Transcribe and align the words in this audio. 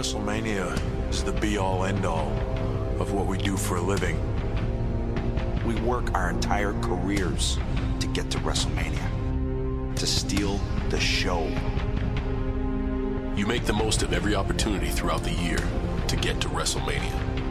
WrestleMania 0.00 1.10
is 1.10 1.22
the 1.22 1.32
be 1.32 1.58
all 1.58 1.84
end 1.84 2.06
all 2.06 2.32
of 3.00 3.12
what 3.12 3.26
we 3.26 3.36
do 3.36 3.54
for 3.54 3.76
a 3.76 3.82
living. 3.82 4.16
We 5.66 5.74
work 5.82 6.14
our 6.14 6.30
entire 6.30 6.72
careers 6.80 7.58
to 7.98 8.06
get 8.06 8.30
to 8.30 8.38
WrestleMania, 8.38 9.94
to 9.96 10.06
steal 10.06 10.58
the 10.88 10.98
show. 10.98 11.42
You 13.36 13.44
make 13.44 13.66
the 13.66 13.74
most 13.74 14.02
of 14.02 14.14
every 14.14 14.34
opportunity 14.34 14.88
throughout 14.88 15.22
the 15.22 15.34
year 15.34 15.58
to 16.08 16.16
get 16.16 16.40
to 16.40 16.48
WrestleMania. 16.48 17.49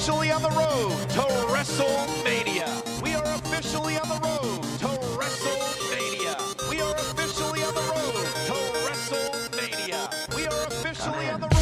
Officially 0.00 0.32
on 0.32 0.40
the 0.40 0.48
road 0.48 1.10
to 1.10 1.20
WrestleMania. 1.52 3.02
We 3.02 3.14
are 3.14 3.22
officially 3.22 3.98
on 3.98 4.08
the 4.08 4.14
road 4.14 4.62
to 4.78 4.86
WrestleMania. 5.18 6.70
We 6.70 6.80
are 6.80 6.94
officially 6.94 7.62
on 7.62 7.74
the 7.74 7.82
road 7.82 8.24
to 8.48 8.54
WrestleMania. 8.86 10.34
We 10.34 10.46
are 10.46 10.66
officially 10.68 11.28
on 11.28 11.40
the 11.42 11.48
road. 11.48 11.60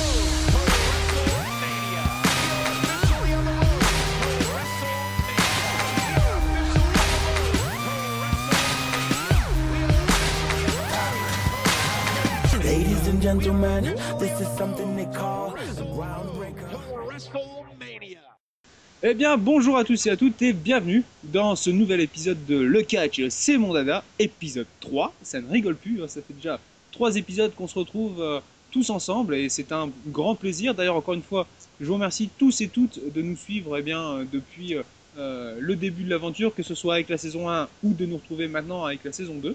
Ladies 12.64 13.08
and 13.08 13.20
gentlemen, 13.20 13.84
this 14.18 14.40
is 14.40 14.48
something 14.56 14.94
Eh 19.00 19.14
bien, 19.14 19.36
bonjour 19.36 19.76
à 19.76 19.84
tous 19.84 20.06
et 20.06 20.10
à 20.10 20.16
toutes 20.16 20.42
et 20.42 20.52
bienvenue 20.52 21.04
dans 21.22 21.54
ce 21.54 21.70
nouvel 21.70 22.00
épisode 22.00 22.44
de 22.46 22.58
Le 22.58 22.82
Catch, 22.82 23.20
c'est 23.28 23.56
mon 23.56 23.72
dada, 23.72 24.02
épisode 24.18 24.66
3. 24.80 25.14
Ça 25.22 25.40
ne 25.40 25.48
rigole 25.48 25.76
plus, 25.76 26.02
hein, 26.02 26.08
ça 26.08 26.20
fait 26.20 26.34
déjà 26.34 26.58
trois 26.90 27.14
épisodes 27.14 27.54
qu'on 27.54 27.68
se 27.68 27.78
retrouve 27.78 28.20
euh, 28.20 28.40
tous 28.72 28.90
ensemble 28.90 29.36
et 29.36 29.48
c'est 29.50 29.70
un 29.70 29.88
grand 30.08 30.34
plaisir. 30.34 30.74
D'ailleurs, 30.74 30.96
encore 30.96 31.14
une 31.14 31.22
fois, 31.22 31.46
je 31.80 31.86
vous 31.86 31.94
remercie 31.94 32.28
tous 32.38 32.60
et 32.60 32.66
toutes 32.66 32.98
de 33.14 33.22
nous 33.22 33.36
suivre 33.36 33.78
eh 33.78 33.84
euh, 33.94 34.24
depuis 34.32 34.74
euh, 35.16 35.56
le 35.60 35.76
début 35.76 36.02
de 36.02 36.10
l'aventure, 36.10 36.52
que 36.52 36.64
ce 36.64 36.74
soit 36.74 36.94
avec 36.94 37.08
la 37.08 37.18
saison 37.18 37.48
1 37.48 37.68
ou 37.84 37.94
de 37.94 38.04
nous 38.04 38.16
retrouver 38.16 38.48
maintenant 38.48 38.84
avec 38.84 39.04
la 39.04 39.12
saison 39.12 39.34
2. 39.36 39.54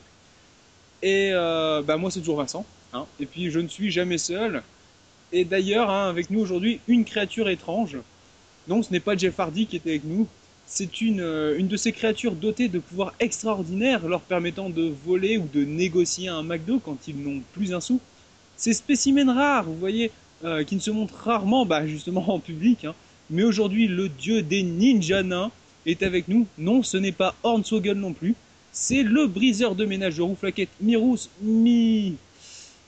Et 1.02 1.32
bah, 1.34 1.98
moi, 1.98 2.10
c'est 2.12 2.22
toujours 2.22 2.38
Vincent. 2.38 2.66
hein. 2.94 3.08
Et 3.20 3.26
puis, 3.26 3.52
je 3.52 3.60
ne 3.60 3.68
suis 3.68 3.92
jamais 3.92 4.18
seul. 4.18 4.64
Et 5.34 5.44
d'ailleurs, 5.44 5.90
hein, 5.90 6.08
avec 6.08 6.30
nous 6.30 6.40
aujourd'hui, 6.40 6.80
une 6.88 7.04
créature 7.04 7.50
étrange. 7.50 7.98
Non, 8.68 8.82
ce 8.82 8.92
n'est 8.92 9.00
pas 9.00 9.16
Jeff 9.18 9.40
Hardy 9.40 9.66
qui 9.68 9.76
était 9.76 9.92
avec 9.92 10.04
nous. 10.06 10.28
C'est 10.66 11.02
une, 11.02 11.20
euh, 11.20 11.58
une 11.58 11.68
de 11.68 11.76
ces 11.76 11.92
créatures 11.92 12.34
dotées 12.34 12.70
de 12.70 12.80
pouvoirs 12.80 13.14
extraordinaires 13.20 14.08
leur 14.08 14.22
permettant 14.22 14.70
de 14.70 14.94
voler 15.06 15.38
ou 15.38 15.48
de 15.54 15.64
négocier 15.66 16.30
un 16.30 16.42
McDo 16.44 16.80
quand 16.80 16.98
ils 17.08 17.18
n'ont 17.22 17.42
plus 17.54 17.74
un 17.74 17.82
sou. 17.82 18.00
Ces 18.56 18.74
spécimens 18.74 19.34
rares, 19.34 19.66
vous 19.66 19.76
voyez, 19.76 20.12
euh, 20.46 20.64
qui 20.64 20.76
ne 20.76 20.80
se 20.80 20.92
montrent 20.92 21.16
rarement 21.16 21.66
bah, 21.66 21.86
justement 21.86 22.34
en 22.34 22.40
public. 22.40 22.86
hein. 22.86 22.96
Mais 23.30 23.44
aujourd'hui, 23.44 23.88
le 23.88 24.08
dieu 24.10 24.42
des 24.42 24.64
ninjas 24.64 25.24
nains 25.24 25.52
est 25.86 26.02
avec 26.04 26.28
nous. 26.30 26.48
Non, 26.58 26.82
ce 26.84 26.98
n'est 26.98 27.12
pas 27.12 27.36
Hornswoggle 27.44 27.98
non 27.98 28.14
plus. 28.14 28.36
C'est 28.72 29.04
le 29.04 29.28
briseur 29.28 29.76
de 29.76 29.86
ménage 29.86 30.16
de 30.18 30.22
Rouflaquette, 30.22 30.70
Mirous 30.82 31.28
Mi... 31.42 32.16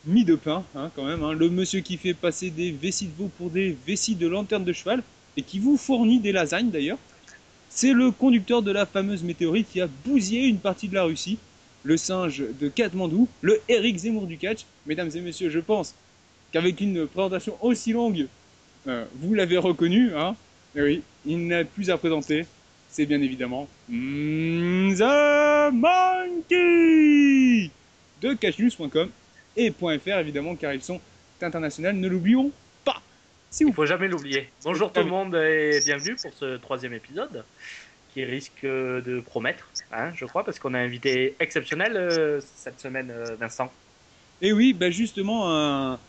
Mi 0.08 0.24
de 0.24 0.36
pain, 0.36 0.64
hein, 0.76 0.92
quand 0.96 1.06
même. 1.06 1.24
hein. 1.24 1.34
Le 1.34 1.50
monsieur 1.50 1.80
qui 1.82 1.98
fait 1.98 2.14
passer 2.14 2.52
des 2.52 2.72
vessies 2.72 3.08
de 3.08 3.16
veau 3.18 3.30
pour 3.38 3.50
des 3.50 3.76
vessies 3.88 4.14
de 4.16 4.28
lanterne 4.28 4.64
de 4.64 4.72
cheval 4.72 5.02
et 5.38 5.42
qui 5.42 5.60
vous 5.60 5.78
fournit 5.78 6.20
des 6.20 6.32
lasagnes 6.32 6.70
d'ailleurs. 6.70 6.98
C'est 7.70 7.94
le 7.94 8.12
conducteur 8.12 8.62
de 8.62 8.72
la 8.72 8.86
fameuse 8.86 9.24
météorite 9.24 9.68
qui 9.70 9.82
a 9.82 9.88
bousillé 10.06 10.48
une 10.48 10.60
partie 10.60 10.88
de 10.88 10.96
la 10.96 11.04
Russie, 11.04 11.38
le 11.84 11.98
singe 11.98 12.44
de 12.60 12.70
Katmandou, 12.70 13.28
le 13.42 13.60
Eric 13.68 13.98
Zemmour 13.98 14.28
du 14.28 14.38
catch. 14.38 14.66
Mesdames 14.86 15.12
et 15.14 15.22
messieurs, 15.22 15.50
je 15.50 15.60
pense 15.60 15.94
qu'avec 16.52 16.80
une 16.80 17.06
présentation 17.06 17.58
aussi 17.62 17.92
longue, 17.92 18.28
euh, 18.88 19.04
vous 19.20 19.34
l'avez 19.34 19.58
reconnu, 19.58 20.16
hein 20.16 20.36
Eh 20.76 20.82
oui, 20.82 21.02
il 21.26 21.48
n'a 21.48 21.66
plus 21.66 21.90
à 21.90 21.98
présenter, 21.98 22.46
c'est 22.90 23.06
bien 23.06 23.22
évidemment 23.22 23.68
mm, 23.90 24.96
The 24.96 25.74
Monkey 25.74 27.70
de 28.22 28.34
catchnews.com 28.36 29.10
et 29.58 29.72
.fr 29.72 30.20
évidemment 30.20 30.56
car 30.56 30.74
ils 30.74 30.82
sont 30.82 31.02
internationaux, 31.42 31.92
ne 31.92 32.08
l'oublions 32.08 32.52
Il 33.58 33.74
faut 33.74 33.86
jamais 33.86 34.08
l'oublier. 34.08 34.50
Bonjour 34.64 34.92
tout 34.92 35.00
le 35.00 35.06
monde 35.06 35.34
et 35.36 35.80
bienvenue 35.86 36.16
pour 36.16 36.32
ce 36.34 36.58
troisième 36.58 36.94
épisode 36.94 37.46
qui 38.14 38.24
risque 38.26 38.64
de 38.64 39.22
promettre, 39.26 39.70
hein, 39.94 40.12
je 40.14 40.26
crois, 40.26 40.44
parce 40.44 40.60
qu'on 40.60 40.74
a 40.74 40.80
un 40.80 40.86
invité 40.86 41.36
exceptionnel 41.40 41.96
euh, 41.96 42.42
cette 42.56 42.80
semaine, 42.80 43.12
euh, 43.12 43.36
Vincent. 43.40 43.72
Et 44.42 44.52
oui, 44.52 44.74
bah 44.74 44.90
justement, 44.90 45.50
un, 45.50 45.94
un, 45.94 46.00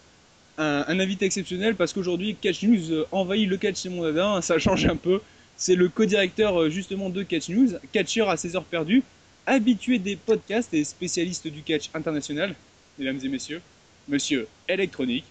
un 0.59 1.01
invité 1.01 1.25
exceptionnel 1.25 1.77
parce 1.77 1.93
qu'aujourd'hui, 1.93 2.37
Catch 2.41 2.63
News 2.65 2.91
euh, 2.93 3.07
envahit 3.13 3.49
le 3.49 3.57
catch 3.57 3.83
chez 3.83 3.89
mon 3.89 4.05
hein, 4.05 4.41
ça 4.41 4.59
change 4.59 4.85
un 4.87 4.97
peu. 4.97 5.21
C'est 5.57 5.77
le 5.77 5.89
co-directeur 5.89 6.61
euh, 6.61 6.69
justement 6.69 7.11
de 7.11 7.23
Catch 7.23 7.49
News, 7.49 7.71
catcheur 7.93 8.29
à 8.29 8.37
ses 8.37 8.57
heures 8.57 8.65
perdues, 8.65 9.03
habitué 9.47 9.99
des 9.99 10.17
podcasts 10.17 10.75
et 10.75 10.85
spécialiste 10.85 11.47
du 11.47 11.63
catch 11.63 11.91
international, 11.95 12.55
mesdames 12.99 13.21
et 13.23 13.29
messieurs, 13.29 13.63
monsieur 14.09 14.49
Electronic 14.69 15.25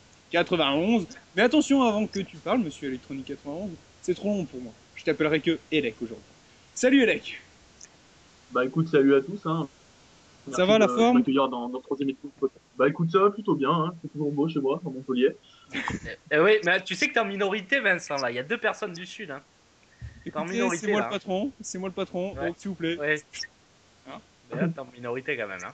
91. 0.44 1.07
Mais 1.35 1.44
attention, 1.44 1.81
avant 1.84 2.06
que 2.07 2.19
tu 2.19 2.35
parles, 2.38 2.59
monsieur 2.59 2.90
Electronic 2.90 3.25
91, 3.25 3.69
c'est 4.01 4.13
trop 4.13 4.29
long 4.29 4.46
pour 4.46 4.62
moi. 4.62 4.73
Je 4.96 5.03
t'appellerai 5.03 5.40
que 5.40 5.59
Elec 5.72 5.96
aujourd'hui. 6.01 6.25
Salut 6.73 7.01
Elec 7.03 7.41
Bah 8.51 8.66
écoute, 8.66 8.90
salut 8.90 9.16
à 9.16 9.22
tous. 9.22 9.46
Hein. 9.46 9.68
Ça 10.51 10.66
va, 10.66 10.78
la 10.78 10.88
de 10.88 10.91
forme 10.91 11.23
dans, 11.23 11.47
dans 11.47 11.68
le 11.78 11.79
troisième 11.84 12.09
épisode. 12.09 12.51
Bah 12.78 12.88
écoute, 12.90 13.12
ça 13.12 13.19
va 13.19 13.29
plutôt 13.31 13.56
bien. 13.56 13.72
Hein. 13.72 13.96
C'est 14.01 14.12
toujours 14.12 14.31
beau 14.31 14.47
chez 14.50 14.59
moi, 14.59 14.81
à 14.85 14.90
Montpellier. 14.90 15.35
Eh 16.31 16.40
oui, 16.40 16.57
mais 16.63 16.84
tu 16.84 16.96
sais 16.96 17.07
que 17.07 17.13
t'es 17.13 17.19
en 17.19 17.25
minorité, 17.25 17.79
Vincent, 17.79 18.17
là. 18.17 18.29
Il 18.29 18.35
y 18.35 18.40
a 18.40 18.44
deux 18.44 18.57
personnes 18.57 18.94
du 18.94 19.06
Sud. 19.06 19.31
Hein. 19.31 19.41
en 20.35 20.46
minorité, 20.46 20.85
c'est 20.85 20.91
moi 20.91 21.00
là. 21.00 21.07
le 21.07 21.12
patron, 21.12 21.52
c'est 21.62 21.78
moi 21.79 21.90
le 21.90 21.96
patron, 21.96 22.35
Ouais. 22.35 22.47
donc 22.47 22.56
s'il 22.57 22.69
vous 22.69 22.75
plaît. 22.75 22.97
Ouais. 22.97 23.22
Hein 24.07 24.19
Mais 24.53 24.62
là, 24.62 24.67
t'es 24.67 24.79
en 24.79 24.88
minorité 24.94 25.38
quand 25.38 25.47
même. 25.47 25.63
Hein. 25.66 25.73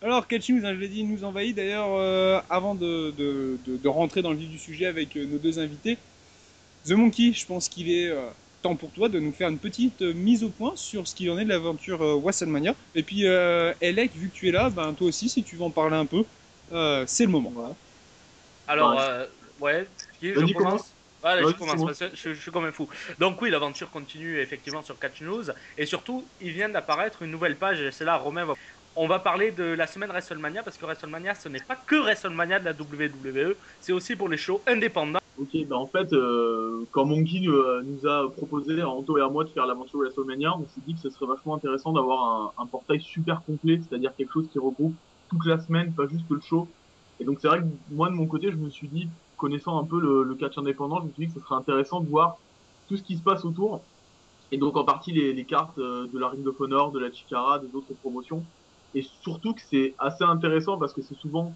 Alors, 0.00 0.28
Catch 0.28 0.48
News, 0.50 0.64
hein, 0.64 0.74
je 0.74 0.78
l'ai 0.78 0.88
dit, 0.88 1.02
nous 1.02 1.24
envahit. 1.24 1.56
D'ailleurs, 1.56 1.88
euh, 1.90 2.40
avant 2.48 2.74
de, 2.74 3.12
de, 3.18 3.58
de, 3.66 3.76
de 3.76 3.88
rentrer 3.88 4.22
dans 4.22 4.30
le 4.30 4.36
vif 4.36 4.48
du 4.48 4.58
sujet 4.58 4.86
avec 4.86 5.16
euh, 5.16 5.26
nos 5.26 5.38
deux 5.38 5.58
invités, 5.58 5.98
The 6.86 6.92
Monkey, 6.92 7.32
je 7.32 7.44
pense 7.44 7.68
qu'il 7.68 7.90
est 7.90 8.08
euh, 8.08 8.28
temps 8.62 8.76
pour 8.76 8.90
toi 8.90 9.08
de 9.08 9.18
nous 9.18 9.32
faire 9.32 9.48
une 9.48 9.58
petite 9.58 10.02
euh, 10.02 10.12
mise 10.12 10.44
au 10.44 10.50
point 10.50 10.72
sur 10.76 11.08
ce 11.08 11.16
qu'il 11.16 11.28
en 11.32 11.38
est 11.38 11.44
de 11.44 11.48
l'aventure 11.48 12.00
euh, 12.02 12.14
WrestleMania. 12.14 12.76
Et 12.94 13.02
puis, 13.02 13.26
euh, 13.26 13.72
Elec, 13.80 14.12
vu 14.14 14.28
que 14.28 14.34
tu 14.36 14.48
es 14.48 14.52
là, 14.52 14.70
ben, 14.70 14.92
toi 14.92 15.08
aussi, 15.08 15.28
si 15.28 15.42
tu 15.42 15.56
veux 15.56 15.64
en 15.64 15.70
parler 15.70 15.96
un 15.96 16.06
peu, 16.06 16.22
euh, 16.72 17.04
c'est 17.08 17.24
le 17.24 17.30
moment. 17.30 17.76
Alors, 18.68 18.92
Ouais. 18.92 18.98
euh, 19.00 19.84
je 20.22 20.52
commence. 20.52 20.92
Je 21.24 21.52
commence, 21.58 21.84
parce 21.84 21.98
que 21.98 22.10
je, 22.14 22.34
je 22.34 22.40
suis 22.40 22.52
comme 22.52 22.66
un 22.66 22.70
fou. 22.70 22.88
Donc 23.18 23.42
oui, 23.42 23.50
l'aventure 23.50 23.90
continue 23.90 24.38
effectivement 24.38 24.84
sur 24.84 24.96
Catch 25.00 25.20
News. 25.22 25.46
Et 25.76 25.84
surtout, 25.84 26.24
il 26.40 26.52
vient 26.52 26.68
d'apparaître 26.68 27.22
une 27.22 27.32
nouvelle 27.32 27.56
page, 27.56 27.78
c'est 27.90 28.04
là, 28.04 28.16
Romain 28.16 28.44
va... 28.44 28.54
On 29.00 29.06
va 29.06 29.20
parler 29.20 29.52
de 29.52 29.62
la 29.62 29.86
semaine 29.86 30.10
WrestleMania, 30.10 30.64
parce 30.64 30.76
que 30.76 30.84
WrestleMania, 30.84 31.32
ce 31.36 31.48
n'est 31.48 31.60
pas 31.60 31.76
que 31.76 31.94
WrestleMania 31.94 32.58
de 32.58 32.64
la 32.64 32.72
WWE, 32.72 33.54
c'est 33.78 33.92
aussi 33.92 34.16
pour 34.16 34.28
les 34.28 34.36
shows 34.36 34.60
indépendants. 34.66 35.20
Ok, 35.40 35.50
bah 35.68 35.76
en 35.76 35.86
fait, 35.86 36.12
euh, 36.12 36.84
quand 36.90 37.04
Monkey 37.04 37.46
euh, 37.46 37.80
nous 37.84 38.08
a 38.08 38.28
proposé, 38.28 38.80
à 38.80 38.88
Anto 38.88 39.16
et 39.16 39.20
à 39.20 39.28
moi, 39.28 39.44
de 39.44 39.50
faire 39.50 39.66
l'aventure 39.66 40.00
WrestleMania, 40.00 40.52
on 40.56 40.64
s'est 40.64 40.80
dit 40.84 40.94
que 40.94 41.00
ce 41.00 41.10
serait 41.10 41.26
vachement 41.26 41.54
intéressant 41.54 41.92
d'avoir 41.92 42.52
un, 42.58 42.66
portail 42.66 43.00
super 43.00 43.40
complet, 43.44 43.78
c'est-à-dire 43.88 44.12
quelque 44.16 44.32
chose 44.32 44.48
qui 44.50 44.58
regroupe 44.58 44.96
toute 45.30 45.46
la 45.46 45.60
semaine, 45.60 45.92
pas 45.92 46.08
juste 46.08 46.28
le 46.28 46.40
show. 46.40 46.66
Et 47.20 47.24
donc 47.24 47.38
c'est 47.40 47.46
vrai 47.46 47.60
que 47.60 47.66
moi, 47.92 48.08
de 48.08 48.14
mon 48.14 48.26
côté, 48.26 48.50
je 48.50 48.56
me 48.56 48.68
suis 48.68 48.88
dit, 48.88 49.08
connaissant 49.36 49.78
un 49.78 49.84
peu 49.84 50.00
le, 50.00 50.34
catch 50.34 50.58
indépendant, 50.58 51.02
je 51.02 51.06
me 51.06 51.12
suis 51.12 51.26
dit 51.26 51.32
que 51.32 51.38
ce 51.38 51.46
serait 51.46 51.54
intéressant 51.54 52.00
de 52.00 52.08
voir 52.08 52.36
tout 52.88 52.96
ce 52.96 53.04
qui 53.04 53.16
se 53.16 53.22
passe 53.22 53.44
autour. 53.44 53.80
Et 54.50 54.56
donc 54.58 54.76
en 54.76 54.82
partie 54.82 55.12
les, 55.12 55.44
cartes 55.44 55.78
euh, 55.78 56.08
de 56.12 56.18
la 56.18 56.30
Ring 56.30 56.44
of 56.48 56.60
Honor, 56.60 56.90
de 56.90 56.98
la 56.98 57.12
Chikara, 57.12 57.60
des 57.60 57.72
autres 57.76 57.94
promotions. 58.00 58.42
Et 58.94 59.06
surtout 59.22 59.54
que 59.54 59.60
c'est 59.70 59.94
assez 59.98 60.24
intéressant 60.24 60.78
parce 60.78 60.92
que 60.92 61.02
c'est 61.02 61.18
souvent 61.18 61.54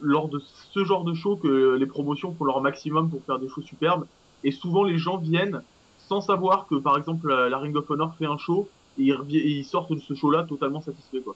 lors 0.00 0.28
de 0.28 0.40
ce 0.70 0.84
genre 0.84 1.04
de 1.04 1.14
show 1.14 1.36
que 1.36 1.76
les 1.76 1.86
promotions 1.86 2.34
font 2.34 2.44
leur 2.44 2.60
maximum 2.60 3.10
pour 3.10 3.22
faire 3.24 3.38
des 3.38 3.48
shows 3.48 3.62
superbes. 3.62 4.06
Et 4.44 4.52
souvent 4.52 4.84
les 4.84 4.98
gens 4.98 5.18
viennent 5.18 5.62
sans 5.98 6.20
savoir 6.20 6.66
que 6.66 6.76
par 6.76 6.96
exemple 6.98 7.32
la, 7.32 7.58
Ring 7.58 7.76
of 7.76 7.90
Honor 7.90 8.14
fait 8.16 8.26
un 8.26 8.38
show 8.38 8.68
et 8.98 9.04
ils, 9.04 9.36
et 9.36 9.50
ils 9.58 9.64
sortent 9.64 9.92
de 9.92 9.98
ce 9.98 10.14
show-là 10.14 10.44
totalement 10.44 10.80
satisfaits 10.80 11.22
quoi. 11.24 11.34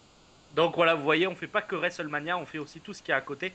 Donc 0.55 0.75
voilà, 0.76 0.94
vous 0.94 1.05
voyez, 1.05 1.26
on 1.26 1.34
fait 1.34 1.46
pas 1.46 1.61
que 1.61 1.76
WrestleMania, 1.76 2.38
on 2.38 2.46
fait 2.46 2.58
aussi 2.58 2.81
tout 2.81 2.94
ce 2.94 3.02
qui 3.02 3.11
est 3.11 3.14
à 3.14 3.20
côté. 3.20 3.52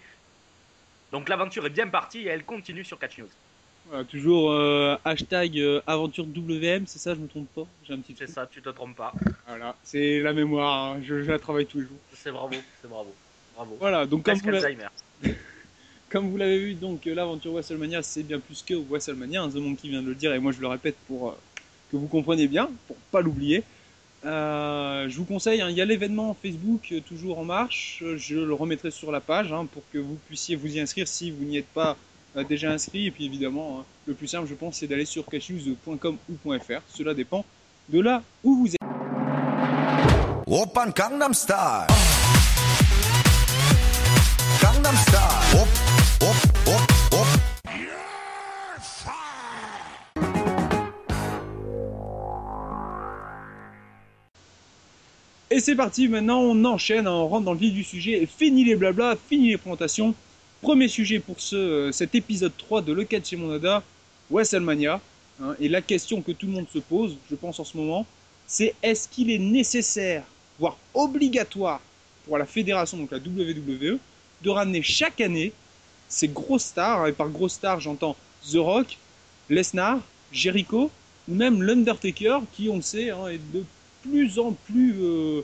Donc 1.12 1.30
l'aventure 1.30 1.66
est 1.66 1.72
bien 1.72 1.88
partie 1.88 2.20
et 2.20 2.28
elle 2.28 2.46
continue 2.46 2.84
sur 2.84 3.00
Catch 3.00 3.18
News. 3.18 3.28
Voilà, 3.88 4.04
toujours 4.06 4.52
euh, 4.52 4.96
hashtag 5.04 5.60
euh, 5.60 5.82
aventure 5.86 6.26
WM, 6.26 6.86
c'est 6.88 7.00
ça, 7.00 7.14
je 7.14 7.20
me 7.20 7.28
trompe 7.28 7.50
pas? 7.54 7.66
J'ai 7.86 7.94
un 7.94 7.98
petit 7.98 8.16
C'est 8.18 8.30
ça, 8.30 8.48
tu 8.50 8.62
te 8.62 8.70
trompes 8.70 8.96
pas. 8.96 9.12
Voilà, 9.48 9.76
c'est 9.84 10.22
la 10.22 10.34
mémoire, 10.34 10.94
hein, 10.94 11.02
je, 11.04 11.24
je 11.24 11.32
la 11.32 11.40
travaille 11.40 11.66
tous 11.66 11.80
les 11.80 11.86
jours. 11.86 11.98
C'est 12.14 12.32
bravo, 12.32 12.56
c'est 12.82 12.90
bravo. 12.90 13.14
Bravo. 13.56 13.78
Voilà, 13.80 14.06
donc 14.06 14.24
comme 14.24 14.38
vous, 14.38 15.30
comme 16.10 16.30
vous 16.30 16.38
l'avez 16.38 16.60
vu, 16.60 16.74
donc 16.74 17.06
l'aventure 17.06 17.52
WrestleMania, 17.52 18.02
c'est 18.02 18.24
bien 18.24 18.40
plus 18.40 18.64
que 18.64 18.76
WrestleMania. 18.76 19.44
Hein, 19.44 19.50
The 19.50 19.56
Monkey 19.56 19.90
vient 19.90 20.02
de 20.02 20.08
le 20.08 20.16
dire 20.16 20.34
et 20.34 20.40
moi 20.40 20.52
je 20.52 20.62
le 20.62 20.68
répète 20.68 20.96
pour 21.08 21.30
euh, 21.30 21.38
que 21.92 21.98
vous 21.98 22.08
compreniez 22.08 22.48
bien, 22.48 22.70
pour 22.88 22.96
pas 23.12 23.22
l'oublier. 23.22 23.64
Euh, 24.24 25.10
je 25.10 25.18
vous 25.18 25.26
conseille, 25.26 25.62
hein, 25.62 25.70
il 25.70 25.76
y 25.76 25.82
a 25.82 25.86
l'événement 25.86 26.36
Facebook 26.40 26.90
euh, 26.92 27.00
toujours 27.02 27.40
en 27.40 27.46
marche. 27.46 28.04
Je 28.18 28.38
le 28.38 28.54
remettrai 28.54 28.92
sur 28.92 29.12
la 29.12 29.20
page 29.20 29.54
pour 29.74 29.84
que 29.92 29.98
vous 29.98 30.18
puissiez 30.28 30.56
vous 30.56 30.76
y 30.76 30.80
inscrire 30.80 31.08
si 31.08 31.32
vous 31.32 31.44
n'y 31.44 31.58
êtes 31.58 31.68
pas 31.68 31.92
euh, 31.92 31.96
déjà 32.48 32.72
inscrit. 32.72 33.08
Et 33.08 33.12
puis 33.12 33.26
évidemment, 33.26 33.80
hein, 33.80 33.86
le 34.06 34.14
plus 34.14 34.28
simple, 34.28 34.48
je 34.48 34.56
pense, 34.56 34.78
c'est 34.78 34.88
d'aller 34.88 35.06
sur 35.06 35.26
cashnews.com 35.26 36.18
ou 36.30 36.54
.fr. 36.60 36.82
Cela 36.94 37.14
dépend 37.14 37.46
de 37.90 38.00
là 38.00 38.24
où 38.44 38.56
vous 38.56 38.68
êtes. 38.68 38.82
Et 55.54 55.60
c'est 55.60 55.76
parti, 55.76 56.08
maintenant 56.08 56.40
on 56.40 56.64
enchaîne, 56.64 57.10
on 57.10 57.28
rentre 57.28 57.44
dans 57.44 57.52
le 57.52 57.60
vif 57.60 57.74
du 57.74 57.84
sujet, 57.84 58.26
fini 58.26 58.64
les 58.64 58.76
blabla, 58.78 59.18
fini 59.28 59.50
les 59.50 59.58
présentations, 59.58 60.16
Premier 60.62 60.88
sujet 60.88 61.20
pour 61.20 61.40
ce, 61.40 61.56
euh, 61.56 61.92
cet 61.92 62.14
épisode 62.14 62.52
3 62.58 62.82
de 62.84 62.94
Le 62.94 63.04
Catch 63.04 63.30
chez 63.30 63.36
Monada, 63.36 63.84
WrestleMania. 64.30 65.02
hein. 65.42 65.56
et 65.60 65.68
la 65.68 65.82
question 65.82 66.22
que 66.22 66.32
tout 66.32 66.46
le 66.46 66.52
monde 66.52 66.68
se 66.72 66.80
pose, 66.80 67.18
je 67.30 67.36
pense 67.36 67.60
en 67.60 67.64
ce 67.64 67.76
moment, 67.78 68.06
c'est 68.46 68.76
est-ce 68.84 69.08
qu'il 69.10 69.32
est 69.32 69.40
nécessaire, 69.40 70.24
voire 70.60 70.78
obligatoire 70.94 71.82
pour 72.26 72.38
la 72.38 72.46
fédération, 72.46 72.98
donc 72.98 73.12
la 73.12 73.18
WWE, 73.18 73.98
de 74.44 74.50
ramener 74.50 74.82
chaque 74.84 75.20
année 75.22 75.52
ces 76.08 76.28
grosses 76.28 76.66
stars, 76.66 77.08
et 77.08 77.14
par 77.14 77.30
grosses 77.30 77.54
stars 77.54 77.80
j'entends 77.80 78.16
The 78.52 78.58
Rock, 78.58 78.98
Lesnar, 79.50 80.00
Jericho, 80.32 80.92
ou 81.28 81.34
même 81.34 81.64
l'Undertaker, 81.64 82.40
qui 82.54 82.70
on 82.70 82.76
le 82.76 82.82
sait, 82.82 83.10
hein, 83.10 83.28
est 83.28 83.40
de 83.54 83.64
plus 84.04 84.38
en 84.38 84.52
plus 84.54 84.96
euh, 85.02 85.42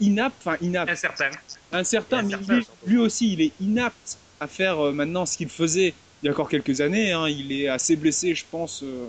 inapte, 0.00 0.36
enfin 0.44 0.56
inapte, 0.60 0.90
Incertain. 0.90 1.30
incertain, 1.72 2.22
mais 2.22 2.36
lui, 2.36 2.66
lui 2.86 2.98
aussi 2.98 3.32
il 3.34 3.40
est 3.42 3.52
inapte 3.60 4.18
à 4.44 4.46
faire 4.46 4.78
euh, 4.78 4.92
maintenant 4.92 5.26
ce 5.26 5.36
qu'il 5.36 5.48
faisait 5.48 5.94
il 6.22 6.26
y 6.26 6.28
a 6.28 6.32
encore 6.32 6.48
quelques 6.48 6.80
années. 6.80 7.12
hein. 7.12 7.28
il 7.28 7.52
est 7.52 7.68
assez 7.68 7.96
blessé, 7.96 8.34
je 8.34 8.44
pense, 8.50 8.82
euh, 8.82 9.08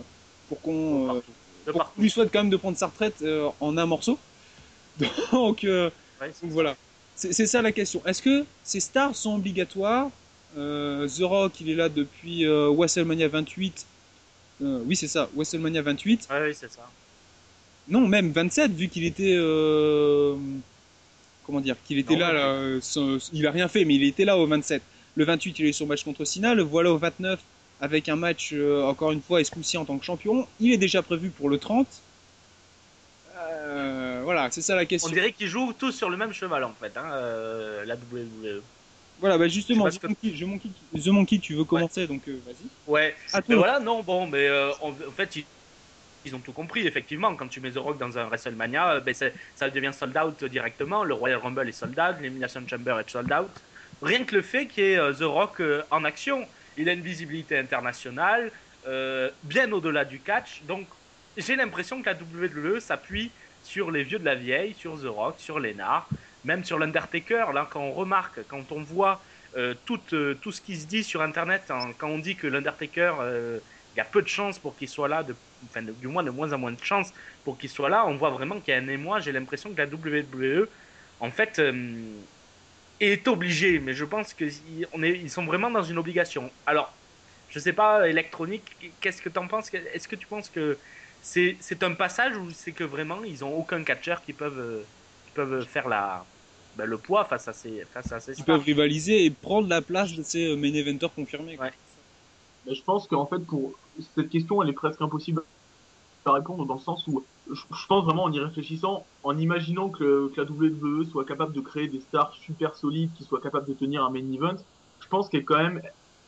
pour 0.49 0.59
qu'on 0.61 1.15
euh, 1.15 1.73
lui 1.97 2.09
souhaite 2.09 2.29
quand 2.33 2.39
même 2.39 2.49
de 2.49 2.57
prendre 2.57 2.77
sa 2.77 2.87
retraite 2.87 3.23
en 3.61 3.77
un 3.77 3.85
morceau. 3.85 4.19
Donc, 5.31 5.61
Ouais, 5.63 6.31
c'est 6.33 6.43
donc 6.43 6.51
voilà, 6.51 6.75
c'est 7.15 7.45
ça 7.45 7.61
la 7.61 7.71
question. 7.73 8.01
Est-ce 8.05 8.21
que 8.21 8.45
ces 8.63 8.79
stars 8.79 9.15
sont 9.15 9.35
obligatoires 9.35 10.09
Euh, 10.57 11.05
The 11.09 11.23
Rock, 11.23 11.59
il 11.59 11.69
est 11.69 11.75
là 11.75 11.89
depuis 11.89 12.45
euh, 12.45 12.69
WrestleMania 12.69 13.27
28. 13.27 13.85
Euh, 14.61 14.79
oui, 14.85 14.95
c'est 14.95 15.09
ça, 15.09 15.29
WrestleMania 15.35 15.81
28. 15.81 16.27
Ouais, 16.31 16.47
oui, 16.47 16.53
c'est 16.57 16.71
ça. 16.71 16.87
Non, 17.89 18.07
même 18.07 18.31
27, 18.31 18.71
vu 18.71 18.87
qu'il 18.87 19.03
était. 19.03 19.35
comment 21.45 21.59
dire 21.59 21.75
Qu'il 21.85 21.97
était 21.99 22.13
Non, 22.13 22.19
là, 22.21 22.33
là, 22.33 22.79
il 23.33 23.47
a 23.47 23.51
rien 23.51 23.67
fait, 23.67 23.83
mais 23.85 23.95
il 23.95 24.03
était 24.05 24.25
là 24.25 24.37
au 24.37 24.47
27. 24.47 24.81
Le 25.15 25.25
28, 25.25 25.59
il 25.59 25.65
a 25.65 25.69
eu 25.69 25.73
son 25.73 25.85
match 25.85 26.03
contre 26.03 26.25
Cena. 26.25 26.53
Le 26.55 26.63
voilà 26.63 26.91
au 26.91 26.97
29, 26.97 27.39
avec 27.81 28.09
un 28.09 28.15
match, 28.15 28.51
euh, 28.53 28.83
encore 28.83 29.11
une 29.11 29.21
fois, 29.21 29.41
et 29.41 29.43
ce 29.43 29.51
coup-ci 29.51 29.77
en 29.77 29.85
tant 29.85 29.97
que 29.97 30.05
champion. 30.05 30.47
Il 30.59 30.71
est 30.73 30.77
déjà 30.77 31.01
prévu 31.01 31.29
pour 31.29 31.49
le 31.49 31.57
30. 31.57 31.87
Euh, 33.37 34.21
voilà, 34.23 34.49
c'est 34.51 34.61
ça 34.61 34.75
la 34.75 34.83
On 34.83 34.85
question. 34.85 35.09
dirait 35.11 35.31
qu'ils 35.31 35.47
jouent 35.47 35.73
tous 35.77 35.91
sur 35.91 36.09
le 36.09 36.17
même 36.17 36.33
cheval 36.33 36.63
en 36.63 36.73
fait, 36.79 36.95
hein, 36.97 37.05
euh, 37.11 37.85
la 37.85 37.95
WWE. 37.95 38.61
Voilà, 39.19 39.37
bah 39.37 39.47
justement, 39.47 39.89
Je 39.89 39.97
The 39.97 40.03
Monkey, 40.03 40.31
The 40.37 40.41
Monkey, 40.43 40.69
The 41.01 41.07
Monkey, 41.07 41.39
tu 41.39 41.53
veux 41.55 41.63
commencer, 41.63 42.05
donc 42.07 42.27
vas-y. 42.27 42.55
Ouais, 42.87 43.15
À 43.31 43.37
mais 43.37 43.43
toi. 43.43 43.55
voilà, 43.57 43.79
non, 43.79 44.03
bon, 44.03 44.27
mais 44.27 44.49
en, 44.81 44.89
en 44.89 45.11
fait, 45.15 45.37
ils, 45.37 45.45
ils 46.25 46.35
ont 46.35 46.39
tout 46.39 46.51
compris, 46.51 46.85
effectivement. 46.85 47.33
Quand 47.35 47.47
tu 47.47 47.61
mets 47.61 47.71
The 47.71 47.77
Rock 47.77 47.97
dans 47.97 48.17
un 48.17 48.25
WrestleMania, 48.25 48.99
ben, 48.99 49.13
ça 49.13 49.69
devient 49.69 49.91
sold 49.97 50.17
out 50.17 50.43
directement. 50.45 51.03
Le 51.05 51.13
Royal 51.13 51.39
Rumble 51.39 51.67
est 51.69 51.71
sold 51.71 51.97
out, 51.97 52.15
l'Elimination 52.19 52.61
Chamber 52.67 52.97
est 52.99 53.09
sold 53.09 53.31
out. 53.31 53.49
Rien 54.01 54.23
que 54.23 54.35
le 54.35 54.41
fait 54.41 54.67
qu'il 54.67 54.83
y 54.83 54.87
ait 54.87 54.97
euh, 54.97 55.13
The 55.13 55.23
Rock 55.23 55.59
euh, 55.59 55.83
en 55.89 56.03
action, 56.03 56.45
il 56.77 56.89
a 56.89 56.93
une 56.93 57.01
visibilité 57.01 57.57
internationale, 57.57 58.51
euh, 58.87 59.29
bien 59.43 59.71
au-delà 59.71 60.03
du 60.05 60.19
catch. 60.19 60.61
Donc, 60.63 60.87
j'ai 61.37 61.55
l'impression 61.55 62.01
que 62.01 62.09
la 62.09 62.15
WWE 62.15 62.79
s'appuie 62.79 63.31
sur 63.63 63.91
les 63.91 64.03
vieux 64.03 64.19
de 64.19 64.25
la 64.25 64.35
vieille, 64.35 64.73
sur 64.77 64.99
The 64.99 65.07
Rock, 65.07 65.35
sur 65.37 65.59
Lennart, 65.59 66.07
même 66.43 66.63
sur 66.63 66.77
l'Undertaker. 66.77 67.45
Là, 67.53 67.67
quand 67.69 67.81
on 67.81 67.93
remarque, 67.93 68.39
quand 68.47 68.71
on 68.71 68.81
voit 68.81 69.21
tout, 69.85 69.99
tout 70.41 70.51
ce 70.51 70.59
qui 70.61 70.75
se 70.75 70.85
dit 70.85 71.03
sur 71.03 71.21
Internet, 71.21 71.63
hein, 71.69 71.91
quand 71.97 72.09
on 72.09 72.19
dit 72.19 72.35
que 72.35 72.45
l'Undertaker, 72.45 73.15
il 73.21 73.97
y 73.97 74.01
a 74.01 74.05
peu 74.05 74.21
de 74.21 74.27
chances 74.27 74.59
pour 74.59 74.75
qu'il 74.75 74.87
soit 74.87 75.07
là, 75.07 75.25
enfin, 75.65 75.81
du 75.81 76.07
moins 76.07 76.23
de 76.23 76.29
moins 76.29 76.53
en 76.53 76.57
moins 76.57 76.73
de 76.73 76.83
chances 76.83 77.11
pour 77.43 77.57
qu'il 77.57 77.69
soit 77.69 77.89
là, 77.89 78.05
on 78.05 78.15
voit 78.15 78.29
vraiment 78.29 78.59
qu'il 78.59 78.73
y 78.73 78.77
a 78.77 78.79
un 78.79 78.87
émoi. 78.87 79.19
J'ai 79.19 79.31
l'impression 79.31 79.73
que 79.73 79.77
la 79.77 79.87
WWE, 79.87 80.67
en 81.19 81.31
fait, 81.31 81.59
est 82.99 83.27
obligée, 83.27 83.79
mais 83.79 83.93
je 83.93 84.05
pense 84.05 84.33
qu'ils 84.33 84.51
ils 84.93 85.29
sont 85.31 85.45
vraiment 85.45 85.71
dans 85.71 85.83
une 85.83 85.97
obligation. 85.97 86.55
Alors, 86.65 87.01
je 87.47 87.59
sais 87.59 87.73
pas, 87.73 88.07
électronique, 88.09 88.97
qu'est-ce 89.01 89.21
que 89.21 89.29
tu 89.29 89.39
en 89.39 89.47
penses? 89.47 89.73
Est-ce 89.73 90.07
que 90.07 90.15
tu 90.15 90.27
penses 90.27 90.49
que 90.49 90.79
c'est 91.21 91.57
c'est 91.61 91.83
un 91.83 91.95
passage 91.95 92.37
ou 92.37 92.51
c'est 92.51 92.73
que 92.73 92.83
vraiment 92.83 93.23
ils 93.23 93.43
ont 93.45 93.53
aucun 93.53 93.83
catcheur 93.83 94.21
qui 94.21 94.33
peuvent, 94.33 94.87
qui 95.25 95.31
peuvent 95.33 95.65
faire 95.67 95.87
la, 95.89 96.29
ben, 96.75 96.85
le 96.85 97.01
poids 97.01 97.25
face 97.25 97.47
à 97.47 97.53
ces, 97.53 97.85
face 97.93 98.11
à 98.11 98.19
ces 98.19 98.35
Ils 98.37 98.45
stars? 98.45 98.45
peuvent 98.45 98.63
rivaliser 98.63 99.25
et 99.25 99.31
prendre 99.31 99.67
la 99.67 99.81
place 99.81 100.13
de 100.13 100.23
ces 100.23 100.45
euh, 100.45 100.55
main 100.55 100.73
eventers 100.73 101.13
confirmés. 101.13 101.59
Ouais. 101.59 101.71
Mais 102.65 102.75
je 102.75 102.83
pense 102.83 103.07
qu'en 103.07 103.27
fait, 103.27 103.39
pour 103.45 103.79
cette 104.15 104.29
question, 104.29 104.61
elle 104.63 104.69
est 104.69 104.73
presque 104.73 105.01
impossible 105.01 105.43
à 106.25 106.33
répondre 106.33 106.65
dans 106.67 106.75
le 106.75 106.81
sens 106.81 107.07
où 107.07 107.27
je, 107.51 107.87
pense 107.87 108.03
vraiment 108.03 108.23
en 108.23 108.31
y 108.31 108.39
réfléchissant, 108.39 109.05
en 109.23 109.37
imaginant 109.37 109.89
que, 109.89 110.31
que 110.33 110.41
la 110.41 110.49
WWE 110.49 111.05
soit 111.05 111.25
capable 111.25 111.53
de 111.53 111.61
créer 111.61 111.87
des 111.87 111.99
stars 111.99 112.33
super 112.33 112.75
solides, 112.75 113.11
qui 113.15 113.23
soient 113.23 113.41
capables 113.41 113.67
de 113.67 113.73
tenir 113.73 114.03
un 114.03 114.09
main 114.09 114.31
event, 114.31 114.57
je 114.99 115.07
pense 115.07 115.29
qu'elle 115.29 115.45
quand 115.45 115.57
même, 115.57 115.81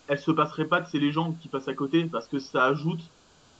elle 0.07 0.19
se 0.19 0.31
passerait 0.31 0.65
pas 0.65 0.81
de 0.81 0.87
ces 0.87 0.99
légendes 0.99 1.37
qui 1.39 1.47
passent 1.47 1.67
à 1.67 1.73
côté 1.73 2.05
parce 2.05 2.27
que 2.27 2.39
ça 2.39 2.65
ajoute, 2.65 3.01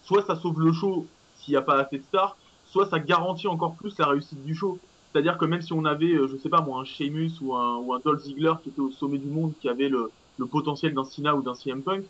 soit 0.03 0.23
ça 0.23 0.35
sauve 0.35 0.61
le 0.61 0.71
show 0.71 1.07
s'il 1.35 1.53
n'y 1.53 1.57
a 1.57 1.61
pas 1.61 1.79
assez 1.79 1.97
de 1.97 2.03
stars, 2.03 2.37
soit 2.65 2.87
ça 2.87 2.99
garantit 2.99 3.47
encore 3.47 3.75
plus 3.75 3.97
la 3.97 4.07
réussite 4.07 4.43
du 4.43 4.55
show. 4.55 4.79
C'est-à-dire 5.11 5.37
que 5.37 5.45
même 5.45 5.61
si 5.61 5.73
on 5.73 5.85
avait, 5.85 6.13
euh, 6.13 6.27
je 6.27 6.37
sais 6.37 6.49
pas 6.49 6.61
moi, 6.61 6.81
un 6.81 6.83
Sheamus 6.83 7.31
ou 7.41 7.55
un, 7.55 7.77
ou 7.77 7.93
un 7.93 7.99
Dolph 7.99 8.21
Ziggler 8.21 8.53
qui 8.61 8.69
était 8.69 8.81
au 8.81 8.91
sommet 8.91 9.17
du 9.17 9.27
monde, 9.27 9.53
qui 9.59 9.69
avait 9.69 9.89
le, 9.89 10.11
le 10.37 10.45
potentiel 10.45 10.93
d'un 10.93 11.05
Cena 11.05 11.35
ou 11.35 11.41
d'un 11.41 11.55
CM 11.55 11.81
Punk, 11.81 12.03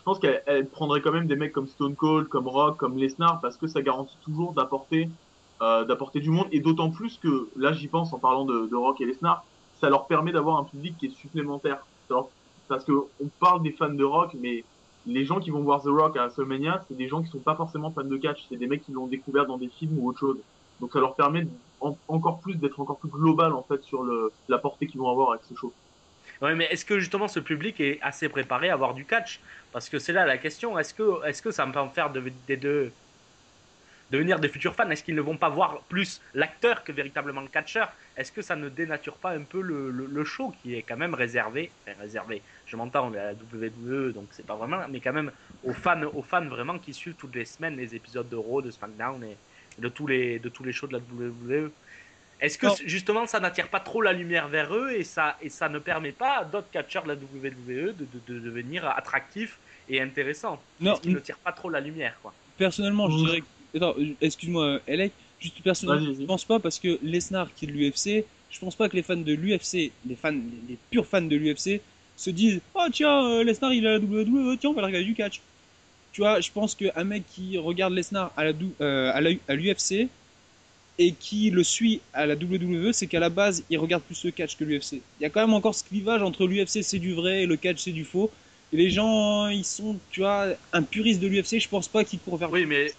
je 0.00 0.04
pense 0.04 0.18
qu'elle 0.18 0.42
elle 0.46 0.66
prendrait 0.66 1.02
quand 1.02 1.12
même 1.12 1.26
des 1.26 1.36
mecs 1.36 1.52
comme 1.52 1.66
Stone 1.66 1.94
Cold, 1.94 2.26
comme 2.28 2.48
Rock, 2.48 2.78
comme 2.78 2.96
Lesnar, 2.96 3.38
parce 3.42 3.58
que 3.58 3.66
ça 3.66 3.82
garantit 3.82 4.16
toujours 4.22 4.54
d'apporter 4.54 5.10
euh, 5.60 5.84
d'apporter 5.84 6.20
du 6.20 6.30
monde, 6.30 6.46
et 6.52 6.60
d'autant 6.60 6.90
plus 6.90 7.18
que, 7.18 7.50
là 7.54 7.74
j'y 7.74 7.86
pense 7.86 8.14
en 8.14 8.18
parlant 8.18 8.46
de, 8.46 8.74
Rock 8.74 9.02
et 9.02 9.04
Lesnar, 9.04 9.44
ça 9.78 9.90
leur 9.90 10.06
permet 10.06 10.32
d'avoir 10.32 10.58
un 10.58 10.64
public 10.64 10.96
qui 10.96 11.06
est 11.06 11.10
supplémentaire. 11.10 11.84
Parce 12.66 12.84
que 12.84 12.92
on 12.92 13.26
parle 13.38 13.62
des 13.62 13.72
fans 13.72 13.92
de 13.92 14.02
Rock, 14.04 14.34
mais 14.40 14.64
les 15.06 15.26
gens 15.26 15.38
qui 15.38 15.50
vont 15.50 15.60
voir 15.60 15.82
The 15.82 15.88
Rock 15.88 16.16
à 16.16 16.22
WrestleMania, 16.28 16.82
c'est 16.88 16.96
des 16.96 17.08
gens 17.08 17.22
qui 17.22 17.28
sont 17.28 17.38
pas 17.40 17.54
forcément 17.54 17.90
fans 17.90 18.04
de 18.04 18.16
catch, 18.16 18.46
c'est 18.48 18.56
des 18.56 18.66
mecs 18.66 18.84
qui 18.84 18.92
l'ont 18.92 19.06
découvert 19.06 19.44
dans 19.46 19.58
des 19.58 19.68
films 19.68 19.98
ou 19.98 20.08
autre 20.08 20.20
chose. 20.20 20.38
Donc 20.80 20.92
ça 20.92 21.00
leur 21.00 21.14
permet 21.14 21.46
en- 21.80 21.98
encore 22.08 22.40
plus 22.40 22.54
d'être 22.54 22.80
encore 22.80 22.98
plus 22.98 23.10
global 23.10 23.52
en 23.52 23.62
fait 23.62 23.82
sur 23.84 24.02
la 24.48 24.58
portée 24.58 24.86
qu'ils 24.86 25.00
vont 25.00 25.10
avoir 25.10 25.32
avec 25.32 25.42
ce 25.44 25.54
show. 25.54 25.74
Mais 26.42 26.64
est-ce 26.66 26.84
que 26.86 26.98
justement 26.98 27.28
ce 27.28 27.38
public 27.40 27.80
est 27.80 27.98
assez 28.00 28.28
préparé 28.30 28.70
à 28.70 28.76
voir 28.76 28.94
du 28.94 29.06
catch? 29.06 29.42
Parce 29.72 29.88
que 29.90 29.98
c'est 29.98 30.12
là 30.12 30.24
la 30.24 30.38
question. 30.38 30.78
Est-ce 30.78 30.94
que, 30.94 31.26
est-ce 31.26 31.42
que 31.42 31.50
ça 31.50 31.66
peut 31.66 31.78
en 31.78 31.90
faire 31.92 32.10
de- 32.10 32.28
des 32.30 32.56
deux 32.56 32.96
devenir 34.10 34.40
des 34.40 34.48
futurs 34.48 34.74
fans? 34.74 34.90
Est-ce 34.90 35.04
qu'ils 35.04 35.14
ne 35.14 35.20
vont 35.20 35.38
pas 35.38 35.48
voir 35.48 35.86
plus 35.88 36.20
l'acteur 36.34 36.84
que 36.84 36.92
véritablement 36.92 37.40
le 37.42 37.48
catcheur? 37.48 37.92
Est-ce 38.16 38.32
que 38.32 38.42
ça 38.42 38.56
ne 38.56 38.68
dénature 38.68 39.18
pas 39.20 39.30
un 39.32 39.44
peu 39.44 39.60
le, 39.60 39.90
le- 39.90 40.24
show 40.24 40.50
qui 40.50 40.74
est 40.74 40.82
quand 40.84 40.96
même 40.96 41.14
réservé 41.14 41.76
enfin, 41.86 41.98
réservé 42.00 42.44
Je 42.66 42.76
m'entends, 42.76 43.08
on 43.10 43.14
est 43.14 43.18
à 43.18 43.24
la 43.26 43.34
WWE, 43.34 44.12
donc 44.12 44.34
c'est 44.34 44.46
pas 44.46 44.56
vraiment, 44.56 44.86
mais 44.88 45.00
quand 45.00 45.12
même 45.12 45.32
aux 45.62 45.74
fans, 45.74 46.02
aux 46.02 46.22
fans 46.22 46.46
vraiment 46.48 46.78
qui 46.78 46.92
suivent 46.94 47.16
toutes 47.16 47.34
les 47.34 47.44
semaines 47.44 47.76
les 47.76 47.94
épisodes 47.94 48.28
de 48.28 48.36
Raw, 48.36 48.62
de 48.62 48.70
SmackDown 48.70 49.22
et 49.24 49.40
de 49.78 49.88
tous 49.88 50.06
les 50.06 50.40
shows 50.72 50.88
de 50.88 50.92
la 50.94 51.00
WWE. 51.00 51.74
Est-ce 52.40 52.56
que 52.58 52.66
Non. 52.66 52.74
justement 52.86 53.26
ça 53.26 53.38
n'attire 53.40 53.68
pas 53.68 53.80
trop 53.80 54.00
la 54.02 54.12
lumière 54.12 54.48
vers 54.48 54.74
eux 54.74 54.92
et 54.92 55.04
ça, 55.04 55.36
et 55.42 55.48
ça 55.50 55.68
ne 55.68 55.78
permet 55.78 56.12
pas 56.12 56.38
à 56.38 56.44
d'autres 56.44 56.70
catcheurs 56.70 57.02
de 57.02 57.08
la 57.08 57.14
WWE 57.14 57.92
de, 57.92 58.06
de- 58.06 58.34
de 58.34 58.38
devenir 58.40 58.86
attractifs 58.88 59.58
et 59.88 60.00
intéressants? 60.00 60.60
Non, 60.80 60.92
Est-ce 60.94 61.00
qu'ils 61.02 61.12
ne 61.12 61.18
tirent 61.20 61.38
pas 61.38 61.52
trop 61.52 61.68
la 61.70 61.80
lumière 61.80 62.16
quoi 62.22 62.32
personnellement, 62.56 63.08
je 63.10 63.16
Mhm. 63.16 63.24
dirais. 63.24 63.40
que- 63.40 63.76
Attends, 63.78 63.94
euh, 63.98 64.14
excuse-moi, 64.20 64.80
Elec. 64.86 65.12
Juste 65.38 65.62
personnellement, 65.62 66.06
je 66.06 66.12
vas-y. 66.18 66.26
pense 66.26 66.44
pas 66.44 66.58
parce 66.58 66.78
que 66.78 66.98
Lesnar 67.02 67.48
qui 67.54 67.64
est 67.64 67.68
de 67.68 67.72
l'UFC, 67.72 68.26
je 68.50 68.58
pense 68.58 68.74
pas 68.76 68.88
que 68.90 68.96
les 68.96 69.02
fans 69.02 69.16
de 69.16 69.32
l'UFC, 69.32 69.92
les 70.06 70.16
fans, 70.16 70.32
les, 70.32 70.40
les 70.70 70.78
purs 70.90 71.06
fans 71.06 71.22
de 71.22 71.36
l'UFC, 71.36 71.80
se 72.16 72.28
disent 72.30 72.60
Oh 72.74 72.86
tiens, 72.92 73.24
euh, 73.26 73.44
Lesnar 73.44 73.72
il 73.72 73.84
est 73.86 73.88
à 73.88 73.92
la 73.92 73.98
WWE, 74.00 74.56
tiens, 74.58 74.70
on 74.70 74.72
va 74.74 74.82
le 74.82 74.88
regarder 74.88 75.06
du 75.06 75.14
catch. 75.14 75.40
Tu 76.12 76.20
vois, 76.20 76.40
je 76.40 76.50
pense 76.50 76.74
qu'un 76.74 77.04
mec 77.04 77.22
qui 77.30 77.56
regarde 77.56 77.94
Lesnar 77.94 78.32
à 78.36 78.44
la 78.44 78.52
dou- 78.52 78.74
euh, 78.82 79.10
à 79.14 79.20
la- 79.22 79.30
à 79.48 79.54
l'UFC 79.54 80.08
et 81.00 81.12
qui 81.12 81.48
le 81.50 81.64
suit 81.64 82.02
à 82.12 82.26
la 82.26 82.34
WWE, 82.34 82.92
c'est 82.92 83.06
qu'à 83.06 83.20
la 83.20 83.30
base, 83.30 83.64
il 83.70 83.78
regarde 83.78 84.02
plus 84.02 84.22
le 84.22 84.32
catch 84.32 84.56
que 84.58 84.64
l'UFC. 84.64 85.00
Il 85.18 85.22
y 85.22 85.24
a 85.24 85.30
quand 85.30 85.40
même 85.40 85.54
encore 85.54 85.74
ce 85.74 85.82
clivage 85.82 86.22
entre 86.22 86.46
l'UFC 86.46 86.82
c'est 86.82 86.98
du 86.98 87.14
vrai 87.14 87.44
et 87.44 87.46
le 87.46 87.56
catch 87.56 87.78
c'est 87.78 87.92
du 87.92 88.04
faux. 88.04 88.30
Et 88.72 88.76
les 88.76 88.90
gens, 88.90 89.48
ils 89.48 89.64
sont, 89.64 89.98
tu 90.10 90.20
vois, 90.20 90.48
un 90.74 90.82
puriste 90.82 91.20
de 91.20 91.26
l'UFC, 91.26 91.58
je 91.58 91.68
pense 91.68 91.88
pas 91.88 92.04
qu'ils 92.04 92.18
courent 92.20 92.36
vers. 92.36 92.52
Oui, 92.52 92.66
mais 92.66 92.92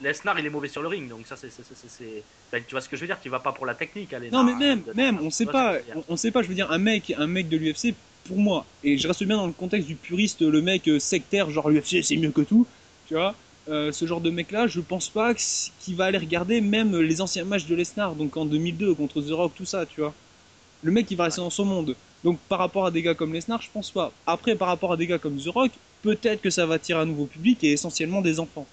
Lesnar, 0.00 0.38
il 0.40 0.46
est 0.46 0.50
mauvais 0.50 0.68
sur 0.68 0.80
le 0.80 0.88
ring, 0.88 1.06
donc 1.06 1.26
ça, 1.26 1.36
c'est. 1.36 1.48
enfin, 1.48 2.62
tu 2.66 2.72
vois 2.72 2.80
ce 2.80 2.88
que 2.88 2.96
je 2.96 3.02
veux 3.02 3.06
dire 3.06 3.18
Tu 3.22 3.28
vas 3.28 3.40
pas 3.40 3.52
pour 3.52 3.66
la 3.66 3.74
technique, 3.74 4.14
allez. 4.14 4.30
Non, 4.30 4.42
mais 4.42 4.54
même, 4.54 4.82
même, 4.94 5.18
on 5.20 5.30
sait 5.30 5.46
pas, 5.46 5.76
on, 5.94 6.02
on 6.08 6.16
sait 6.16 6.30
pas. 6.30 6.42
Je 6.42 6.48
veux 6.48 6.54
dire, 6.54 6.72
un 6.72 6.78
mec, 6.78 7.14
un 7.16 7.26
mec 7.26 7.50
de 7.50 7.58
l'UFC, 7.58 7.94
pour 8.24 8.38
moi, 8.38 8.64
et 8.82 8.96
je 8.96 9.06
reste 9.06 9.22
bien 9.22 9.36
dans 9.36 9.46
le 9.46 9.52
contexte 9.52 9.86
du 9.86 9.96
puriste, 9.96 10.40
le 10.40 10.62
mec 10.62 10.88
euh, 10.88 10.98
sectaire, 10.98 11.50
genre 11.50 11.68
l'UFC 11.68 12.02
c'est 12.02 12.16
mieux 12.16 12.30
que 12.30 12.40
tout, 12.40 12.66
tu 13.06 13.14
vois. 13.14 13.34
Euh, 13.68 13.92
ce 13.92 14.06
genre 14.06 14.20
de 14.20 14.30
mec-là, 14.30 14.66
je 14.66 14.80
pense 14.80 15.08
pas 15.08 15.34
qu'il 15.34 15.96
va 15.96 16.06
aller 16.06 16.18
regarder 16.18 16.60
même 16.60 16.96
les 17.00 17.20
anciens 17.20 17.44
matchs 17.44 17.66
de 17.66 17.74
Lesnar, 17.74 18.14
donc 18.14 18.36
en 18.36 18.46
2002 18.46 18.94
contre 18.94 19.20
The 19.20 19.30
Rock, 19.30 19.52
tout 19.56 19.64
ça, 19.64 19.86
tu 19.86 20.00
vois. 20.00 20.14
Le 20.82 20.92
mec, 20.92 21.10
il 21.10 21.16
va 21.16 21.24
rester 21.24 21.40
dans 21.40 21.50
son 21.50 21.64
monde. 21.64 21.96
Donc 22.22 22.38
par 22.48 22.58
rapport 22.58 22.86
à 22.86 22.90
des 22.90 23.02
gars 23.02 23.14
comme 23.14 23.32
Lesnar, 23.32 23.60
je 23.62 23.70
pense 23.72 23.90
pas. 23.90 24.12
Après, 24.26 24.54
par 24.54 24.68
rapport 24.68 24.92
à 24.92 24.96
des 24.96 25.06
gars 25.06 25.18
comme 25.18 25.36
The 25.36 25.48
Rock, 25.48 25.72
peut-être 26.02 26.40
que 26.40 26.50
ça 26.50 26.66
va 26.66 26.74
attirer 26.74 27.00
un 27.00 27.06
nouveau 27.06 27.26
public 27.26 27.62
et 27.64 27.72
essentiellement 27.72 28.20
des 28.20 28.38
enfants. 28.38 28.66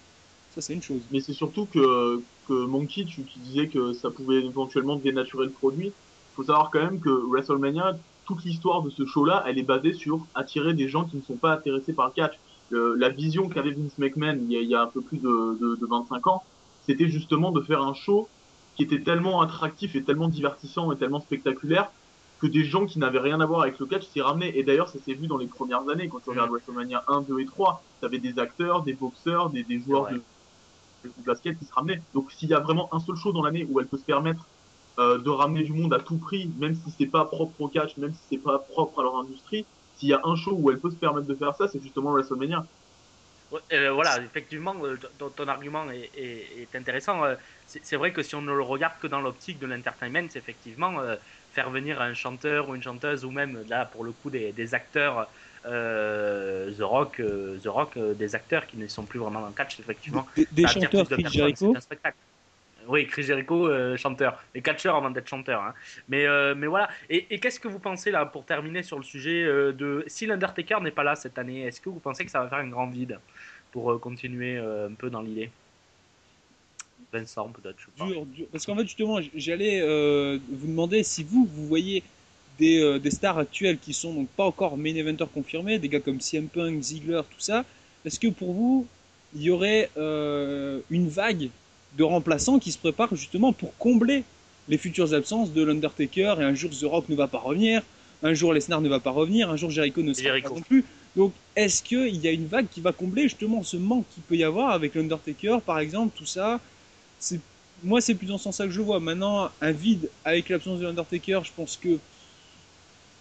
Ça, 0.54 0.62
c'est 0.62 0.74
une 0.74 0.84
chose. 0.84 1.02
Mais 1.12 1.20
c'est 1.20 1.34
surtout 1.34 1.66
que, 1.66 2.22
que 2.48 2.54
Monkey, 2.54 3.06
tu, 3.06 3.24
tu 3.24 3.40
disais 3.40 3.68
que 3.68 3.94
ça 3.94 4.12
pouvait 4.12 4.44
éventuellement 4.44 4.98
dénaturer 4.98 5.46
le 5.46 5.52
produit. 5.52 5.92
faut 6.36 6.44
savoir 6.44 6.70
quand 6.72 6.84
même 6.84 7.00
que 7.00 7.10
WrestleMania, 7.10 7.98
toute 8.26 8.44
l'histoire 8.46 8.84
de 8.84 8.90
ce 8.90 9.06
show-là, 9.06 9.44
elle 9.48 9.58
est 9.58 9.64
basée 9.64 9.94
sur 9.94 10.26
attirer 10.36 10.74
des 10.74 10.88
gens 10.88 11.06
qui 11.06 11.18
ne 11.18 11.22
sont 11.24 11.36
pas 11.36 11.54
intéressés 11.54 11.94
par 11.94 12.08
le 12.08 12.14
catch. 12.14 12.34
Le- 12.74 12.96
la 12.96 13.10
vision 13.10 13.50
qu'avait 13.50 13.74
Vince 13.74 13.98
McMahon 13.98 14.38
il 14.42 14.52
y, 14.52 14.58
a, 14.58 14.62
il 14.62 14.70
y 14.70 14.76
a 14.76 14.82
un 14.84 14.88
peu 14.88 15.04
plus 15.04 15.20
de, 15.20 15.30
de, 15.62 15.76
de 15.78 15.88
25 15.88 16.28
ans, 16.28 16.46
c'était 16.82 17.08
justement 17.10 17.52
de 17.52 17.62
faire 17.62 17.82
un 17.82 17.94
show 17.94 18.32
qui 18.76 18.84
était 18.84 19.04
tellement 19.04 19.42
attractif 19.42 19.96
et 19.96 20.04
tellement 20.04 20.28
divertissant 20.30 20.92
et 20.92 20.98
tellement 20.98 21.20
spectaculaire 21.22 21.92
que 22.40 22.48
des 22.48 22.64
gens 22.66 22.86
qui 22.86 23.00
n'avaient 23.00 23.20
rien 23.20 23.40
à 23.42 23.46
voir 23.46 23.62
avec 23.62 23.80
le 23.80 23.86
catch 23.88 24.08
s'y 24.08 24.22
ramenaient. 24.22 24.58
Et 24.58 24.64
d'ailleurs, 24.64 24.90
ça 24.90 25.00
s'est 25.00 25.14
vu 25.14 25.28
dans 25.28 25.38
les 25.38 25.48
premières 25.48 25.88
années, 25.90 26.10
quand 26.10 26.20
tu 26.22 26.30
regardes 26.30 26.50
WrestleMania 26.52 27.04
1, 27.08 27.22
2 27.22 27.40
et 27.40 27.46
3, 27.46 27.88
t'avais 28.02 28.20
des 28.20 28.40
acteurs, 28.40 28.84
des 28.84 28.96
boxeurs, 28.96 29.50
des, 29.52 29.64
des 29.64 29.80
joueurs 29.80 30.10
de 30.10 30.26
basket 31.24 31.58
qui 31.58 31.66
se 31.66 31.74
ramenaient. 31.74 32.04
Donc 32.14 32.32
s'il 32.32 32.50
y 32.50 32.54
a 32.54 32.60
vraiment 32.60 32.94
un 32.94 33.00
seul 33.00 33.16
show 33.16 33.32
dans 33.34 33.44
l'année 33.44 33.66
où 33.70 33.80
elle 33.80 33.90
peut 33.90 33.98
se 33.98 34.06
permettre 34.06 34.50
euh, 35.00 35.18
de 35.20 35.30
ramener 35.30 35.64
du 35.64 35.74
monde 35.74 35.94
à 35.94 36.00
tout 36.00 36.20
prix, 36.20 36.54
même 36.58 36.76
si 36.76 36.92
c'est 36.92 37.08
pas 37.08 37.26
propre 37.26 37.60
au 37.62 37.70
catch, 37.70 37.98
même 37.98 38.14
si 38.14 38.26
c'est 38.30 38.38
pas 38.40 38.60
propre 38.60 39.00
à 39.00 39.04
leur 39.04 39.18
industrie, 39.18 39.68
s'il 39.96 40.10
y 40.10 40.14
a 40.14 40.22
un 40.24 40.36
show 40.36 40.54
où 40.58 40.72
elle 40.72 40.80
peut 40.82 40.92
se 40.92 40.98
permettre 40.98 41.28
de 41.28 41.36
faire 41.36 41.56
ça, 41.56 41.68
c'est 41.68 41.82
justement 41.82 42.12
WrestleMania. 42.14 42.68
Euh, 43.72 43.92
voilà, 43.94 44.20
effectivement, 44.24 44.84
euh, 44.84 44.98
ton, 45.20 45.30
ton 45.30 45.48
argument 45.48 45.92
est, 45.92 46.10
est- 46.16 46.62
est 46.64 46.76
intéressant. 46.76 47.24
Euh, 47.24 47.36
C'est 47.68 47.86
c'est 47.86 47.98
vrai 47.98 48.12
que 48.12 48.24
si 48.24 48.34
on 48.34 48.42
ne 48.42 48.52
le 48.52 48.64
regarde 48.64 48.98
que 49.00 49.06
dans 49.06 49.22
l'optique 49.22 49.60
de 49.60 49.68
l'entertainment, 49.68 50.28
c'est 50.32 50.40
effectivement, 50.40 51.00
euh, 51.02 51.18
faire 51.52 51.70
venir 51.70 52.02
un 52.02 52.16
chanteur 52.16 52.70
ou 52.70 52.74
une 52.76 52.82
chanteuse, 52.82 53.26
ou 53.26 53.30
même 53.32 53.62
là, 53.68 53.86
pour 53.86 54.04
le 54.04 54.12
coup, 54.14 54.32
des, 54.32 54.54
des 54.54 54.74
acteurs, 54.74 55.32
euh, 55.66 56.74
The 56.76 56.82
Rock, 56.82 57.20
euh, 57.20 57.60
The 57.60 57.68
Rock 57.68 57.98
euh, 57.98 58.16
des 58.16 58.34
acteurs 58.34 58.66
qui 58.66 58.78
ne 58.78 58.88
sont 58.88 59.06
plus 59.06 59.20
vraiment 59.20 59.42
dans 59.42 59.48
le 59.50 59.54
catch, 59.54 59.80
effectivement. 59.80 60.26
Des, 60.36 60.48
des 60.52 60.66
chanteurs, 60.68 61.06
de 61.08 61.18
Jericho, 61.24 61.60
c'est 61.72 61.78
un 61.78 61.82
spectacle. 61.82 62.18
Oui, 62.88 63.08
Chris 63.08 63.24
Jericho, 63.24 63.68
euh, 63.68 63.98
chanteur. 63.98 64.42
Et 64.56 64.62
catcheur 64.62 64.96
avant 64.96 65.10
d'être 65.10 65.28
chanteur. 65.28 65.62
Hein. 65.62 65.74
Mais, 66.10 66.26
euh, 66.26 66.56
mais 66.56 66.68
voilà. 66.68 66.90
Et, 67.10 67.40
qu'est-ce 67.40 67.60
que 67.60 67.68
vous 67.68 67.80
pensez, 67.80 68.12
là, 68.12 68.26
pour 68.26 68.46
terminer 68.46 68.84
sur 68.84 68.98
le 68.98 69.04
sujet 69.04 69.44
euh, 69.44 69.72
de. 69.72 70.04
Si 70.08 70.26
l'Undertaker 70.26 70.80
n'est 70.82 70.92
pas 70.92 71.04
là 71.04 71.16
cette 71.16 71.38
année, 71.38 71.62
est-ce 71.62 71.82
que 71.82 71.90
vous 71.90 72.00
pensez 72.00 72.26
que 72.26 72.32
ça 72.32 72.42
va 72.42 72.50
faire 72.50 72.60
un 72.60 72.68
grand 72.68 72.88
vide 72.88 73.20
pour 73.72 74.00
continuer 74.00 74.58
un 74.58 74.94
peu 74.94 75.10
dans 75.10 75.22
l'idée? 75.22 75.50
Vincent, 77.12 77.50
peut-être, 77.50 77.78
dur, 77.98 78.26
dur. 78.26 78.46
Parce 78.52 78.66
qu'en 78.66 78.76
fait, 78.76 78.84
justement, 78.84 79.20
j'allais 79.36 79.82
vous 79.82 80.68
demander 80.68 81.04
si 81.04 81.24
vous, 81.24 81.48
vous 81.52 81.68
voyez 81.68 82.04
des, 82.60 83.00
des 83.00 83.12
stars 83.12 83.40
actuelles 83.40 83.80
qui 83.80 83.94
sont 83.94 84.14
donc 84.14 84.30
pas 84.30 84.46
encore 84.46 84.78
main 84.78 84.96
eventers 84.96 85.32
confirmés, 85.32 85.80
des 85.80 85.90
gars 85.90 86.00
comme 86.00 86.22
CM 86.22 86.48
Punk, 86.48 86.82
Ziggler, 86.82 87.22
tout 87.30 87.40
ça. 87.40 87.66
Est-ce 88.06 88.20
que 88.20 88.28
pour 88.28 88.54
vous, 88.54 88.88
il 89.36 89.42
y 89.42 89.50
aurait 89.50 89.90
une 89.96 91.08
vague 91.08 91.50
de 91.98 92.04
remplaçants 92.04 92.60
qui 92.60 92.72
se 92.72 92.78
prépare 92.78 93.16
justement 93.16 93.54
pour 93.54 93.76
combler 93.78 94.24
les 94.68 94.78
futures 94.78 95.14
absences 95.14 95.52
de 95.54 95.62
l'Undertaker 95.62 96.36
et 96.40 96.44
un 96.44 96.56
jour 96.56 96.72
The 96.72 96.86
Rock 96.86 97.10
ne 97.10 97.16
va 97.16 97.28
pas 97.28 97.40
revenir, 97.40 97.82
un 98.24 98.34
jour 98.34 98.54
Lesnar 98.54 98.82
ne 98.82 98.90
va 98.90 99.00
pas 99.00 99.12
revenir, 99.12 99.50
un 99.50 99.58
jour 99.58 99.70
Jericho 99.70 100.02
ne 100.02 100.14
sera 100.14 100.30
Jericho. 100.30 100.50
pas 100.50 100.56
non 100.56 100.62
plus. 100.62 100.86
Donc 101.16 101.34
est-ce 101.56 101.84
qu'il 101.84 102.16
y 102.16 102.28
a 102.28 102.32
une 102.32 102.48
vague 102.48 102.68
qui 102.72 102.82
va 102.82 102.92
combler 102.92 103.24
justement 103.24 103.62
ce 103.64 103.78
manque 103.78 104.06
qu'il 104.14 104.24
peut 104.24 104.36
y 104.36 104.44
avoir 104.44 104.72
avec 104.72 104.96
l'Undertaker 104.96 105.58
par 105.66 105.80
exemple, 105.80 106.18
tout 106.18 106.26
ça? 106.26 106.60
C'est 107.20 107.40
moi 107.84 108.00
c'est 108.00 108.16
plus 108.16 108.28
dans 108.28 108.38
ce 108.38 108.46
sens-là 108.46 108.66
que 108.66 108.72
je 108.72 108.82
vois. 108.82 109.00
Maintenant, 109.00 109.50
un 109.62 109.72
vide 109.72 110.10
avec 110.24 110.50
l'absence 110.50 110.80
de 110.80 110.86
l'Undertaker, 110.86 111.42
je 111.44 111.52
pense 111.56 111.78
que 111.78 112.00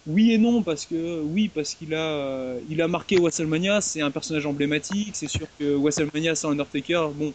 oui 0.07 0.31
et 0.31 0.37
non 0.37 0.63
parce 0.63 0.85
que 0.85 1.21
oui 1.21 1.49
parce 1.53 1.75
qu'il 1.75 1.93
a 1.93 1.97
euh, 1.97 2.59
il 2.69 2.81
a 2.81 2.87
marqué 2.87 3.17
WrestleMania, 3.17 3.81
c'est 3.81 4.01
un 4.01 4.11
personnage 4.11 4.45
emblématique, 4.45 5.11
c'est 5.13 5.29
sûr 5.29 5.47
que 5.59 5.75
WrestleMania 5.75 6.35
sans 6.35 6.51
Undertaker, 6.51 7.09
bon 7.13 7.33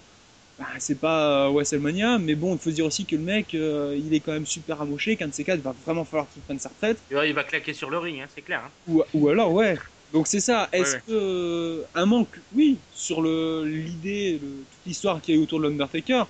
bah, 0.59 0.67
c'est 0.79 0.99
pas 0.99 1.47
euh, 1.47 1.51
WrestleMania, 1.51 2.19
mais 2.19 2.35
bon 2.35 2.55
il 2.55 2.59
faut 2.59 2.71
se 2.71 2.75
dire 2.75 2.87
aussi 2.87 3.05
que 3.05 3.15
le 3.17 3.23
mec 3.23 3.55
euh, 3.55 3.97
il 3.99 4.13
est 4.13 4.21
quand 4.21 4.33
même 4.33 4.47
super 4.47 4.81
amoché, 4.83 5.17
qu'un 5.17 5.29
de 5.29 5.33
ces 5.33 5.45
quatre 5.45 5.61
va 5.61 5.75
vraiment 5.87 6.05
falloir 6.05 6.27
qu'il 6.33 6.43
prenne 6.43 6.59
sa 6.59 6.69
retraite. 6.71 6.99
Et 7.11 7.15
ouais, 7.15 7.29
il 7.31 7.35
va 7.35 7.45
claquer 7.45 7.73
sur 7.75 7.91
le 7.91 7.99
ring, 7.99 8.21
hein, 8.21 8.27
c'est 8.35 8.43
clair. 8.43 8.63
hein. 8.67 8.71
Ou, 8.89 9.03
ou 9.15 9.29
alors, 9.29 9.53
ouais. 9.53 9.77
Donc 10.13 10.27
c'est 10.27 10.41
ça. 10.41 10.69
Est-ce 10.73 10.95
Ouais, 10.97 11.03
que 11.07 11.13
euh, 11.13 11.83
un 11.95 12.07
manque, 12.07 12.41
oui, 12.55 12.79
sur 12.95 13.21
le 13.21 13.65
l'idée, 13.67 14.39
toute 14.41 14.87
l'histoire 14.87 15.21
qu'il 15.21 15.35
y 15.35 15.39
a 15.39 15.41
eu 15.41 15.43
autour 15.45 15.61
de 15.61 15.65
l'Undertaker. 15.69 16.25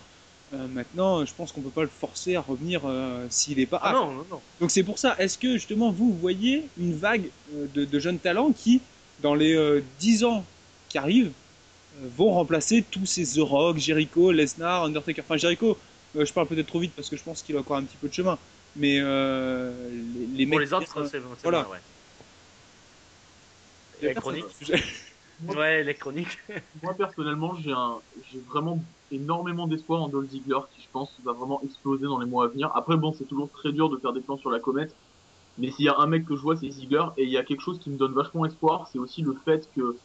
euh, 0.53 0.67
maintenant, 0.75 1.25
je 1.25 1.33
pense 1.37 1.53
qu'on 1.53 1.61
peut 1.61 1.71
pas 1.71 1.83
le 1.83 1.89
forcer 1.89 2.35
à 2.35 2.41
revenir 2.41 2.81
euh, 2.85 3.25
s'il 3.31 3.61
est 3.61 3.67
pas. 3.67 3.81
Ah 3.83 3.93
non, 3.93 4.13
non, 4.13 4.25
non. 4.31 4.41
Donc 4.61 4.71
c'est 4.73 4.83
pour 4.83 4.99
ça. 4.99 5.15
Est-ce 5.19 5.39
que 5.39 5.53
justement 5.55 5.93
vous 5.93 6.13
voyez 6.13 6.65
une 6.79 6.95
vague 6.97 7.31
euh, 7.55 7.67
de, 7.75 7.85
de 7.85 7.99
jeunes 8.01 8.19
talents 8.19 8.51
qui, 8.53 8.81
dans 9.21 9.35
les 9.37 9.55
euh, 9.55 9.81
10 10.01 10.25
ans 10.25 10.45
qui 10.89 10.99
arrivent, 10.99 11.31
vont 12.17 12.33
remplacer 12.33 12.83
tous 12.83 13.07
ces 13.07 13.25
The 13.25 13.41
Rock, 13.43 13.79
Jericho, 13.79 14.33
Lesnar, 14.33 14.85
Undertaker. 14.85 15.23
Enfin 15.23 15.37
Jericho, 15.37 15.77
euh, 16.17 16.25
je 16.25 16.33
parle 16.33 16.47
peut-être 16.47 16.67
trop 16.67 16.81
vite 16.81 16.93
parce 16.95 17.09
que 17.09 17.17
je 17.17 17.23
pense 17.23 17.43
qu'il 17.43 17.57
a 17.57 17.61
encore 17.61 17.77
un 17.77 17.85
petit 17.85 17.97
peu 17.97 18.09
de 18.09 18.15
chemin. 18.15 18.39
Mais 18.77 18.99
euh, 19.01 19.73
les, 19.91 20.27
les 20.27 20.47
Pour 20.47 20.59
mecs 20.59 20.69
les 20.69 20.75
autres, 20.75 21.05
c'est 21.05 21.19
c'est 21.19 21.23
voilà. 21.43 21.63
bon, 21.63 21.71
ouais. 21.71 21.79
Électronique. 24.03 24.45
personne. 24.59 24.81
Ouais, 25.47 25.83
électronique. 25.83 26.37
Moi 26.83 26.95
personnellement, 26.95 27.55
j'ai 27.55 27.71
un, 27.71 27.99
j'ai 28.33 28.41
vraiment 28.41 28.83
énormément 29.13 29.69
d'espoir 29.69 30.03
en 30.03 30.09
Dolph 30.09 30.31
Ziggler 30.31 30.59
qui, 30.75 30.83
je 30.83 30.89
pense, 30.93 31.17
va 31.25 31.33
vraiment 31.33 31.63
exploser 31.63 32.07
dans 32.07 32.19
les 32.19 32.27
mois 32.27 32.47
à 32.47 32.49
venir. 32.49 32.73
Après, 32.75 32.97
bon, 32.97 33.13
c'est 33.13 33.25
toujours 33.25 33.49
très 33.51 33.71
dur 33.73 33.89
de 33.89 33.97
faire 33.99 34.13
des 34.13 34.21
plans 34.21 34.37
sur 34.39 34.51
la 34.51 34.59
comète, 34.59 34.97
mais 35.57 35.71
s'il 35.71 35.85
y 35.85 35.89
a 35.89 35.97
un 35.99 36.07
mec 36.09 36.25
que 36.25 36.35
je 36.35 36.41
vois, 36.43 36.57
c'est 36.57 36.69
Ziggler, 36.71 37.05
et 37.17 37.23
il 37.23 37.31
y 37.31 37.37
a 37.37 37.45
quelque 37.45 37.61
chose 37.61 37.79
qui 37.79 37.91
me 37.91 37.97
donne 37.97 38.15
vachement 38.15 38.47
espoir, 38.47 38.89
c'est 38.93 38.99
aussi 38.99 39.23
le 39.23 39.35
fait 39.45 39.69
que, 39.77 39.97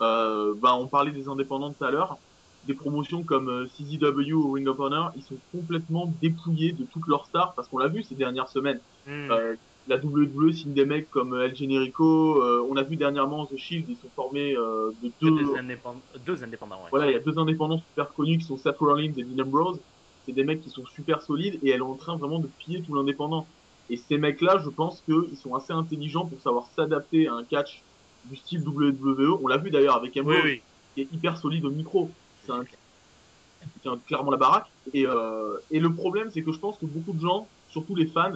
euh, 0.00 0.54
ben, 0.56 0.74
on 0.74 0.86
parlait 0.86 1.12
des 1.12 1.28
indépendants 1.28 1.72
tout 1.72 1.84
à 1.84 1.90
l'heure, 1.90 2.18
des 2.66 2.74
promotions 2.74 3.22
comme 3.22 3.48
euh, 3.48 3.66
CZW 3.66 4.32
ou 4.32 4.52
Ring 4.52 4.68
of 4.68 4.78
Honor, 4.78 5.12
ils 5.16 5.22
sont 5.22 5.36
complètement 5.52 6.12
dépouillés 6.20 6.72
de 6.72 6.84
toutes 6.84 7.06
leurs 7.06 7.26
stars, 7.26 7.54
parce 7.54 7.68
qu'on 7.68 7.78
l'a 7.78 7.88
vu 7.88 8.02
ces 8.02 8.14
dernières 8.14 8.48
semaines. 8.48 8.80
Hmm. 9.06 9.30
Euh, 9.30 9.54
la 9.88 9.96
WWE 9.96 10.52
signe 10.52 10.72
des 10.72 10.84
mecs 10.84 11.10
comme 11.10 11.34
El 11.34 11.56
Generico. 11.56 12.42
euh, 12.42 12.66
on 12.70 12.76
a 12.76 12.82
vu 12.82 12.96
dernièrement 12.96 13.46
The 13.46 13.56
Shield, 13.56 13.86
ils 13.88 13.96
sont 13.96 14.10
formés 14.14 14.54
euh, 14.56 14.92
de 15.02 15.10
deux. 15.20 15.30
deux, 15.30 15.56
indépendants, 15.56 16.00
deux 16.24 16.44
indépendants, 16.44 16.76
ouais. 16.76 16.90
Voilà, 16.90 17.10
il 17.10 17.12
y 17.12 17.16
a 17.16 17.20
deux 17.20 17.38
indépendants 17.38 17.78
super 17.78 18.12
connus 18.12 18.38
qui 18.38 18.44
sont 18.44 18.56
Seth 18.56 18.78
Rollins 18.78 19.12
et 19.16 19.24
Dean 19.24 19.42
Ambrose. 19.42 19.80
C'est 20.26 20.32
des 20.32 20.44
mecs 20.44 20.60
qui 20.60 20.70
sont 20.70 20.84
super 20.94 21.22
solides 21.22 21.58
et 21.62 21.70
elle 21.70 21.78
est 21.78 21.82
en 21.82 21.94
train 21.94 22.16
vraiment 22.16 22.38
de 22.38 22.48
piller 22.58 22.82
tout 22.82 22.94
l'indépendant. 22.94 23.46
Et 23.88 23.96
ces 23.96 24.18
mecs-là, 24.18 24.58
je 24.62 24.68
pense 24.68 25.02
qu'ils 25.02 25.36
sont 25.36 25.54
assez 25.54 25.72
intelligents 25.72 26.26
pour 26.26 26.40
savoir 26.40 26.66
s'adapter 26.76 27.26
à 27.26 27.34
un 27.34 27.44
catch 27.44 27.82
du 28.24 28.36
style 28.36 28.66
WWE. 28.66 29.38
On 29.42 29.46
l'a 29.48 29.56
vu 29.58 29.70
d'ailleurs 29.70 29.96
avec 29.96 30.16
Ambrose, 30.16 30.36
oui. 30.44 30.62
qui 30.94 31.02
est 31.02 31.08
hyper 31.12 31.36
solide 31.36 31.64
au 31.64 31.70
micro. 31.70 32.10
C'est 32.44 32.52
un 32.52 32.64
qui 32.64 33.78
tient 33.82 33.98
clairement 34.06 34.30
la 34.30 34.36
baraque. 34.38 34.66
Et, 34.94 35.06
euh, 35.06 35.58
et 35.70 35.80
le 35.80 35.92
problème, 35.92 36.30
c'est 36.30 36.42
que 36.42 36.52
je 36.52 36.58
pense 36.58 36.78
que 36.78 36.86
beaucoup 36.86 37.12
de 37.12 37.20
gens, 37.20 37.46
surtout 37.68 37.94
les 37.94 38.06
fans, 38.06 38.32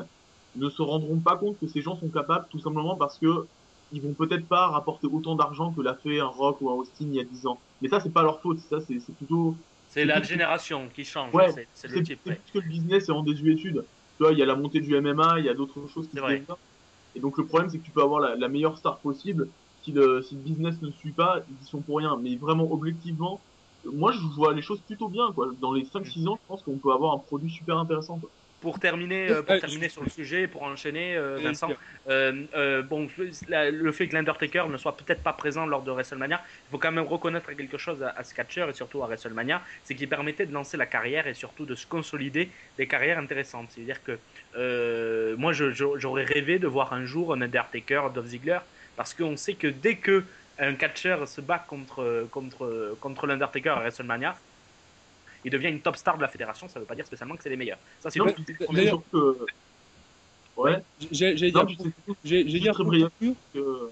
ne 0.57 0.69
se 0.71 0.83
rendront 0.83 1.19
pas 1.19 1.37
compte 1.37 1.59
que 1.59 1.67
ces 1.67 1.81
gens 1.83 1.99
sont 1.99 2.09
capables, 2.09 2.47
tout 2.51 2.61
simplement 2.61 2.95
parce 2.97 3.19
que 3.19 3.47
ils 3.93 4.01
vont 4.03 4.13
peut-être 4.13 4.47
pas 4.47 4.69
rapporter 4.69 5.07
autant 5.07 5.35
d'argent 5.35 5.73
que 5.73 5.81
l'a 5.81 5.95
fait 5.95 6.21
un 6.21 6.27
Rock 6.27 6.59
ou 6.61 6.71
un 6.71 6.75
Austin 6.75 7.07
il 7.07 7.15
y 7.15 7.21
a 7.21 7.25
10 7.25 7.47
ans. 7.47 7.59
Mais 7.81 7.89
ça, 7.89 8.01
c'est 8.01 8.13
pas 8.13 8.23
leur 8.23 8.41
faute. 8.41 8.59
Ça, 8.71 8.79
c'est 8.81 8.99
plutôt 9.15 9.55
C'est 9.89 10.05
la 10.05 10.21
génération 10.23 10.89
qui 10.95 11.05
change, 11.05 11.33
Ouais, 11.35 11.53
c'est- 11.75 11.89
le 11.89 12.03
type. 12.03 12.21
ouais. 12.27 12.41
que 12.53 12.59
le 12.59 12.69
business 12.69 13.09
est 13.09 13.13
en 13.13 13.23
désuétude. 13.23 13.85
Tu 14.17 14.23
vois, 14.23 14.33
il 14.33 14.39
y 14.39 14.43
a 14.43 14.47
la 14.47 14.57
montée 14.57 14.81
du 14.81 14.95
MMA, 14.97 15.39
il 15.39 15.45
y 15.45 15.49
a 15.49 15.55
d'autres 15.55 15.87
choses 15.93 16.09
qui 16.09 16.17
se. 16.17 16.23
Et 17.17 17.21
donc 17.21 17.39
le 17.39 17.47
problème, 17.47 17.71
c'est 17.71 17.79
que 17.79 17.85
tu 17.85 17.91
peux 17.93 18.03
avoir 18.03 18.21
la, 18.21 18.35
la 18.37 18.49
meilleure 18.49 18.77
star 18.77 18.99
possible. 18.99 19.49
Si 19.85 19.93
le, 19.93 20.23
si 20.23 20.37
le 20.37 20.43
business 20.43 20.81
ne 20.83 20.91
suit 20.91 21.13
pas, 21.13 21.45
ils 21.49 21.63
y 21.63 21.67
sont 21.67 21.83
pour 21.83 21.99
rien. 21.99 22.19
Mais 22.23 22.37
vraiment, 22.37 22.71
objectivement, 22.73 23.45
moi, 23.85 24.13
je 24.13 24.19
vois 24.37 24.55
les 24.55 24.63
choses 24.63 24.83
plutôt 24.83 25.09
bien. 25.09 25.33
Quoi. 25.35 25.49
Dans 25.59 25.73
les 25.73 25.85
5-6 25.85 26.27
ans, 26.29 26.37
je 26.41 26.47
pense 26.47 26.63
qu'on 26.63 26.79
peut 26.79 26.93
avoir 26.93 27.13
un 27.15 27.19
produit 27.19 27.51
super 27.51 27.79
intéressant. 27.79 28.19
Quoi. 28.21 28.31
pour 28.61 28.79
terminer, 28.79 29.29
euh, 29.29 29.43
pour 29.43 29.57
Euh, 29.57 29.61
terminer 29.61 29.91
sur 29.91 30.03
le 30.03 30.09
sujet, 30.09 30.49
pour 30.49 30.63
enchaîner, 30.63 31.17
euh, 31.17 31.39
Vincent, 31.39 31.69
euh, 32.09 32.47
euh, 32.55 32.83
bon, 32.83 33.09
la- 33.47 33.71
le 33.71 33.93
fait 33.93 34.09
que 34.09 34.15
l'Undertaker 34.15 34.65
ne 34.71 34.79
soit 34.79 34.97
peut-être 34.97 35.23
pas 35.23 35.35
présent 35.35 35.67
lors 35.67 35.83
de 35.83 35.91
WrestleMania, 35.91 36.43
il 36.67 36.71
faut 36.71 36.79
quand 36.79 36.91
même 36.93 37.05
reconnaître 37.05 37.53
quelque 37.53 37.77
chose 37.77 38.03
à, 38.03 38.09
à 38.09 38.25
ce 38.25 38.33
catcheur 38.33 38.71
et 38.71 38.73
surtout 38.73 39.03
à 39.03 39.07
WrestleMania, 39.07 39.63
c'est 39.83 39.95
qu'il 39.95 40.09
permettait 40.09 40.47
de 40.47 40.53
lancer 40.53 40.79
la 40.79 40.87
carrière 40.87 41.27
et 41.27 41.35
surtout 41.35 41.67
de 41.67 41.75
se 41.75 41.87
consolider 41.87 42.53
des 42.79 42.89
carrières 42.89 43.19
intéressantes. 43.19 43.71
C'est-à-dire 43.71 44.03
que 44.03 44.19
euh, 44.55 45.37
moi, 45.37 45.53
j'aurais 45.53 46.25
rêvé 46.25 46.59
de 46.59 46.67
voir 46.67 46.93
un 46.95 47.05
jour 47.05 47.33
un 47.35 47.41
Undertaker, 47.43 48.11
Dolph 48.15 48.27
Ziggler, 48.27 48.61
parce 48.97 49.15
qu'on 49.15 49.37
sait 49.37 49.55
que 49.55 49.67
dès 49.69 49.97
que 49.97 50.25
un 50.59 50.75
catcheur 50.75 51.27
se 51.27 51.41
bat 51.41 51.59
contre, 51.59 52.29
contre, 52.31 52.97
contre 53.01 53.27
l'Undertaker 53.27 53.71
à 53.71 53.81
WrestleMania, 53.81 54.37
il 55.45 55.51
devient 55.51 55.69
une 55.69 55.81
top 55.81 55.97
star 55.97 56.17
de 56.17 56.23
la 56.23 56.29
fédération. 56.29 56.69
Ça 56.69 56.79
ne 56.79 56.85
veut 56.85 56.87
pas 56.89 56.95
dire 56.95 57.07
spécialement 57.07 57.37
que 57.37 57.43
c'est 57.43 57.51
les 57.51 57.57
meilleurs. 57.57 57.79
Ça, 58.01 58.11
c'est 58.11 58.19
le- 58.21 58.33
que. 58.33 59.39
Ouais, 60.57 60.83
J'ai- 61.11 61.35
dire, 61.35 61.37
j'ai- 61.37 61.53
très 62.73 62.85
brillant. 62.85 63.11
que, 63.21 63.91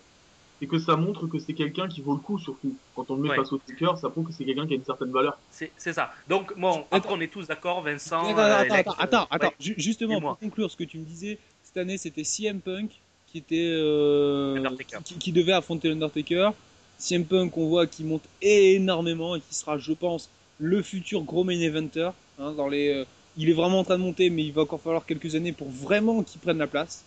c'est 0.60 0.66
que 0.68 0.78
ça 0.78 0.94
montre 0.94 1.26
que 1.26 1.40
c'est 1.40 1.54
quelqu'un 1.54 1.88
qui 1.88 2.00
vaut 2.02 2.14
le 2.14 2.20
coup, 2.20 2.38
surtout. 2.38 2.76
Quand 2.94 3.10
on 3.10 3.16
le 3.16 3.22
met 3.22 3.30
Ouais. 3.30 3.36
face 3.36 3.52
au 3.52 3.58
Taker, 3.58 3.94
ça 4.00 4.08
prouve 4.10 4.28
que 4.28 4.32
c'est 4.32 4.44
quelqu'un 4.44 4.64
qui 4.68 4.74
a 4.74 4.76
une 4.76 4.84
certaine 4.84 5.10
valeur. 5.10 5.36
C'est 5.50 5.72
c'est 5.76 5.92
ça. 5.92 6.14
Donc, 6.28 6.56
bon, 6.56 6.86
après, 6.92 7.12
on 7.12 7.20
est 7.20 7.26
tous 7.32 7.48
d'accord, 7.48 7.82
Vincent. 7.82 8.20
Attends, 8.22 8.38
euh, 8.38 8.54
attends, 8.58 8.74
Alex, 8.74 8.90
attends, 8.96 9.26
attends, 9.28 9.46
euh, 9.46 9.48
ouais. 9.48 9.54
Ju- 9.58 9.74
Justement, 9.76 10.20
pour 10.20 10.38
conclure 10.38 10.70
ce 10.70 10.76
que 10.76 10.84
tu 10.84 10.98
me 10.98 11.04
disais, 11.04 11.38
cette 11.64 11.76
année 11.78 11.98
c'était 11.98 12.22
CM 12.22 12.60
Punk 12.60 13.00
qui 13.32 13.38
était 13.38 13.56
euh, 13.66 14.62
qui, 15.04 15.14
qui 15.16 15.32
devait 15.32 15.52
affronter 15.52 15.88
l'Undertaker. 15.88 16.50
CM 16.98 17.24
Punk, 17.24 17.56
on 17.56 17.66
voit 17.66 17.86
qui 17.86 18.04
monte 18.04 18.22
énormément 18.42 19.34
et 19.34 19.40
qui 19.40 19.54
sera, 19.54 19.78
je 19.78 19.92
pense, 19.92 20.28
le 20.58 20.82
futur 20.82 21.22
gros 21.22 21.42
main 21.42 21.58
eventer. 21.58 22.10
hein, 22.38 22.52
dans 22.52 22.68
les, 22.68 22.88
euh, 22.90 23.04
il 23.36 23.48
est 23.48 23.54
vraiment 23.54 23.80
en 23.80 23.84
train 23.84 23.98
de 23.98 24.02
monter, 24.04 24.28
mais 24.30 24.44
il 24.44 24.52
va 24.52 24.62
encore 24.62 24.80
falloir 24.80 25.06
quelques 25.06 25.34
années 25.34 25.52
pour 25.52 25.68
vraiment 25.68 26.22
qu'il 26.22 26.40
prenne 26.40 26.58
la 26.58 26.66
place. 26.66 27.04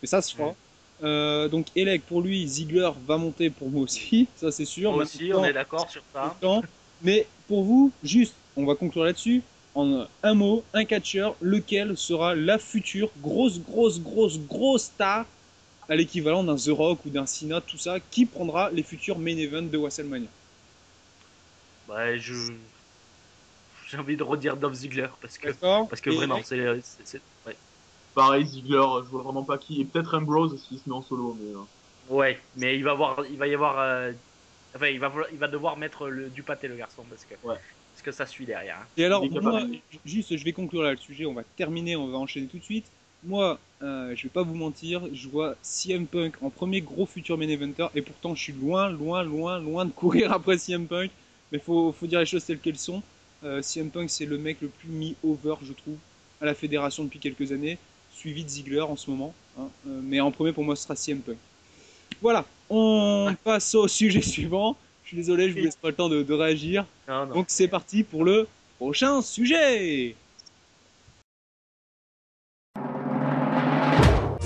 Mais 0.00 0.06
ça 0.06 0.22
se 0.22 0.34
fera. 0.34 0.54
Euh, 1.02 1.48
donc 1.48 1.66
Elec 1.76 2.02
pour 2.06 2.22
lui, 2.22 2.46
Ziggler 2.46 2.90
va 3.06 3.18
monter 3.18 3.50
pour 3.50 3.68
moi 3.68 3.82
aussi, 3.82 4.28
ça 4.36 4.50
c'est 4.50 4.64
sûr. 4.64 4.92
Moi 4.92 5.02
aussi, 5.02 5.30
on 5.34 5.44
est 5.44 5.52
d'accord 5.52 5.90
sur 5.90 6.02
ça. 6.14 6.34
temps. 6.40 6.62
Mais 7.02 7.26
pour 7.48 7.64
vous, 7.64 7.92
juste, 8.02 8.34
on 8.56 8.64
va 8.64 8.74
conclure 8.76 9.04
là-dessus. 9.04 9.42
En 9.74 10.06
un 10.22 10.34
mot, 10.34 10.64
un 10.72 10.86
catcheur, 10.86 11.36
lequel 11.42 11.98
sera 11.98 12.34
la 12.34 12.58
future 12.58 13.10
grosse, 13.20 13.60
grosse, 13.60 14.00
grosse, 14.00 14.38
grosse 14.38 14.84
star 14.84 15.26
à 15.88 15.96
l'équivalent 15.96 16.44
d'un 16.44 16.56
The 16.56 16.68
Rock 16.70 17.04
ou 17.04 17.10
d'un 17.10 17.26
Cena, 17.26 17.60
tout 17.60 17.78
ça, 17.78 18.00
qui 18.00 18.26
prendra 18.26 18.70
les 18.70 18.82
futurs 18.82 19.18
main 19.18 19.36
events 19.36 19.62
de 19.70 19.78
WrestleMania? 19.78 20.30
Ouais, 21.88 22.18
je. 22.18 22.68
J'ai 23.88 23.98
envie 23.98 24.16
de 24.16 24.22
redire 24.22 24.56
Dolph 24.56 24.74
Ziggler 24.74 25.08
parce 25.20 25.38
que, 25.38 25.48
D'accord 25.48 25.88
parce 25.88 26.00
que 26.00 26.10
Et- 26.10 26.10
vraiment, 26.10 26.42
c'est. 26.42 26.82
ouais. 27.44 27.60
Pareil, 28.14 28.44
Ziggler, 28.44 28.82
je 29.04 29.10
vois 29.10 29.22
vraiment 29.22 29.44
pas 29.44 29.58
qui. 29.58 29.80
Et 29.80 29.84
peut-être 29.84 30.14
Ambrose 30.16 30.60
s'il 30.60 30.80
se 30.80 30.88
met 30.88 30.94
en 30.96 31.02
solo. 31.02 31.34
Mais, 31.34 31.54
euh, 31.54 31.62
Ouais, 32.02 32.40
mais 32.54 32.76
il 32.76 32.84
va, 32.84 32.92
avoir, 32.92 33.26
il 33.26 33.38
va 33.38 33.46
y 33.48 33.54
avoir. 33.54 33.78
euh, 33.80 34.12
Enfin, 34.74 34.88
il 34.88 35.00
va, 35.00 35.12
il 35.32 35.38
va 35.38 35.48
devoir 35.48 35.76
mettre 35.78 36.08
le, 36.10 36.30
du 36.30 36.44
pâté, 36.44 36.68
le 36.68 36.76
garçon, 36.76 37.08
parce 37.08 37.24
que, 37.24 37.34
Ouais. 37.42 37.60
parce 37.92 38.02
que 38.02 38.12
ça 38.12 38.26
suit 38.26 38.46
derrière. 38.46 38.78
hein. 38.80 38.90
Et 38.96 39.04
alors, 39.04 39.30
moi, 39.30 39.62
capable. 39.62 39.70
juste, 40.04 40.36
je 40.36 40.44
vais 40.44 40.52
conclure 40.52 40.82
là 40.82 40.90
le 40.90 40.96
sujet, 40.98 41.24
on 41.26 41.34
va 41.34 41.44
terminer, 41.44 41.96
on 41.96 42.08
va 42.10 42.18
enchaîner 42.18 42.48
tout 42.48 42.58
de 42.58 42.62
suite. 42.64 42.92
Moi, 43.26 43.58
euh, 43.82 44.14
je 44.16 44.22
vais 44.22 44.28
pas 44.28 44.42
vous 44.42 44.54
mentir, 44.54 45.02
je 45.12 45.28
vois 45.28 45.56
CM 45.62 46.06
Punk 46.06 46.34
en 46.42 46.48
premier 46.50 46.80
gros 46.80 47.06
futur 47.06 47.36
main 47.36 47.48
eventer, 47.48 47.86
et 47.94 48.02
pourtant 48.02 48.34
je 48.34 48.42
suis 48.42 48.52
loin, 48.52 48.88
loin, 48.88 49.22
loin, 49.24 49.58
loin 49.58 49.84
de 49.84 49.90
courir 49.90 50.32
après 50.38 50.58
CM 50.58 50.86
Punk, 50.86 51.10
mais 51.52 51.58
faut, 51.58 51.92
faut 51.92 52.06
dire 52.06 52.20
les 52.20 52.26
choses 52.26 52.44
telles 52.44 52.58
qu'elles 52.60 52.78
sont. 52.78 53.02
Euh, 53.44 53.60
CM 53.62 53.90
Punk, 53.90 54.08
c'est 54.10 54.26
le 54.26 54.38
mec 54.38 54.58
le 54.62 54.68
plus 54.68 54.88
mis 54.88 55.14
over, 55.24 55.56
je 55.62 55.72
trouve, 55.72 55.96
à 56.40 56.44
la 56.46 56.54
fédération 56.54 57.04
depuis 57.04 57.18
quelques 57.18 57.50
années, 57.52 57.78
suivi 58.14 58.44
de 58.44 58.48
Ziggler 58.48 58.80
en 58.80 58.96
ce 58.96 59.10
moment. 59.10 59.34
hein. 59.58 59.68
Euh, 59.88 60.00
mais 60.04 60.20
en 60.20 60.30
premier, 60.30 60.52
pour 60.52 60.64
moi, 60.64 60.76
ce 60.76 60.84
sera 60.84 60.94
CM 60.96 61.18
Punk. 61.20 61.36
Voilà, 62.22 62.44
on 62.70 63.34
passe 63.44 63.74
au 63.74 63.88
sujet 63.88 64.22
suivant. 64.22 64.76
Je 65.02 65.08
suis 65.08 65.16
désolé, 65.16 65.50
je 65.50 65.54
vous 65.58 65.64
laisse 65.64 65.76
pas 65.76 65.88
le 65.88 65.94
temps 65.94 66.08
de- 66.08 66.22
de 66.22 66.32
réagir. 66.34 66.84
Non, 67.08 67.26
non. 67.26 67.34
Donc 67.34 67.46
c'est 67.48 67.68
parti 67.68 68.02
pour 68.02 68.24
le 68.24 68.46
prochain 68.78 69.20
sujet. 69.22 70.16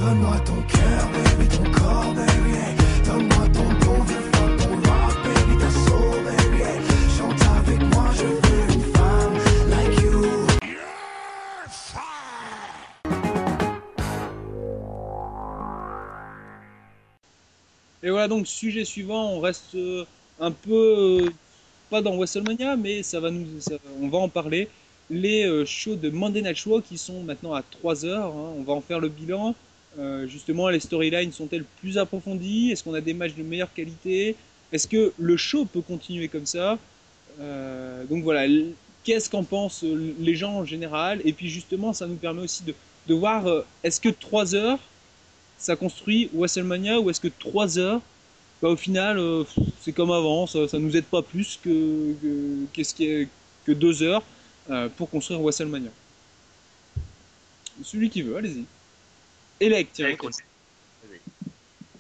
Donne-moi 0.01 0.41
ton 0.47 0.63
cœur, 0.63 1.11
baby, 1.13 1.47
ton 1.49 1.71
corps, 1.73 2.15
baby. 2.15 2.57
Donne-moi 3.05 3.49
ton 3.53 3.69
bon 3.85 4.03
vieux 4.05 4.17
fuck, 4.33 4.57
ton 4.57 4.75
rock, 4.91 5.17
baby, 5.25 5.59
ta 5.61 5.71
soul, 5.71 6.25
baby. 6.25 6.63
Chante 7.19 7.43
avec 7.59 7.83
moi, 7.93 8.07
je 8.15 8.25
veux 8.25 8.65
une 8.73 8.95
femme 8.95 9.35
like 9.69 10.01
you. 10.01 10.47
Et 18.03 18.09
voilà 18.09 18.27
donc 18.27 18.47
sujet 18.47 18.87
suivant, 18.87 19.33
on 19.33 19.41
reste 19.41 19.75
euh, 19.75 20.07
un 20.41 20.51
peu 20.51 21.25
euh, 21.27 21.31
pas 21.91 22.01
dans 22.01 22.17
WrestleMania, 22.17 22.77
mais 22.77 23.03
ça 23.03 23.21
va 23.21 23.31
nous, 23.31 23.47
on 24.01 24.09
va 24.09 24.17
en 24.17 24.31
parler. 24.31 24.71
Les 25.11 25.45
euh, 25.45 25.67
shows 25.67 25.97
de 25.97 26.09
Monday 26.09 26.41
Night 26.41 26.57
qui 26.89 26.97
sont 26.97 27.23
maintenant 27.23 27.53
à 27.53 27.63
3 27.63 28.07
heures, 28.07 28.35
hein, 28.35 28.55
on 28.57 28.63
va 28.63 28.73
en 28.73 28.81
faire 28.81 28.99
le 28.99 29.11
bilan. 29.11 29.55
Euh, 29.99 30.27
justement, 30.27 30.69
les 30.69 30.81
storylines 30.81 31.33
sont-elles 31.33 31.65
plus 31.81 31.99
approfondies? 31.99 32.71
Est-ce 32.71 32.85
qu'on 32.85 32.95
a 32.95 33.01
des 33.01 33.15
matchs 33.15 33.35
de 33.35 33.43
meilleure 33.43 33.73
qualité? 33.73 34.37
Est-ce 34.73 34.87
que 34.87 35.13
le 35.19 35.37
show 35.37 35.65
peut 35.65 35.81
continuer 35.81 36.29
comme 36.29 36.47
ça? 36.47 36.79
Euh, 37.41 38.05
Donc 38.05 38.23
voilà, 38.23 38.47
qu'est-ce 39.05 39.29
qu'en 39.29 39.45
pensent 39.45 39.83
les 39.83 40.35
gens 40.37 40.53
en 40.59 40.65
général? 40.65 41.21
Et 41.25 41.33
puis 41.33 41.49
justement, 41.49 41.93
ça 41.93 42.07
nous 42.07 42.17
permet 42.17 42.43
aussi 42.43 42.63
de, 42.65 42.75
voir 43.15 43.47
euh, 43.49 43.65
est-ce 43.83 44.01
que 44.01 44.09
3 44.09 44.55
heures 44.55 44.79
ça 45.59 45.75
construit 45.77 46.31
WrestleMania 46.33 47.01
ou 47.01 47.11
est-ce 47.11 47.21
que 47.21 47.29
3 47.29 47.79
heures, 47.79 48.01
bah, 48.63 48.69
au 48.69 48.77
final, 48.77 49.21
c'est 49.83 49.93
comme 49.93 50.11
avant, 50.11 50.47
ça, 50.47 50.69
ça 50.69 50.79
nous 50.79 50.97
aide 50.97 51.05
pas 51.05 51.23
plus 51.23 51.59
que, 51.63 52.15
que, 52.73 52.81
est, 52.81 53.29
que 53.67 53.73
2 53.73 54.03
heures 54.03 54.23
pour 54.97 55.11
construire 55.11 55.41
WrestleMania. 55.41 55.91
Celui 57.83 58.09
qui 58.09 58.23
veut, 58.23 58.37
allez-y. 58.37 58.65
Elec, 59.61 59.91
tiens. 59.93 60.09
Écoute, 60.09 60.33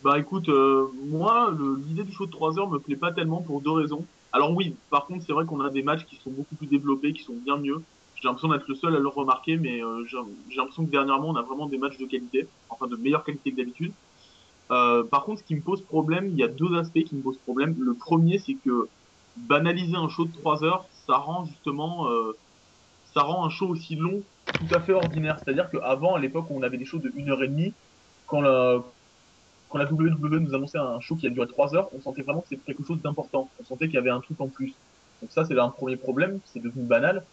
Bah 0.03 0.18
écoute, 0.18 0.49
euh, 0.49 0.87
moi, 1.09 1.55
l'idée 1.87 2.05
du 2.05 2.12
show 2.12 2.25
de 2.25 2.31
3 2.31 2.59
heures 2.59 2.70
me 2.70 2.79
plaît 2.79 2.96
pas 2.96 3.12
tellement 3.12 3.42
pour 3.42 3.61
deux 3.61 3.70
raisons. 3.70 4.07
Alors 4.33 4.55
oui, 4.55 4.75
par 4.88 5.07
contre, 5.07 5.25
c'est 5.27 5.33
vrai 5.33 5.44
qu'on 5.44 5.61
a 5.61 5.68
des 5.68 5.83
matchs 5.83 6.07
qui 6.07 6.16
sont 6.16 6.31
beaucoup 6.31 6.55
plus 6.55 6.66
développés, 6.66 7.12
qui 7.12 7.23
sont 7.23 7.35
bien 7.35 7.59
mieux. 7.59 7.83
J'ai 8.14 8.29
l'impression 8.29 8.49
d'être 8.49 8.66
le 8.66 8.75
seul 8.75 8.96
à 8.96 8.99
le 8.99 9.09
remarquer, 9.09 9.57
mais 9.57 9.83
euh, 9.83 10.05
j'ai 10.07 10.16
j'ai 10.49 10.57
l'impression 10.57 10.87
que 10.87 10.90
dernièrement, 10.90 11.29
on 11.29 11.37
a 11.37 11.42
vraiment 11.42 11.66
des 11.66 11.79
matchs 11.79 11.99
de 11.99 12.07
qualité, 12.07 12.46
enfin 12.70 12.87
de 12.87 12.96
meilleure 12.96 13.25
qualité 13.25 13.51
que 13.51 13.57
d'habitude. 13.57 13.92
Euh, 14.70 15.03
par 15.05 15.25
contre, 15.25 15.40
ce 15.40 15.44
qui 15.44 15.55
me 15.55 15.61
pose 15.61 15.83
problème, 15.83 16.29
il 16.29 16.37
y 16.37 16.42
a 16.42 16.49
deux 16.49 16.79
aspects 16.79 17.03
qui 17.03 17.14
me 17.14 17.23
posent 17.23 17.38
problème. 17.38 17.77
Le 17.79 17.94
premier, 17.94 18.38
c'est 18.38 18.55
que 18.55 18.88
banaliser 19.37 19.96
un 19.96 20.09
show 20.09 20.25
de 20.25 20.33
3 20.33 20.64
heures, 20.64 20.85
ça 21.07 21.16
rend 21.16 21.44
justement, 21.44 22.09
euh, 22.09 22.37
ça 23.12 23.23
rend 23.23 23.44
un 23.44 23.51
show 23.51 23.66
aussi 23.66 23.96
long 23.96 24.23
tout 24.53 24.75
à 24.75 24.81
fait 24.81 24.93
ordinaire. 24.93 25.39
C'est-à-dire 25.39 25.71
qu'avant, 25.71 26.15
à 26.15 26.19
l'époque 26.19 26.47
où 26.51 26.59
on 26.59 26.63
avait 26.63 26.79
des 26.79 26.85
shows 26.85 26.99
de 26.99 27.13
1 27.17 27.29
heure 27.29 27.43
et 27.43 27.49
demie, 27.49 27.73
quand 28.27 28.41
la, 28.41 28.83
quand 29.69 29.79
la 29.79 29.91
WWE 29.91 30.41
nous 30.41 30.55
annonçait 30.55 30.79
un 30.79 31.01
show 31.01 31.17
qui 31.17 31.27
a 31.27 31.31
duré 31.31 31.47
3 31.47 31.75
heures, 31.75 31.89
on 31.97 32.01
sentait 32.01 32.23
vraiment 32.23 32.41
que 32.41 32.49
c'était 32.49 32.63
quelque 32.75 32.87
chose 32.87 33.01
d'important. 33.03 33.49
On 33.61 33.65
sentait 33.65 33.87
qu'il 33.87 33.95
y 33.95 33.99
avait 33.99 34.11
un 34.11 34.21
truc 34.21 34.41
en 34.41 34.49
plus. 34.49 34.75
Donc 35.21 35.31
ça, 35.31 35.45
c'est 35.45 35.59
un 35.59 35.69
premier 35.69 35.97
problème, 35.97 36.41
c'est 36.45 36.63
devenu 36.63 36.85
banal. 36.85 37.25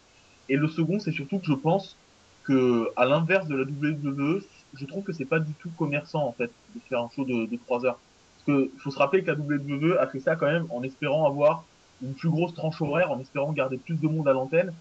Et 0.48 0.56
le 0.56 0.68
second, 0.68 0.98
c'est 0.98 1.12
surtout 1.12 1.38
que 1.38 1.46
je 1.46 1.54
pense 1.54 1.96
que, 2.44 2.90
à 2.96 3.04
l'inverse 3.04 3.46
de 3.46 3.56
la 3.56 3.64
WWE, 3.64 4.42
je 4.74 4.86
trouve 4.86 5.04
que 5.04 5.12
c'est 5.12 5.24
pas 5.24 5.38
du 5.38 5.52
tout 5.54 5.70
commerçant, 5.76 6.26
en 6.26 6.32
fait, 6.32 6.50
de 6.74 6.80
faire 6.88 7.00
un 7.00 7.10
show 7.14 7.24
de, 7.24 7.46
de 7.46 7.56
3 7.66 7.86
heures. 7.86 7.98
Parce 8.36 8.58
que, 8.58 8.70
faut 8.78 8.90
se 8.90 8.98
rappeler 8.98 9.22
que 9.22 9.30
la 9.30 9.36
WWE 9.36 9.98
a 9.98 10.06
fait 10.06 10.20
ça 10.20 10.36
quand 10.36 10.46
même 10.46 10.66
en 10.70 10.82
espérant 10.82 11.26
avoir 11.26 11.64
une 12.02 12.14
plus 12.14 12.30
grosse 12.30 12.54
tranche 12.54 12.80
horaire, 12.80 13.10
en 13.10 13.18
espérant 13.20 13.52
garder 13.52 13.78
plus 13.78 13.96
de 13.96 14.08
monde 14.08 14.28
à 14.28 14.32
l'antenne. 14.32 14.72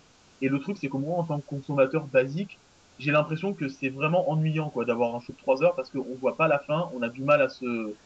Et 0.41 0.49
le 0.49 0.59
truc, 0.59 0.77
c'est 0.77 0.89
que 0.89 0.97
moi, 0.97 1.17
en 1.17 1.25
tant 1.25 1.39
que 1.41 1.45
consommateur 1.45 2.07
basique, 2.07 2.61
j'ai 2.97 3.11
l'impression 3.11 3.53
que 3.53 3.67
c'est 3.67 3.89
vraiment 3.89 4.29
ennuyant, 4.29 4.69
quoi, 4.71 4.85
d'avoir 4.85 5.15
un 5.15 5.19
show 5.19 5.33
de 5.33 5.37
3 5.37 5.63
heures 5.63 5.75
parce 5.75 5.89
qu'on 5.91 6.17
voit 6.17 6.37
pas 6.37 6.47
la 6.47 6.59
fin, 6.59 6.89
on 6.93 7.01
a 7.01 7.09
du 7.09 7.23
mal 7.23 7.41
à 7.41 7.49
se, 7.49 7.97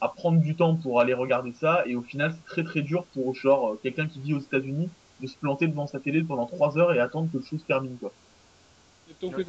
à 0.00 0.08
prendre 0.10 0.40
du 0.40 0.56
temps 0.56 0.78
pour 0.78 1.00
aller 1.00 1.14
regarder 1.14 1.52
ça, 1.54 1.84
et 1.86 1.96
au 1.96 2.02
final, 2.02 2.32
c'est 2.34 2.44
très 2.44 2.64
très 2.64 2.82
dur 2.82 3.08
pour, 3.12 3.34
genre, 3.34 3.78
quelqu'un 3.82 4.08
qui 4.08 4.20
vit 4.22 4.34
aux 4.34 4.40
États-Unis 4.40 4.94
de 5.20 5.26
se 5.26 5.38
planter 5.38 5.68
devant 5.68 5.86
sa 5.86 6.00
télé 6.00 6.24
pendant 6.24 6.46
3 6.46 6.78
heures 6.78 6.92
et 6.94 7.00
attendre 7.00 7.30
que 7.32 7.38
le 7.38 7.42
show 7.44 7.58
se 7.58 7.66
termine, 7.66 7.98
quoi. 7.98 8.14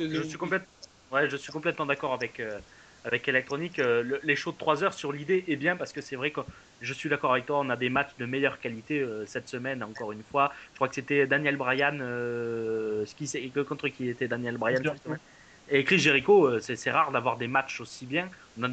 Je, 0.10 0.22
suis 0.22 0.38
complète- 0.38 0.70
ouais, 1.12 1.30
je 1.30 1.38
suis 1.38 1.52
complètement 1.52 1.86
d'accord 1.86 2.14
avec, 2.14 2.40
euh, 2.40 2.62
avec 3.08 3.28
Electronic. 3.28 3.80
Euh, 3.80 4.04
le- 4.04 4.20
les 4.24 4.36
shows 4.36 4.52
de 4.52 4.58
3 4.58 4.84
heures 4.84 4.94
sur 4.94 5.12
l'idée 5.12 5.44
est 5.48 5.56
bien 5.56 5.76
parce 5.76 5.94
que 5.94 6.02
c'est 6.02 6.16
vrai 6.16 6.32
que 6.32 6.42
je 6.82 6.94
suis 6.94 7.10
d'accord 7.10 7.32
avec 7.32 7.46
toi, 7.46 7.60
on 7.60 7.70
a 7.70 7.76
des 7.76 7.90
matchs 7.90 8.16
de 8.18 8.26
meilleure 8.26 8.60
qualité 8.60 9.00
euh, 9.00 9.26
cette 9.26 9.48
semaine, 9.48 9.82
encore 9.84 10.12
une 10.12 10.24
fois. 10.24 10.54
Je 10.74 10.76
crois 10.76 10.90
que 10.90 10.96
c'était 10.96 11.26
Daniel 11.26 11.58
Bryan, 11.58 11.98
euh, 12.02 13.06
qui, 13.18 13.52
contre 13.68 13.88
qui 13.88 14.10
était 14.10 14.28
Daniel 14.28 14.58
Bryan 14.58 14.78
cette 14.94 15.04
semaine. 15.04 15.20
Et 15.70 15.84
Chris 15.84 16.00
Jericho, 16.00 16.46
euh, 16.48 16.60
c'est 16.60 16.92
rare 16.92 17.12
d'avoir 17.12 17.38
des 17.38 17.48
matchs 17.48 17.82
aussi 17.82 18.06
bien. 18.06 18.30
On 18.58 18.64
en 18.66 18.68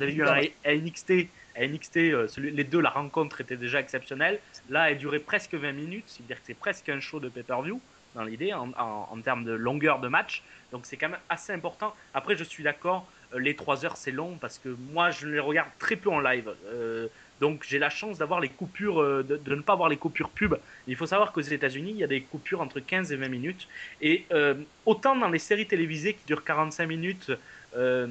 avait 0.00 0.12
eu 0.12 0.22
à 0.64 0.72
NXT, 0.74 1.10
à 1.56 1.64
NXT 1.64 2.28
celui- 2.28 2.50
les 2.52 2.64
deux, 2.64 2.80
la 2.80 2.90
rencontre 2.90 3.40
était 3.40 3.56
déjà 3.56 3.80
exceptionnelle. 3.80 4.40
Là, 4.68 4.90
elle 4.90 4.98
durait 4.98 5.18
presque 5.20 5.54
20 5.54 5.72
minutes, 5.72 6.04
c'est-à-dire 6.06 6.36
que 6.40 6.46
c'est 6.46 6.54
presque 6.54 6.88
un 6.88 7.00
show 7.00 7.18
de 7.20 7.28
pay-per-view 7.28 7.80
dans 8.14 8.24
l'idée 8.24 8.52
en, 8.54 8.70
en- 8.78 9.08
en 9.10 9.20
termes 9.22 9.44
de 9.44 9.52
longueur 9.52 10.00
de 10.00 10.08
match. 10.08 10.42
Donc 10.72 10.86
c'est 10.86 10.96
quand 10.96 11.08
même 11.10 11.20
assez 11.28 11.52
important. 11.52 11.94
Après, 12.14 12.36
je 12.36 12.44
suis 12.44 12.62
d'accord, 12.62 13.10
les 13.36 13.54
3 13.56 13.84
heures 13.84 13.96
c'est 13.96 14.10
long 14.12 14.38
parce 14.40 14.58
que 14.58 14.68
moi 14.92 15.10
je 15.10 15.26
les 15.26 15.40
regarde 15.40 15.70
très 15.78 15.96
peu 15.96 16.10
en 16.10 16.20
live. 16.20 16.50
Euh, 16.66 17.08
donc 17.40 17.64
j'ai 17.66 17.78
la 17.78 17.90
chance 17.90 18.18
d'avoir 18.18 18.40
les 18.40 18.48
coupures, 18.48 19.00
euh, 19.00 19.22
de, 19.22 19.54
ne 19.54 19.60
pas 19.62 19.74
avoir 19.74 19.88
les 19.88 19.96
coupures 19.96 20.30
pub. 20.30 20.54
Il 20.86 20.96
faut 20.96 21.06
savoir 21.06 21.32
qu'aux 21.32 21.40
États-Unis, 21.40 21.90
il 21.92 21.98
y 21.98 22.04
a 22.04 22.08
des 22.08 22.22
coupures 22.22 22.60
entre 22.60 22.80
15 22.80 23.12
et 23.12 23.16
20 23.16 23.28
minutes. 23.28 23.68
Et 24.00 24.24
euh, 24.32 24.54
autant 24.86 25.14
dans 25.16 25.28
les 25.28 25.38
séries 25.38 25.66
télévisées 25.66 26.14
qui 26.14 26.24
durent 26.26 26.44
45 26.44 26.86
minutes, 26.86 27.30
euh, 27.76 28.06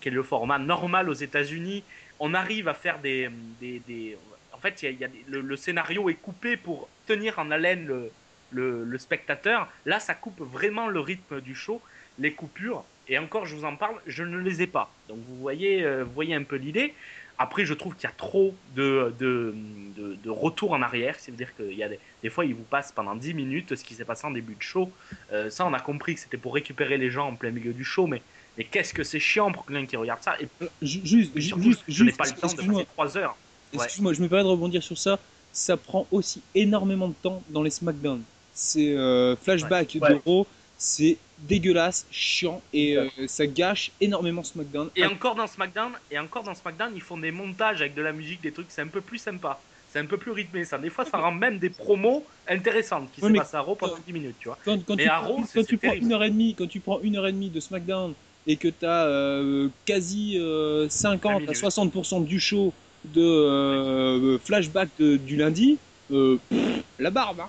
qui 0.00 0.08
est 0.08 0.12
le 0.12 0.22
format 0.22 0.58
normal 0.58 1.08
aux 1.10 1.14
États-Unis, 1.14 1.84
on 2.18 2.34
arrive 2.34 2.68
à 2.68 2.74
faire 2.74 3.00
des. 3.00 3.28
des, 3.60 3.80
des- 3.80 4.18
en 4.52 4.58
fait, 4.58 4.84
le, 5.26 5.56
scénario 5.56 6.08
est 6.08 6.14
coupé 6.14 6.56
pour 6.56 6.88
tenir 7.06 7.38
en 7.40 7.50
haleine 7.50 7.84
le, 7.86 8.12
le, 8.50 8.84
le 8.84 8.98
spectateur. 8.98 9.68
Là, 9.86 9.98
ça 9.98 10.14
coupe 10.14 10.40
vraiment 10.40 10.86
le 10.88 11.00
rythme 11.00 11.40
du 11.40 11.54
show, 11.56 11.82
les 12.18 12.34
coupures. 12.34 12.84
Et 13.08 13.18
encore, 13.18 13.46
je 13.46 13.54
vous 13.56 13.64
en 13.64 13.76
parle, 13.76 13.96
je 14.06 14.22
ne 14.22 14.38
les 14.38 14.62
ai 14.62 14.66
pas. 14.66 14.92
Donc 15.08 15.18
vous 15.28 15.36
voyez, 15.36 15.82
euh, 15.84 16.04
vous 16.04 16.12
voyez 16.12 16.34
un 16.34 16.42
peu 16.44 16.56
l'idée. 16.56 16.94
Après, 17.38 17.64
je 17.64 17.74
trouve 17.74 17.94
qu'il 17.96 18.04
y 18.04 18.12
a 18.12 18.14
trop 18.16 18.54
de, 18.76 19.12
de, 19.18 19.54
de, 19.96 20.14
de 20.22 20.30
retour 20.30 20.72
en 20.72 20.82
arrière. 20.82 21.16
C'est-à-dire 21.18 21.54
qu'il 21.56 21.72
y 21.76 21.82
a 21.82 21.88
des, 21.88 21.98
des 22.22 22.30
fois, 22.30 22.44
il 22.44 22.54
vous 22.54 22.62
passe 22.62 22.92
pendant 22.92 23.16
10 23.16 23.34
minutes 23.34 23.74
ce 23.74 23.82
qui 23.82 23.94
s'est 23.94 24.04
passé 24.04 24.26
en 24.26 24.30
début 24.30 24.54
de 24.54 24.62
show. 24.62 24.90
Euh, 25.32 25.50
ça, 25.50 25.66
on 25.66 25.72
a 25.72 25.80
compris 25.80 26.14
que 26.14 26.20
c'était 26.20 26.36
pour 26.36 26.54
récupérer 26.54 26.98
les 26.98 27.10
gens 27.10 27.28
en 27.28 27.34
plein 27.34 27.50
milieu 27.50 27.72
du 27.72 27.84
show. 27.84 28.06
Mais, 28.06 28.22
mais 28.56 28.64
qu'est-ce 28.64 28.94
que 28.94 29.02
c'est 29.02 29.18
chiant 29.18 29.50
pour 29.50 29.66
quelqu'un 29.66 29.86
qui 29.86 29.96
regarde 29.96 30.22
ça? 30.22 30.36
Et 30.40 30.46
Euh, 30.62 30.66
ju- 30.82 31.00
Juste, 31.04 31.32
ju- 31.34 31.42
surtout, 31.48 31.62
juste, 31.64 31.82
je 31.88 32.04
n'ai 32.04 32.12
pas 32.12 32.24
le 32.24 32.30
temps 32.32 32.46
de 32.46 32.54
passer 32.54 32.86
3 32.94 33.16
heures. 33.18 33.36
Ouais. 33.74 33.84
excuse-moi, 33.84 34.12
je 34.12 34.20
me 34.22 34.28
permets 34.28 34.44
de 34.44 34.48
rebondir 34.48 34.82
sur 34.82 34.98
ça. 34.98 35.18
Ça 35.52 35.76
prend 35.76 36.06
aussi 36.12 36.42
énormément 36.54 37.08
de 37.08 37.14
temps 37.14 37.42
dans 37.48 37.62
les 37.62 37.70
SmackDown. 37.70 38.22
C'est 38.54 38.94
euh, 38.94 39.34
flashback 39.36 39.96
Ouais. 40.00 40.10
d'Euro, 40.10 40.46
c'est 40.82 41.16
dégueulasse, 41.38 42.06
chiant 42.10 42.60
et 42.72 42.96
euh, 42.96 43.06
ça 43.28 43.46
gâche 43.46 43.92
énormément 44.00 44.42
SmackDown. 44.42 44.90
Et 44.96 45.06
encore 45.06 45.36
dans 45.36 45.46
SmackDown, 45.46 45.92
et 46.10 46.18
encore 46.18 46.42
dans 46.42 46.54
SmackDown, 46.56 46.92
ils 46.96 47.00
font 47.02 47.16
des 47.18 47.30
montages 47.30 47.80
avec 47.80 47.94
de 47.94 48.02
la 48.02 48.12
musique, 48.12 48.40
des 48.42 48.52
trucs, 48.52 48.66
c'est 48.70 48.82
un 48.82 48.88
peu 48.88 49.00
plus 49.00 49.18
sympa. 49.18 49.60
C'est 49.92 50.00
un 50.00 50.06
peu 50.06 50.16
plus 50.16 50.32
rythmé, 50.32 50.64
ça. 50.64 50.78
Des 50.78 50.90
fois, 50.90 51.04
ça 51.04 51.18
rend 51.18 51.32
même 51.32 51.58
des 51.58 51.70
promos 51.70 52.24
intéressantes 52.48 53.10
qui 53.12 53.20
Ouais, 53.20 53.28
se 53.30 53.34
passent 53.34 53.54
à 53.54 53.60
Raw 53.60 53.74
pendant 53.76 53.98
10 54.04 54.12
minutes, 54.12 54.36
tu 54.40 54.48
vois. 54.48 54.58
quand, 54.64 54.82
quand 54.84 54.96
Mais 54.96 55.02
tu, 55.04 55.08
à 55.08 55.18
prends- 55.20 55.28
Raw, 55.28 55.44
quand 55.54 55.64
tu 55.66 55.76
prends 55.78 55.92
une 55.92 56.12
heure 56.12 56.24
et 56.24 56.30
demie, 56.30 56.54
quand 56.56 56.66
tu 56.66 56.80
prends 56.80 57.00
une 57.00 57.16
heure 57.16 57.26
et 57.28 57.32
demie 57.32 57.50
de 57.50 57.60
SmackDown 57.60 58.14
et 58.46 58.56
que 58.56 58.68
tu 58.68 58.84
as 58.86 59.70
quasi 59.84 60.38
euh, 60.38 60.88
50 60.88 61.36
à 61.36 61.38
minutes. 61.40 61.56
60% 61.56 62.24
du 62.24 62.40
show 62.40 62.72
de 63.04 63.20
euh, 63.22 64.38
flashback 64.38 64.88
de- 64.98 65.16
du 65.16 65.36
lundi, 65.36 65.78
euh, 66.10 66.38
pff, 66.48 66.82
la 66.98 67.10
barbe. 67.10 67.40
Hein. 67.40 67.48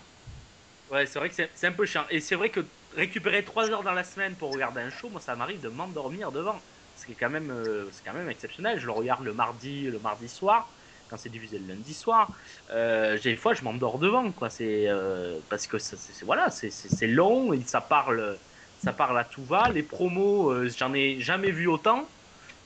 Ouais, 0.91 1.05
c'est 1.05 1.19
vrai 1.19 1.29
que 1.29 1.35
c'est 1.55 1.67
un 1.67 1.71
peu 1.71 1.85
chiant. 1.85 2.03
Et 2.11 2.19
c'est 2.19 2.35
vrai 2.35 2.49
que 2.49 2.59
récupérer 2.95 3.43
3 3.43 3.69
heures 3.71 3.83
dans 3.83 3.93
la 3.93 4.03
semaine 4.03 4.37
pour 4.37 4.51
regarder 4.51 4.81
un 4.81 4.89
show, 4.89 5.09
moi, 5.09 5.21
ça 5.21 5.35
m'arrive 5.35 5.59
de 5.61 5.69
m'endormir 5.69 6.31
devant. 6.31 6.65
Ce 6.95 7.05
qui 7.05 7.13
est 7.13 7.15
quand 7.15 7.29
même, 7.29 7.51
euh, 7.51 7.89
c'est 7.91 8.03
quand 8.03 8.13
même 8.13 8.29
exceptionnel. 8.29 8.79
Je 8.79 8.85
le 8.85 8.91
regarde 8.91 9.23
le 9.23 9.33
mardi, 9.33 9.83
le 9.85 9.99
mardi 9.99 10.29
soir, 10.29 10.73
quand 11.07 11.17
c'est 11.17 11.29
diffusé 11.29 11.59
le 11.59 11.65
lundi 11.67 11.93
soir. 11.93 12.31
Euh, 12.69 13.17
j'ai- 13.17 13.31
des 13.31 13.37
fois, 13.37 13.53
je 13.53 13.63
m'endors 13.63 13.99
devant, 13.99 14.31
quoi. 14.33 14.49
C'est 14.49 14.87
euh, 14.89 15.41
parce 15.49 15.67
que 15.67 15.77
c'est 15.79 16.23
voilà, 16.25 16.49
c'est- 16.51 17.07
long 17.07 17.53
et 17.53 17.61
ça 17.65 17.81
parle, 17.81 18.41
ça 18.77 18.93
parle 18.93 19.17
à 19.19 19.25
tout 19.25 19.43
va. 19.45 19.69
Les 19.69 19.83
promos, 19.83 20.67
j'en 20.69 20.93
ai 20.93 21.19
jamais 21.19 21.51
vu 21.51 21.67
autant 21.67 22.13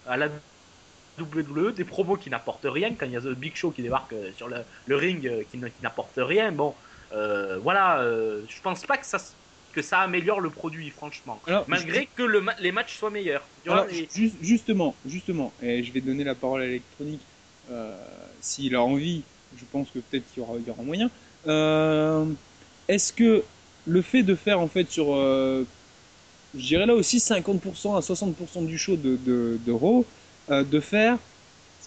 à 0.05 0.17
la 0.17 0.29
WWE, 1.17 1.73
des 1.73 1.85
promos 1.85 2.17
qui 2.17 2.29
n'apportent 2.29 2.65
rien. 2.69 2.95
Quand 2.95 3.05
il 3.07 3.11
y 3.13 3.17
a 3.17 3.21
The 3.21 3.27
Big 3.29 3.55
Show 3.55 3.71
qui 3.71 3.81
débarque 3.83 4.13
sur 4.33 4.47
le, 4.49 4.65
le 4.85 4.95
ring, 4.95 5.45
qui 5.47 5.57
n'apporte 5.81 6.15
rien. 6.17 6.51
Bon, 6.51 6.77
voilà, 7.11 8.03
je 8.47 8.61
pense 8.61 8.85
pas 8.85 8.97
que 8.97 9.05
ça, 9.05 9.17
que 9.73 9.81
ça 9.81 9.99
améliore 10.01 10.39
le 10.39 10.49
produit, 10.49 10.89
franchement. 10.89 11.41
Alors, 11.47 11.65
Malgré 11.67 12.07
que 12.07 12.23
le 12.23 12.41
ma- 12.41 12.55
les 12.59 12.71
matchs 12.71 12.95
soient 12.97 13.09
meilleurs. 13.11 13.47
Alors, 13.67 13.87
ju- 13.89 14.31
justement, 14.41 14.95
justement, 15.05 15.53
et 15.61 15.83
je 15.83 15.91
vais 15.91 16.01
donner 16.01 16.23
la 16.23 16.35
parole 16.35 16.61
à 16.61 16.65
l'électronique 16.65 17.21
euh, 17.69 17.95
s'il 18.39 18.75
a 18.75 18.81
envie. 18.81 19.23
Je 19.55 19.65
pense 19.71 19.89
que 19.91 19.99
peut-être 19.99 20.25
qu'il 20.31 20.41
y 20.41 20.45
aura, 20.45 20.57
il 20.57 20.67
y 20.67 20.69
aura 20.69 20.83
moyen. 20.83 21.09
Euh, 21.47 22.25
Est-ce 22.87 23.11
que 23.13 23.43
le 23.85 24.01
fait 24.01 24.23
de 24.23 24.35
faire 24.35 24.59
en 24.59 24.67
fait 24.67 24.89
sur, 24.89 25.15
euh, 25.15 25.63
je 26.55 26.65
dirais 26.65 26.85
là 26.85 26.95
aussi 26.95 27.19
50% 27.19 27.95
à 27.95 28.01
60% 28.01 28.61
du 28.63 28.77
show 28.77 28.95
de, 28.95 29.17
de, 29.17 29.59
de 29.65 29.71
Raw, 29.71 30.05
euh, 30.49 30.63
de 30.63 30.79
faire 30.79 31.17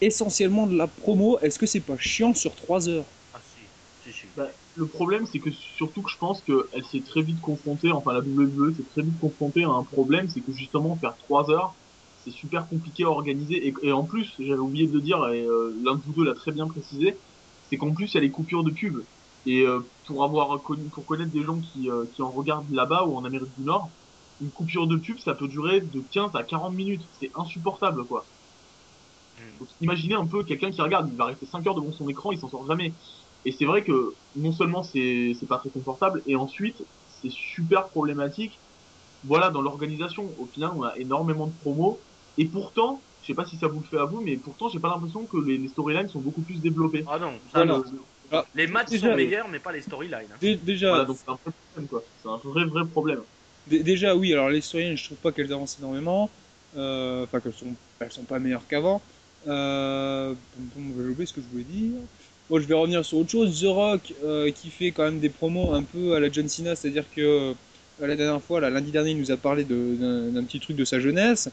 essentiellement 0.01 0.67
de 0.67 0.77
la 0.77 0.87
promo, 0.87 1.39
est-ce 1.41 1.59
que 1.59 1.67
c'est 1.67 1.81
pas 1.81 1.99
chiant 1.99 2.35
sur 2.35 2.55
3 2.55 2.89
heures? 2.89 3.05
Ah, 3.33 3.41
si, 3.43 3.61
si, 4.03 4.13
si. 4.13 4.27
Bah, 4.37 4.51
le 4.81 4.87
problème, 4.87 5.27
c'est 5.31 5.39
que 5.39 5.51
surtout 5.51 6.01
que 6.01 6.11
je 6.11 6.17
pense 6.17 6.41
qu'elle 6.41 6.85
s'est 6.91 7.03
très 7.03 7.21
vite 7.21 7.41
confrontée, 7.43 7.93
enfin 7.93 8.15
la 8.15 8.21
WWE 8.21 8.75
s'est 8.75 8.89
très 8.91 9.03
vite 9.03 9.19
confrontée 9.21 9.65
à 9.65 9.69
un 9.69 9.85
problème, 9.85 10.29
c'est 10.31 10.41
que 10.41 10.53
justement 10.53 10.97
faire 10.97 11.15
trois 11.19 11.51
heures, 11.51 11.75
c'est 12.25 12.31
super 12.31 12.67
compliqué 12.67 13.05
à 13.05 13.11
organiser. 13.11 13.69
Et, 13.69 13.75
et 13.83 13.93
en 13.93 14.05
plus, 14.05 14.33
j'avais 14.39 14.59
oublié 14.59 14.87
de 14.87 14.95
le 14.95 15.03
dire, 15.03 15.29
et 15.29 15.45
euh, 15.45 15.77
l'un 15.85 15.97
de 15.97 16.01
vous 16.01 16.13
deux 16.13 16.25
l'a 16.25 16.35
très 16.35 16.51
bien 16.51 16.67
précisé, 16.67 17.17
c'est 17.69 17.77
qu'en 17.77 17.93
plus 17.93 18.13
il 18.13 18.15
y 18.15 18.19
a 18.19 18.21
les 18.23 18.31
coupures 18.31 18.65
de 18.65 18.71
pub. 18.71 19.03
Et 19.45 19.63
euh, 19.63 19.81
pour 20.07 20.25
avoir 20.25 20.61
connu, 20.63 20.85
pour 20.85 21.05
connaître 21.05 21.31
des 21.31 21.43
gens 21.43 21.59
qui, 21.59 21.91
euh, 21.91 22.05
qui 22.15 22.23
en 22.23 22.31
regardent 22.31 22.73
là-bas 22.73 23.05
ou 23.05 23.17
en 23.17 23.25
Amérique 23.27 23.53
du 23.59 23.65
Nord, 23.65 23.91
une 24.41 24.51
coupure 24.51 24.87
de 24.87 24.97
pub, 24.97 25.19
ça 25.19 25.35
peut 25.35 25.49
durer 25.49 25.83
de 25.83 26.03
15 26.11 26.35
à 26.35 26.43
40 26.43 26.75
minutes. 26.75 27.03
C'est 27.21 27.31
insupportable, 27.37 28.05
quoi. 28.05 28.25
Mm. 29.39 29.59
Donc, 29.59 29.69
imaginez 29.83 30.15
un 30.15 30.27
peu 30.27 30.43
quelqu'un 30.43 30.71
qui 30.71 30.81
regarde, 30.81 31.09
il 31.11 31.17
va 31.17 31.27
rester 31.27 31.45
5 31.45 31.67
heures 31.67 31.75
devant 31.75 31.93
son 31.93 32.09
écran, 32.09 32.33
il 32.33 32.39
s'en 32.39 32.49
sort 32.49 32.67
jamais. 32.67 32.95
Et 33.45 33.53
c'est 33.53 33.65
vrai 33.67 33.85
que 33.85 34.19
non 34.35 34.53
seulement 34.53 34.83
c'est 34.83 35.33
c'est 35.39 35.47
pas 35.47 35.59
très 35.59 35.71
confortable, 35.71 36.23
et 36.27 36.37
ensuite 36.37 36.83
c'est 37.07 37.31
super 37.31 37.91
problématique. 37.91 38.63
Voilà, 39.23 39.51
dans 39.51 39.61
l'organisation, 39.63 40.35
au 40.39 40.47
final, 40.47 40.71
on 40.77 40.83
a 40.83 40.97
énormément 40.99 41.47
de 41.49 41.57
promos, 41.59 42.05
et 42.39 42.49
pourtant, 42.49 43.05
je 43.21 43.27
sais 43.29 43.35
pas 43.35 43.45
si 43.45 43.59
ça 43.59 43.69
vous 43.69 43.81
le 43.81 43.87
fait 43.87 43.99
à 43.99 44.07
vous, 44.07 44.21
mais 44.23 44.39
pourtant 44.39 44.69
j'ai 44.69 44.81
pas 44.81 44.89
l'impression 44.89 45.27
que 45.27 45.37
les, 45.39 45.59
les 45.59 45.69
storylines 45.69 46.09
sont 46.09 46.21
beaucoup 46.21 46.43
plus 46.43 46.61
développées. 46.61 47.05
Ah 47.07 47.19
non, 47.19 47.41
ça, 47.49 47.65
Voilà. 47.65 47.83
non. 47.93 48.07
Ah, 48.31 48.45
Les 48.55 48.67
matchs 48.67 48.89
déjà, 48.91 49.09
sont 49.09 49.15
meilleurs, 49.17 49.49
mais 49.49 49.61
pas 49.61 49.73
les 49.73 49.83
storylines. 49.83 50.33
hein. 50.33 50.39
Dé- 50.41 50.57
Déjà, 50.57 50.89
Voilà, 50.91 51.05
donc 51.05 51.19
c'est 51.19 51.31
un 51.31 51.39
vrai 51.45 51.53
problème, 51.73 51.89
quoi. 51.89 52.03
C'est 52.17 52.29
un 52.29 52.39
vrai 52.39 52.65
vrai 52.65 52.89
problème. 52.89 53.25
Dé- 53.67 53.83
Déjà, 53.83 54.15
oui, 54.17 54.33
alors 54.33 54.51
les 54.51 54.59
historiennes, 54.59 54.97
je 54.97 55.05
trouve 55.05 55.19
pas 55.19 55.33
qu'elles 55.33 55.53
avancent 55.53 55.79
énormément. 55.79 56.31
Euh, 56.77 57.25
Enfin, 57.25 57.41
qu'elles 57.41 57.53
sont, 57.53 57.75
elles 58.01 58.13
sont 58.13 58.25
pas 58.25 58.39
meilleures 58.39 58.67
qu'avant. 58.67 59.03
Euh, 59.47 60.35
bon, 60.57 60.83
bon, 60.83 61.03
j'ai 61.03 61.09
oublié 61.11 61.27
ce 61.27 61.33
que 61.33 61.41
je 61.43 61.49
voulais 61.49 61.65
dire. 61.65 62.01
Bon, 62.51 62.59
je 62.59 62.67
vais 62.67 62.75
revenir 62.75 63.05
sur 63.05 63.19
autre 63.19 63.31
chose. 63.31 63.61
The 63.61 63.67
Rock, 63.67 64.13
euh, 64.25 64.51
qui 64.51 64.71
fait 64.71 64.91
quand 64.91 65.05
même 65.05 65.21
des 65.21 65.29
promos 65.29 65.73
un 65.73 65.85
peu 65.85 66.15
à 66.15 66.21
la 66.21 66.31
John 66.33 66.49
Cena, 66.49 66.75
c'est-à-dire 66.75 67.05
que 67.15 67.21
euh, 67.21 67.55
la 68.01 68.17
dernière 68.17 68.43
fois, 68.43 68.61
là, 68.61 68.71
lundi 68.71 68.91
dernier, 68.91 69.13
il 69.13 69.19
nous 69.19 69.31
a 69.31 69.37
parlé 69.37 69.63
de- 69.63 70.31
d'un 70.33 70.43
petit 70.43 70.59
truc 70.59 70.77
de 70.77 70.85
sa 70.85 70.99
jeunesse. 70.99 71.49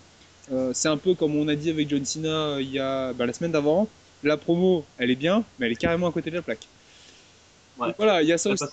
Euh, 0.51 0.71
c'est 0.73 0.87
un 0.87 0.97
peu 0.97 1.13
comme 1.13 1.35
on 1.35 1.47
a 1.49 1.55
dit 1.55 1.69
avec 1.69 1.87
John 1.89 2.03
Cena 2.03 2.29
euh, 2.29 2.61
il 2.61 2.71
y 2.71 2.79
a 2.79 3.13
bah, 3.13 3.27
la 3.27 3.33
semaine 3.33 3.51
d'avant. 3.51 3.87
La 4.23 4.37
promo, 4.37 4.85
elle 4.97 5.11
est 5.11 5.15
bien, 5.15 5.43
mais 5.59 5.67
elle 5.67 5.73
est 5.73 5.75
carrément 5.75 6.07
à 6.07 6.11
côté 6.11 6.31
de 6.31 6.35
la 6.35 6.41
plaque. 6.41 6.65
Ouais. 7.77 7.87
Donc 7.87 7.95
voilà, 7.97 8.23
il 8.23 8.27
y 8.27 8.33
a 8.33 8.37
ça 8.39 8.49
aussi. 8.49 8.63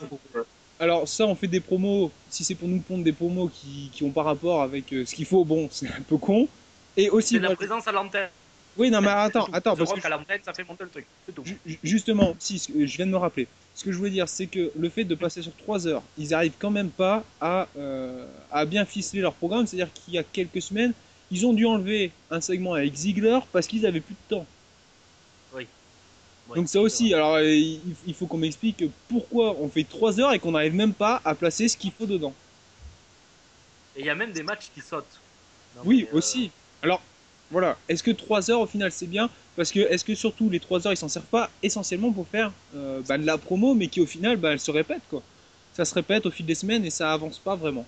Alors 0.80 1.06
ça, 1.06 1.26
on 1.26 1.34
fait 1.34 1.46
des 1.46 1.60
promos. 1.60 2.10
Si 2.30 2.42
c'est 2.42 2.54
pour 2.54 2.68
nous 2.68 2.80
pondre 2.80 3.04
des 3.04 3.12
promos 3.12 3.48
qui 3.48 3.90
qui 3.92 4.02
ont 4.02 4.10
pas 4.10 4.22
rapport 4.22 4.62
avec 4.62 4.90
euh, 4.94 5.04
ce 5.04 5.14
qu'il 5.14 5.26
faut, 5.26 5.44
bon, 5.44 5.68
c'est 5.70 5.88
un 5.88 6.00
peu 6.08 6.16
con. 6.16 6.48
Et 6.96 7.10
aussi, 7.10 7.34
C'est 7.34 7.40
la 7.40 7.54
présence 7.54 7.86
à 7.86 7.92
l'antenne. 7.92 8.30
Oui, 8.76 8.90
non 8.90 9.00
mais 9.00 9.08
attends, 9.08 9.46
attends, 9.52 9.76
parce 9.76 9.92
que 9.92 10.06
à 10.06 10.08
l'antenne, 10.10 10.40
ça 10.44 10.52
fait 10.52 10.64
monter 10.64 10.84
le 10.84 10.90
truc. 10.90 11.06
Tout. 11.34 11.44
justement, 11.82 12.34
si 12.38 12.58
je 12.58 12.96
viens 12.96 13.06
de 13.06 13.10
me 13.10 13.16
rappeler. 13.16 13.46
Ce 13.74 13.82
que 13.82 13.90
je 13.90 13.98
voulais 13.98 14.10
dire, 14.10 14.28
c'est 14.28 14.46
que 14.46 14.70
le 14.76 14.88
fait 14.88 15.02
de 15.04 15.14
passer 15.16 15.42
sur 15.42 15.54
3 15.56 15.88
heures, 15.88 16.02
ils 16.16 16.32
arrivent 16.32 16.54
quand 16.58 16.70
même 16.70 16.90
pas 16.90 17.24
à 17.40 17.66
euh, 17.76 18.24
à 18.52 18.64
bien 18.66 18.84
ficeler 18.84 19.20
leur 19.20 19.34
programme. 19.34 19.66
C'est-à-dire 19.66 19.92
qu'il 19.92 20.14
y 20.14 20.18
a 20.18 20.22
quelques 20.22 20.62
semaines, 20.62 20.92
ils 21.32 21.44
ont 21.44 21.52
dû 21.52 21.66
enlever 21.66 22.12
un 22.30 22.40
segment 22.40 22.74
avec 22.74 22.94
Ziggler 22.94 23.40
parce 23.52 23.66
qu'ils 23.66 23.84
avaient 23.86 24.00
plus 24.00 24.14
de 24.14 24.36
temps. 24.36 24.46
Ouais, 25.52 26.56
Donc 26.56 26.68
ça 26.68 26.80
aussi, 26.80 27.08
vrai. 27.10 27.14
alors 27.14 27.34
euh, 27.36 27.54
il 27.54 27.80
il 28.06 28.12
faut 28.14 28.26
qu'on 28.26 28.36
m'explique 28.36 28.84
pourquoi 29.08 29.56
on 29.58 29.68
fait 29.68 29.84
3 29.84 30.20
heures 30.20 30.32
et 30.34 30.38
qu'on 30.38 30.52
n'arrive 30.52 30.74
même 30.74 30.92
pas 30.92 31.20
à 31.24 31.34
placer 31.34 31.68
ce 31.68 31.76
qu'il 31.76 31.90
faut 31.90 32.04
dedans. 32.06 32.34
Et 33.96 34.00
il 34.00 34.06
y 34.06 34.10
a 34.10 34.14
même 34.14 34.32
des 34.32 34.42
matchs 34.42 34.70
qui 34.74 34.80
sautent. 34.82 35.20
Non, 35.76 35.82
Oui, 35.86 36.02
mais, 36.02 36.14
euh, 36.14 36.18
aussi. 36.18 36.50
Alors, 36.82 37.00
voilà. 37.50 37.76
Est-ce 37.88 38.02
que 38.02 38.10
3 38.10 38.50
heures 38.50 38.60
au 38.60 38.66
final 38.66 38.90
c'est 38.92 39.06
bien? 39.06 39.30
Parce 39.56 39.70
que 39.70 39.80
est-ce 39.80 40.04
que 40.04 40.14
surtout 40.14 40.50
les 40.50 40.60
3 40.60 40.86
heures 40.86 40.92
ils 40.92 40.96
s'en 40.96 41.08
servent 41.08 41.24
pas 41.26 41.50
essentiellement 41.62 42.12
pour 42.12 42.26
faire 42.28 42.52
euh, 42.74 43.00
bah, 43.08 43.18
de 43.18 43.26
la 43.26 43.38
promo, 43.38 43.74
mais 43.74 43.88
qui 43.88 44.00
au 44.00 44.06
final 44.06 44.36
bah, 44.36 44.52
elle 44.52 44.60
se 44.60 44.70
répète 44.70 45.02
quoi. 45.08 45.22
Ça 45.74 45.84
se 45.84 45.94
répète 45.94 46.26
au 46.26 46.30
fil 46.30 46.46
des 46.46 46.54
semaines 46.54 46.84
et 46.84 46.90
ça 46.90 47.12
avance 47.12 47.38
pas 47.38 47.56
vraiment. 47.56 47.86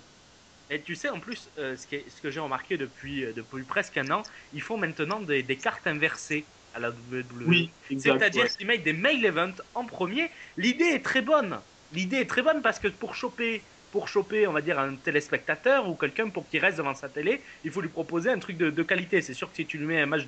Et 0.69 0.81
tu 0.81 0.97
sais, 0.97 1.09
en 1.09 1.21
plus, 1.21 1.49
euh, 1.59 1.77
ce, 1.77 1.87
qui 1.87 1.95
est- 1.95 2.05
ce 2.11 2.21
que 2.21 2.29
j'ai 2.31 2.41
remarqué 2.41 2.77
depuis, 2.77 3.25
euh, 3.25 3.33
depuis 3.33 3.63
presque 3.63 3.97
un 3.99 4.11
an, 4.11 4.23
ils 4.53 4.61
font 4.61 4.77
maintenant 4.77 5.21
des, 5.21 5.45
des 5.45 5.57
cartes 5.57 5.87
inversées 5.87 6.45
à 6.75 6.81
la 6.81 6.91
WWE. 6.91 7.45
Oui. 7.47 7.71
C'est-à-dire 7.89 8.43
ouais. 8.43 8.51
qu'ils 8.51 8.67
mettent 8.67 8.83
des 8.83 8.93
mail 8.93 9.25
events 9.25 9.63
en 9.75 9.85
premier. 9.85 10.29
L'idée 10.57 10.87
est 10.87 11.05
très 11.05 11.23
bonne. 11.23 11.61
L'idée 11.93 12.17
est 12.17 12.29
très 12.29 12.43
bonne 12.43 12.63
parce 12.63 12.81
que 12.81 12.89
pour 12.89 13.15
choper, 13.15 13.63
pour 13.97 14.09
choper, 14.09 14.47
on 14.47 14.53
va 14.53 14.61
dire, 14.61 14.79
un 14.79 14.95
téléspectateur 14.95 15.89
ou 15.89 15.95
quelqu'un 15.95 16.29
pour 16.29 16.47
qu'il 16.51 16.61
reste 16.61 16.77
devant 16.77 16.95
sa 16.95 17.09
télé, 17.09 17.41
il 17.65 17.71
faut 17.71 17.81
lui 17.81 17.89
proposer 17.89 18.29
un 18.29 18.39
truc 18.39 18.59
de, 18.59 18.69
de 18.69 18.83
qualité. 18.83 19.23
C'est 19.23 19.33
sûr 19.33 19.49
que 19.51 19.57
si 19.57 19.65
tu 19.65 19.79
lui 19.79 19.87
mets 19.87 20.03
un 20.03 20.05
match 20.05 20.27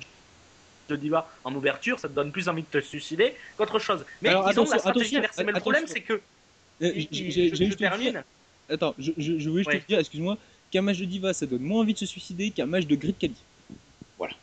de 0.89 0.95
diva 0.95 1.29
en 1.43 1.53
ouverture, 1.53 1.99
ça 1.99 2.09
te 2.09 2.13
donne 2.13 2.31
plus 2.31 2.49
envie 2.49 2.63
de 2.63 2.67
te 2.79 2.81
suicider 2.83 3.35
qu'autre 3.57 3.77
chose. 3.77 4.03
Mais 4.23 4.29
Alors, 4.29 4.51
ils 4.51 4.59
ont 4.59 4.63
la 4.67 4.79
stratégie 4.79 5.17
inversée. 5.17 5.43
Mais 5.43 5.51
le 5.51 5.59
problème, 5.59 5.85
c'est 5.85 6.01
que 6.01 6.13
Euh, 6.81 6.91
j'ai- 7.11 7.29
juste 7.29 7.59
dire- 7.77 7.77
termine. 7.77 8.23
attends, 8.69 8.95
je, 8.97 9.11
je, 9.17 9.37
je 9.37 9.49
voulais 9.51 9.61
juste 9.61 9.67
Ouais. 9.75 9.81
te 9.81 9.85
dire, 9.87 9.99
excuse-moi, 9.99 10.35
qu'un 10.71 10.81
match 10.81 10.97
de 10.97 11.05
Diva, 11.05 11.31
ça 11.33 11.45
donne 11.45 11.61
moins 11.61 11.81
envie 11.81 11.93
de 11.93 11.99
se 11.99 12.07
suicider 12.07 12.49
qu'un 12.49 12.65
match 12.65 12.87
de 12.87 12.95
Grid 12.95 13.19
Cali. 13.19 13.35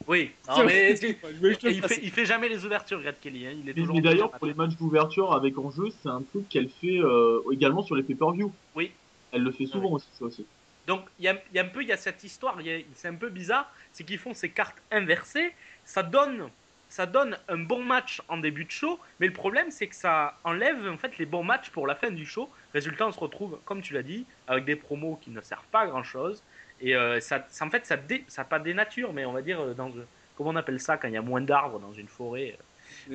Oui, 0.09 0.31
non, 0.49 0.65
mais 0.65 0.93
il, 0.93 1.83
fait, 1.83 1.99
il 2.03 2.11
fait 2.13 2.27
jamais 2.27 2.49
les 2.49 2.65
ouvertures, 2.65 3.01
Greg 3.03 3.17
Kelly. 3.21 3.47
hein, 3.47 3.51
Il 3.61 3.69
est 3.69 3.73
Mais, 3.75 3.81
toujours 3.81 3.95
mais 3.97 4.01
en 4.01 4.05
d'ailleurs, 4.05 4.31
pour 4.31 4.47
les 4.47 4.55
matchs 4.55 4.77
d'ouverture 4.77 5.33
avec 5.35 5.59
enjeu, 5.59 5.89
c'est 6.03 6.09
un 6.09 6.23
truc 6.23 6.49
qu'elle 6.49 6.69
fait 6.69 6.99
euh, 7.01 7.41
également 7.53 7.83
sur 7.83 7.97
les 7.97 8.03
pay-per-view. 8.05 8.53
Oui. 8.77 8.93
Elle 9.33 9.43
le 9.43 9.51
fait 9.53 9.67
souvent 9.67 9.91
aussi, 9.93 10.09
ça 10.13 10.25
aussi. 10.25 10.47
Donc 10.87 11.05
il 11.19 11.25
y 11.25 11.29
a, 11.29 11.35
il 11.51 11.57
y 11.57 11.59
a 11.59 11.63
un 11.63 11.69
peu, 11.69 11.83
il 11.83 11.89
y 11.89 11.93
a 11.93 11.97
cette 11.97 12.23
histoire, 12.23 12.59
c'est 12.95 13.09
un 13.09 13.15
peu 13.15 13.29
bizarre, 13.29 13.73
c'est 13.93 14.05
qu'ils 14.05 14.19
font 14.19 14.35
ces 14.35 14.51
cartes 14.51 14.77
inversées. 14.91 15.53
Ça 15.85 16.03
donne, 16.03 16.49
ça 16.89 17.07
donne 17.07 17.37
un 17.49 17.59
bon 17.59 17.83
match 17.83 18.23
en 18.29 18.39
début 18.39 18.65
de 18.65 18.71
show, 18.71 19.01
mais 19.19 19.27
le 19.27 19.33
problème 19.33 19.71
c'est 19.71 19.89
que 19.89 19.97
ça 19.97 20.39
enlève 20.45 20.89
en 20.89 20.97
fait 20.97 21.19
les 21.19 21.27
bons 21.27 21.43
matchs 21.43 21.71
pour 21.71 21.87
la 21.87 21.97
fin 21.97 22.11
du 22.11 22.25
show. 22.25 22.49
Résultat, 22.73 23.07
on 23.09 23.13
se 23.13 23.19
retrouve, 23.19 23.59
comme 23.65 23.83
tu 23.83 23.95
l'as 23.95 24.03
dit, 24.05 24.27
avec 24.47 24.65
des 24.65 24.77
promos 24.77 25.19
qui 25.23 25.31
ne 25.31 25.41
servent 25.41 25.67
pas 25.73 25.81
à 25.81 25.87
grand 25.89 26.05
chose. 26.05 26.43
Et 26.81 26.95
euh, 26.95 27.21
ça, 27.21 27.45
ça- 27.49 27.65
en 27.65 27.71
fait, 27.71 27.85
ça, 27.87 27.97
dé, 27.97 28.25
ça 28.29 28.45
pas 28.45 28.59
dénature, 28.61 29.13
mais 29.13 29.25
on 29.25 29.33
va 29.33 29.43
dire 29.43 29.61
euh, 29.61 29.75
dans, 29.75 29.91
comment 30.37 30.51
on 30.51 30.57
appelle 30.57 30.79
ça 30.79 30.97
quand 30.99 31.09
il 31.09 31.15
y 31.15 31.17
a 31.17 31.23
moins 31.23 31.41
d'arbres 31.41 31.81
dans 31.81 31.93
une 31.93 32.09
forêt. 32.09 32.57
euh, 32.61 32.63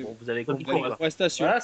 Bon, 0.02 0.16
vous 0.20 0.28
avez 0.28 0.44
compris. 0.58 0.64
Quoi. 0.88 0.96
Voilà, 1.38 1.60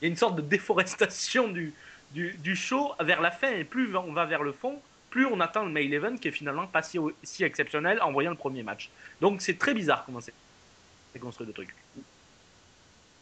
il 0.00 0.04
y 0.06 0.08
a 0.08 0.08
une 0.10 0.16
sorte 0.16 0.36
de 0.36 0.42
déforestation 0.42 1.48
du, 1.48 1.72
du, 2.14 2.34
du 2.42 2.54
show 2.56 2.92
vers 3.00 3.20
la 3.20 3.30
fin, 3.30 3.50
et 3.50 3.64
plus 3.64 3.94
on 3.96 4.12
va 4.12 4.24
vers 4.24 4.42
le 4.42 4.52
fond, 4.52 4.74
plus 5.10 5.26
on 5.26 5.40
atteint 5.40 5.64
le 5.64 5.70
main 5.70 5.80
event 5.80 6.16
qui 6.16 6.28
est 6.28 6.32
finalement 6.32 6.66
pas 6.66 6.82
si, 6.82 6.98
si 7.22 7.44
exceptionnel 7.44 8.00
en 8.02 8.12
voyant 8.12 8.30
le 8.30 8.36
premier 8.36 8.62
match. 8.62 8.90
Donc 9.20 9.42
c'est 9.42 9.58
très 9.58 9.74
bizarre 9.74 10.04
comment 10.06 10.20
c'est 10.20 10.32
construit 11.20 11.46
le 11.46 11.52
truc. 11.52 11.68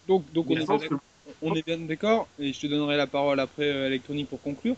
Donc, 0.08 0.24
donc 0.32 0.46
on, 0.48 0.52
est 0.54 0.56
bien 0.56 0.66
que- 0.78 0.82
d'accord- 0.82 1.00
on 1.42 1.54
est 1.54 1.66
bien 1.66 1.78
d'accord, 1.78 2.28
et 2.38 2.52
je 2.52 2.60
te 2.60 2.66
donnerai 2.66 2.96
la 2.96 3.06
parole 3.06 3.38
après 3.40 3.68
euh, 3.70 3.86
électronique 3.86 4.28
pour 4.28 4.40
conclure. 4.42 4.76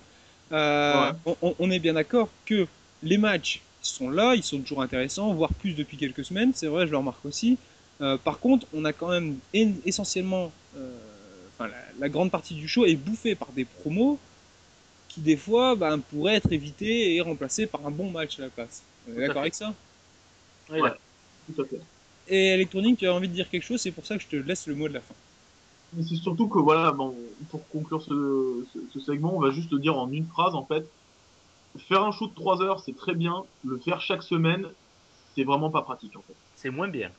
Euh, 0.53 1.13
on, 1.25 1.37
on- 1.43 1.55
on 1.59 1.71
est 1.71 1.79
bien 1.79 1.95
d'accord 1.95 2.29
que 2.45 2.67
les 3.03 3.19
matchs 3.19 3.61
sont 3.81 4.11
là, 4.11 4.35
ils 4.35 4.43
sont 4.43 4.61
toujours 4.61 4.83
intéressants, 4.83 5.33
voire 5.33 5.53
plus 5.55 5.75
depuis 5.75 5.97
quelques 5.97 6.25
semaines, 6.25 6.53
c'est 6.55 6.67
vrai, 6.67 6.87
je 6.87 6.91
le 6.91 6.99
remarque 6.99 7.25
aussi. 7.25 7.57
Euh, 8.01 8.17
par 8.19 8.39
contre, 8.41 8.67
on 8.75 8.85
a 8.85 8.93
quand 8.93 9.09
même 9.09 9.39
en- 9.57 9.73
essentiellement, 9.85 10.53
euh, 10.77 10.91
enfin, 11.59 11.69
la, 11.69 11.77
la 11.99 12.09
grande 12.09 12.31
partie 12.31 12.55
du 12.55 12.69
show 12.69 12.85
est 12.85 12.97
bouffée 12.97 13.35
par 13.35 13.53
des 13.53 13.65
promos 13.65 14.19
qui 15.09 15.21
des 15.21 15.37
fois 15.37 15.77
ben, 15.77 15.99
pourraient 16.01 16.35
être 16.37 16.53
évités 16.53 17.15
et 17.15 17.21
remplacés 17.21 17.67
par 17.67 17.87
un 17.87 17.91
bon 17.91 18.11
match 18.11 18.39
à 18.39 18.43
la 18.43 18.51
place. 18.51 18.83
On 19.09 19.13
est 19.17 19.21
d'accord 19.27 19.43
avec 19.43 19.55
ça 19.55 19.73
Oui, 20.71 20.81
Ouais. 20.81 20.91
Tout 21.55 21.63
à 21.63 21.67
fait. 21.67 21.81
Et 22.27 22.55
électronique, 22.55 22.99
tu 22.99 23.07
as 23.07 23.15
envie 23.15 23.29
de 23.29 23.35
dire 23.35 23.49
quelque 23.51 23.63
chose, 23.65 23.81
c'est 23.81 23.91
pour 23.93 24.07
ça 24.07 24.17
que 24.17 24.23
je 24.23 24.29
te 24.29 24.37
laisse 24.37 24.67
le 24.67 24.75
mot 24.75 24.89
de 24.89 24.95
la 24.95 25.01
fin. 25.01 25.15
Mais 25.93 26.03
c'est 26.03 26.17
surtout 26.17 26.49
que 26.49 26.59
voilà, 26.59 26.91
bon, 26.91 27.15
pour 27.51 27.69
conclure 27.69 28.03
ce, 28.03 28.65
ce, 28.73 28.79
ce 28.93 29.01
segment, 29.01 29.37
on 29.37 29.41
va 29.41 29.51
juste 29.51 29.71
le 29.71 29.79
dire 29.79 29.97
en 29.97 30.11
une 30.11 30.27
phrase 30.27 30.55
en 30.55 30.65
fait. 30.65 30.85
Faire 31.89 32.03
un 32.05 32.13
show 32.13 32.29
de 32.29 32.35
3 32.35 32.63
heures, 32.63 32.81
c'est 32.81 32.97
très 32.97 33.15
bien. 33.15 33.45
Le 33.65 33.79
faire 33.79 34.01
chaque 34.01 34.23
semaine, 34.23 34.67
c'est 35.35 35.45
vraiment 35.45 35.71
pas 35.71 35.83
pratique 35.83 36.17
en 36.17 36.23
fait. 36.23 36.35
C'est 36.57 36.71
moins 36.71 36.89
bien. 36.89 37.11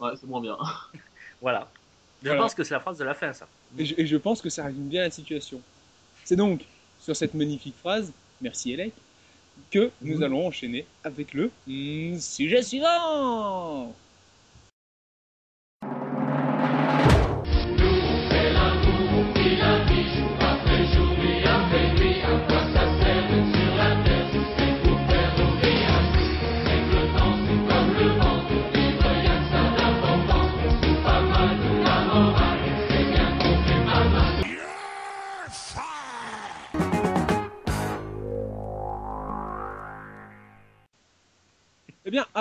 Ouais, 0.00 0.12
c'est 0.18 0.26
moins 0.26 0.40
bien. 0.40 0.56
Voilà. 1.40 1.68
Je 2.22 2.28
Voilà. 2.28 2.42
pense 2.42 2.54
que 2.54 2.62
c'est 2.62 2.74
la 2.74 2.80
phrase 2.80 2.98
de 2.98 3.04
la 3.04 3.14
fin, 3.14 3.32
ça. 3.32 3.48
Et 3.78 3.84
je, 3.84 3.94
et 3.98 4.06
je 4.06 4.16
pense 4.16 4.42
que 4.42 4.50
ça 4.50 4.64
résume 4.64 4.88
bien 4.88 5.02
la 5.02 5.10
situation. 5.10 5.60
C'est 6.24 6.36
donc 6.36 6.62
sur 7.00 7.16
cette 7.16 7.34
magnifique 7.34 7.74
phrase, 7.78 8.12
merci 8.40 8.72
Elec, 8.72 8.92
que 9.70 9.90
nous 10.00 10.22
allons 10.22 10.46
enchaîner 10.46 10.86
avec 11.04 11.34
le 11.34 11.50
mm, 11.66 12.18
sujet 12.18 12.62
suivant. 12.62 13.94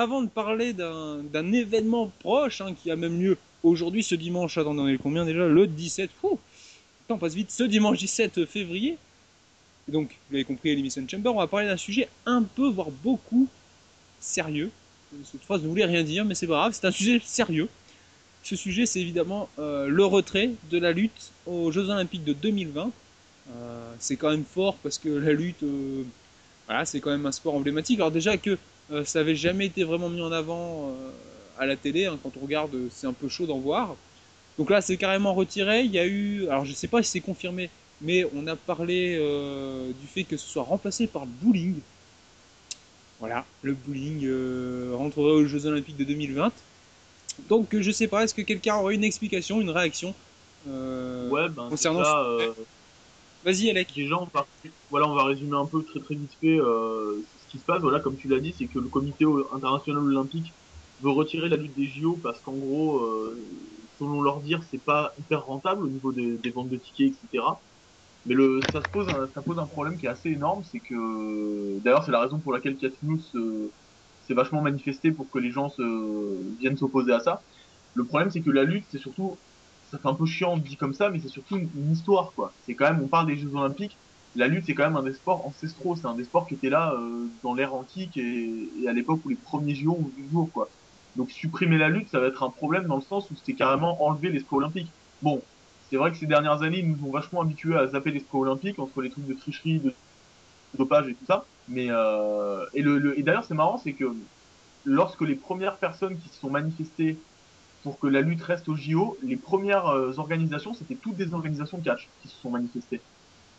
Avant 0.01 0.23
de 0.23 0.29
parler 0.29 0.73
d'un 0.73 1.51
événement 1.53 2.11
proche 2.19 2.61
hein, 2.61 2.73
qui 2.73 2.89
a 2.89 2.95
même 2.95 3.21
lieu 3.21 3.37
aujourd'hui, 3.63 4.01
ce 4.03 4.15
dimanche, 4.15 4.57
attendez, 4.57 4.81
on 4.81 4.87
est 4.87 4.97
combien 4.97 5.25
déjà? 5.25 5.47
Le 5.47 5.67
17, 5.67 6.09
ouh, 6.23 6.31
le 6.31 6.37
temps 7.07 7.19
passe 7.19 7.35
vite, 7.35 7.51
ce 7.51 7.63
dimanche 7.63 7.99
17 7.99 8.45
février. 8.45 8.97
Donc, 9.87 10.09
vous 10.09 10.33
l'avez 10.33 10.43
compris, 10.43 10.69
Elimination 10.69 11.05
Chamber, 11.07 11.29
on 11.29 11.37
va 11.39 11.47
parler 11.47 11.67
d'un 11.67 11.77
sujet 11.77 12.09
un 12.25 12.41
peu, 12.41 12.67
voire 12.69 12.89
beaucoup 12.89 13.47
sérieux. 14.19 14.71
Cette 15.23 15.43
phrase 15.43 15.61
ne 15.61 15.67
voulait 15.67 15.85
rien 15.85 16.03
dire, 16.03 16.25
mais 16.25 16.33
c'est 16.33 16.47
pas 16.47 16.53
grave, 16.53 16.73
c'est 16.73 16.87
un 16.87 16.91
sujet 16.91 17.21
sérieux. 17.23 17.69
Ce 18.43 18.55
sujet, 18.55 18.87
c'est 18.87 19.01
évidemment 19.01 19.49
euh, 19.59 19.87
le 19.87 20.05
retrait 20.05 20.49
de 20.71 20.79
la 20.79 20.93
lutte 20.93 21.31
aux 21.45 21.71
Jeux 21.71 21.89
Olympiques 21.89 22.23
de 22.23 22.33
2020. 22.33 22.91
Euh, 23.49 23.93
c'est 23.99 24.15
quand 24.15 24.31
même 24.31 24.45
fort 24.45 24.77
parce 24.81 24.97
que 24.97 25.09
la 25.09 25.33
lutte, 25.33 25.61
euh, 25.61 26.03
voilà, 26.65 26.85
c'est 26.85 27.01
quand 27.01 27.11
même 27.11 27.25
un 27.27 27.31
sport 27.31 27.53
emblématique. 27.53 27.99
Alors 27.99 28.11
déjà 28.11 28.37
que 28.37 28.57
ça 29.04 29.19
avait 29.19 29.36
jamais 29.36 29.67
été 29.67 29.84
vraiment 29.84 30.10
mis 30.10 30.21
en 30.21 30.32
avant 30.32 30.89
euh, 30.89 31.12
à 31.58 31.65
la 31.65 31.75
télé. 31.75 32.06
hein, 32.06 32.17
quand 32.21 32.32
on 32.38 32.41
regarde, 32.41 32.73
euh, 32.75 32.88
c'est 32.91 33.08
un 33.08 33.13
peu 33.13 33.27
chaud 33.30 33.45
d'en 33.45 33.60
voir. 33.60 33.95
Donc 34.58 34.69
là, 34.69 34.82
c'est 34.82 34.97
carrément 34.97 35.34
retiré. 35.34 35.82
Il 35.84 35.91
y 35.91 35.99
a 35.99 36.06
eu, 36.06 36.47
alors 36.47 36.65
je 36.65 36.73
sais 36.73 36.88
pas 36.88 37.01
si 37.04 37.12
c'est 37.12 37.21
confirmé, 37.21 37.69
mais 38.01 38.25
on 38.36 38.47
a 38.47 38.56
parlé 38.56 39.17
euh, 39.19 39.91
du 40.01 40.08
fait 40.08 40.23
que 40.23 40.38
ce 40.38 40.47
soit 40.47 40.63
remplacé 40.63 41.08
par 41.08 41.23
le 41.25 41.32
bowling. 41.41 41.75
Voilà, 43.19 43.45
le 43.62 43.73
bowling 43.73 44.25
euh, 44.25 44.91
rentrerait 44.95 45.34
aux 45.34 45.45
Jeux 45.45 45.65
Olympiques 45.67 45.97
de 45.97 46.04
2020. 46.04 46.51
Donc 47.49 47.73
euh, 47.75 47.82
je 47.82 47.91
sais 47.91 48.08
pas, 48.08 48.23
est-ce 48.23 48.34
que 48.34 48.41
quelqu'un 48.41 48.75
aurait 48.77 48.95
une 48.95 49.04
explication, 49.04 49.62
une 49.62 49.69
réaction 49.69 50.13
euh, 50.67 51.30
ouais, 51.30 51.49
ben 51.49 51.69
concernant 51.69 52.04
ce- 52.04 52.10
euh, 52.10 52.54
Vas-y, 53.43 53.69
Alec. 53.69 53.91
déjà 53.95 54.15
on 54.17 54.27
va, 54.34 54.45
voilà, 54.89 55.08
on 55.08 55.15
va 55.15 55.23
résumer 55.25 55.56
un 55.56 55.65
peu 55.65 55.84
très 55.84 55.99
très 55.99 56.15
vite 56.15 56.32
fait 56.39 56.60
euh, 56.60 57.23
qui 57.51 57.59
se 57.59 57.65
passe. 57.65 57.81
Voilà, 57.81 57.99
comme 57.99 58.15
tu 58.15 58.27
l'as 58.27 58.39
dit, 58.39 58.55
c'est 58.57 58.67
que 58.67 58.79
le 58.79 58.87
Comité 58.87 59.25
international 59.53 60.03
olympique 60.03 60.53
veut 61.01 61.11
retirer 61.11 61.49
la 61.49 61.57
lutte 61.57 61.75
des 61.75 61.87
JO 61.87 62.17
parce 62.23 62.39
qu'en 62.41 62.53
gros, 62.53 62.99
euh, 62.99 63.37
selon 63.99 64.21
leur 64.21 64.39
dire, 64.41 64.61
c'est 64.69 64.81
pas 64.81 65.13
hyper 65.19 65.45
rentable 65.45 65.83
au 65.83 65.89
niveau 65.89 66.11
des, 66.11 66.49
ventes 66.51 66.69
de 66.69 66.77
tickets, 66.77 67.13
etc. 67.23 67.43
Mais 68.25 68.35
le, 68.35 68.61
ça 68.71 68.81
se 68.81 68.87
pose 68.87 69.09
un, 69.09 69.27
ça 69.33 69.41
pose 69.41 69.59
un 69.59 69.65
problème 69.65 69.97
qui 69.97 70.05
est 70.05 70.09
assez 70.09 70.29
énorme, 70.29 70.63
c'est 70.63 70.79
que 70.79 71.79
d'ailleurs 71.79 72.03
c'est 72.05 72.11
la 72.11 72.21
raison 72.21 72.39
pour 72.39 72.53
laquelle 72.53 72.77
Cat 72.77 72.91
News 73.01 73.19
euh, 73.35 73.71
s'est 74.27 74.35
vachement 74.35 74.61
manifesté 74.61 75.11
pour 75.11 75.29
que 75.29 75.39
les 75.39 75.49
gens 75.49 75.73
viennent 76.59 76.77
s'opposer 76.77 77.13
à 77.13 77.19
ça. 77.19 77.41
Le 77.95 78.05
problème 78.05 78.29
c'est 78.29 78.41
que 78.41 78.51
la 78.51 78.63
lutte 78.63 78.85
c'est 78.91 78.99
surtout, 78.99 79.39
ça 79.89 79.97
fait 79.97 80.07
un 80.07 80.13
peu 80.13 80.27
chiant 80.27 80.57
dit 80.57 80.77
comme 80.77 80.93
ça, 80.93 81.09
mais 81.09 81.19
c'est 81.19 81.29
surtout 81.29 81.57
une 81.57 81.91
histoire 81.91 82.33
quoi. 82.35 82.53
C'est 82.61 82.75
quand 82.75 82.85
même, 82.85 83.01
on 83.03 83.07
parle 83.07 83.25
des 83.25 83.37
Jeux 83.37 83.55
Olympiques, 83.55 83.97
la 84.35 84.47
lutte 84.47 84.65
c'est 84.65 84.73
quand 84.75 84.83
même 84.85 84.95
un 84.97 85.03
des 85.03 85.13
sports 85.13 85.45
ancestraux, 85.45 85.95
c'est 85.95 86.07
un 86.07 86.15
des 86.15 86.23
sports 86.23 86.47
qui 86.47 86.55
était 86.55 86.69
là 86.69 86.93
euh, 86.95 87.29
dans 87.43 87.53
l'ère 87.53 87.73
antique 87.73 88.17
et, 88.17 88.71
et 88.81 88.87
à 88.87 88.93
l'époque 88.93 89.21
où 89.25 89.29
les 89.29 89.37
premiers 89.37 89.75
JO 89.75 89.93
ont 89.97 90.09
vu 90.09 90.23
le 90.23 90.29
jour 90.29 90.51
quoi. 90.51 90.73
Donc 91.15 91.31
supprimer 91.31 91.77
la 91.77 91.89
lutte 91.89 92.09
ça 92.09 92.19
va 92.19 92.27
être 92.27 92.43
un 92.43 92.51
problème 92.51 92.85
dans 92.87 92.95
le 92.95 93.01
sens 93.01 93.29
où 93.31 93.35
c'était 93.35 93.55
carrément 93.55 94.01
enlever 94.03 94.29
l'esprit 94.29 94.55
olympique. 94.57 94.95
Bon, 95.21 95.47
c'est 95.81 95.97
vrai 95.97 96.11
que 96.11 96.17
ces 96.17 96.27
dernières 96.27 96.61
années, 96.63 96.79
ils 96.79 96.89
nous 96.91 97.03
ont 97.05 97.11
vachement 97.11 97.41
habitués 97.41 97.75
à 97.77 97.87
zapper 97.87 98.11
l'esprit 98.11 98.37
olympique 98.37 98.79
entre 98.79 99.01
les 99.01 99.09
trucs 99.09 99.25
de 99.25 99.33
tricherie, 99.33 99.81
de 99.81 99.97
dopage 100.77 101.07
et 101.09 101.15
tout 101.15 101.25
ça. 101.25 101.49
Mais 101.67 101.87
euh, 101.89 102.65
et, 102.73 102.81
le, 102.81 102.97
le- 102.99 103.17
et 103.19 103.23
d'ailleurs, 103.23 103.43
c'est 103.45 103.53
marrant, 103.53 103.77
c'est 103.77 103.95
que 103.95 104.05
lorsque 104.83 105.21
les 105.21 105.35
premières 105.37 105.79
personnes 105.79 106.17
qui 106.17 106.29
se 106.29 106.39
sont 106.39 106.51
manifestées 106.51 107.25
pour 107.83 107.99
que 107.99 108.07
la 108.07 108.21
lutte 108.21 108.41
reste 108.43 108.69
au 108.69 108.75
JO, 108.75 109.17
les 109.23 109.37
premières 109.37 109.87
euh, 109.87 110.13
organisations, 110.17 110.73
c'était 110.73 110.97
toutes 110.97 111.17
des 111.17 111.33
organisations 111.33 111.81
catch 111.81 112.13
qui 112.19 112.29
se 112.29 112.37
sont 112.39 112.51
manifestées. 112.51 113.05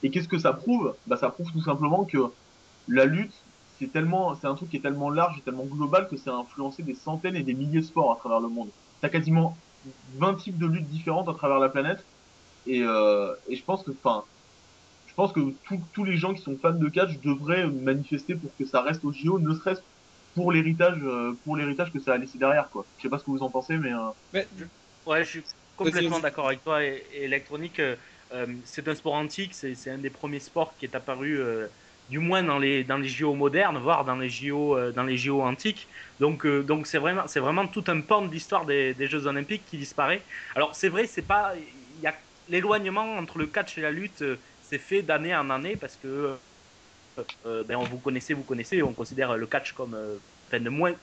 Et 0.03 0.11
qu'est-ce 0.11 0.29
que 0.29 0.39
ça 0.39 0.53
prouve? 0.53 0.97
Bah, 1.07 1.17
ça 1.17 1.31
prouve 1.31 1.51
tout 1.53 1.61
simplement 1.63 2.05
que 2.07 2.19
la 2.89 3.05
lutte, 3.07 3.35
c'est 3.67 3.91
tellement, 3.93 4.35
c'est 4.35 4.47
un 4.47 4.55
truc 4.55 4.71
qui 4.71 4.77
est 4.77 4.83
tellement 4.83 5.11
large 5.11 5.39
et 5.39 5.43
tellement 5.43 5.67
global 5.67 6.09
que 6.09 6.17
ça 6.17 6.33
a 6.33 6.37
influencé 6.37 6.83
des 6.83 6.95
centaines 6.95 7.37
et 7.37 7.43
des 7.45 7.55
milliers 7.55 7.81
de 7.81 7.85
sports 7.87 8.13
à 8.13 8.17
travers 8.17 8.41
le 8.41 8.49
monde. 8.49 8.73
T'as 9.01 9.09
quasiment 9.09 9.63
20 10.15 10.35
types 10.37 10.59
de 10.59 10.67
luttes 10.67 10.89
différentes 10.89 11.29
à 11.29 11.35
travers 11.35 11.59
la 11.59 11.69
planète. 11.69 12.09
Et, 12.67 12.83
euh, 12.85 13.35
et 13.49 13.57
je 13.57 13.65
pense 13.65 13.85
que, 13.85 13.93
enfin, 14.05 14.27
je 15.07 15.15
pense 15.15 15.33
que 15.33 15.41
tous- 15.65 15.89
tous 15.93 16.05
les 16.05 16.17
gens 16.17 16.35
qui 16.35 16.43
sont 16.43 16.59
fans 16.59 16.73
de 16.75 16.89
catch 16.89 17.21
devraient 17.21 17.71
manifester 17.71 18.37
pour 18.37 18.57
que 18.57 18.65
ça 18.65 18.83
reste 18.83 19.05
au 19.05 19.13
JO, 19.13 19.39
ne 19.41 19.55
serait-ce 19.55 19.83
pour 20.35 20.53
l'héritage, 20.53 20.99
euh, 21.03 21.35
pour 21.45 21.57
l'héritage 21.57 21.93
que 21.93 22.01
ça 22.01 22.15
a 22.15 22.19
laissé 22.19 22.39
derrière, 22.39 22.71
quoi. 22.71 22.89
Je 22.97 23.03
sais 23.03 23.11
pas 23.11 23.19
ce 23.19 23.25
que 23.25 23.31
vous 23.31 23.43
en 23.43 23.51
pensez, 23.51 23.79
mais 23.79 23.93
euh, 23.93 24.11
Mais, 24.33 24.49
Ouais, 25.07 25.25
je 25.25 25.31
suis 25.31 25.45
complètement 25.77 26.21
d'accord 26.21 26.47
avec 26.49 26.63
toi. 26.65 26.85
Et, 26.85 26.89
et 27.11 27.25
électronique, 27.25 27.81
c'est 28.65 28.89
un 28.89 28.95
sport 28.95 29.15
antique, 29.15 29.55
c'est 29.55 29.91
un 29.91 29.99
des 29.99 30.11
premiers 30.11 30.41
sports 30.41 30.77
qui 30.77 30.85
est 30.87 30.95
apparu, 30.95 31.41
euh, 31.41 31.69
du 32.09 32.19
moins 32.19 32.43
dans 32.43 32.59
les 32.59 32.85
dans 32.85 32.99
les 32.99 33.09
JO 33.09 33.35
modernes, 33.35 33.79
voire 33.79 34.05
dans 34.05 34.17
les 34.17 34.29
JO 34.29 34.77
euh, 34.77 34.93
dans 34.93 35.05
les 35.05 35.17
JO 35.17 35.43
antiques. 35.43 35.89
Donc 36.21 36.45
euh, 36.47 36.63
donc 36.63 36.87
c'est 36.87 36.99
vraiment 36.99 37.27
c'est 37.27 37.41
vraiment 37.41 37.67
tout 37.69 37.85
un 37.89 38.01
pan 38.01 38.23
de 38.23 38.31
l'histoire 38.33 38.67
des, 38.67 38.95
des 38.95 39.07
Jeux 39.09 39.27
olympiques 39.27 39.65
qui 39.67 39.79
disparaît. 39.79 40.27
Alors 40.55 40.75
c'est 40.75 40.89
vrai, 40.89 41.07
c'est 41.07 41.23
pas 41.27 41.55
il 41.57 42.01
y 42.03 42.07
a 42.07 42.15
l'éloignement 42.49 43.17
entre 43.19 43.39
le 43.39 43.47
catch 43.47 43.79
et 43.79 43.81
la 43.83 43.91
lutte, 43.91 44.23
euh, 44.23 44.43
c'est 44.61 44.79
fait 44.79 45.03
d'année 45.03 45.35
en 45.37 45.51
année 45.51 45.77
parce 45.77 45.97
que 45.97 46.39
euh, 47.19 47.25
euh, 47.47 47.65
ben, 47.65 47.77
on 47.77 47.85
vous 47.85 47.99
connaissez, 48.01 48.35
vous 48.35 48.45
connaissez, 48.45 48.83
on 48.83 48.95
considère 48.95 49.37
le 49.37 49.47
catch 49.47 49.73
comme, 49.73 49.95
euh, 49.95 50.19
de 50.53 50.69
moins, 50.71 50.95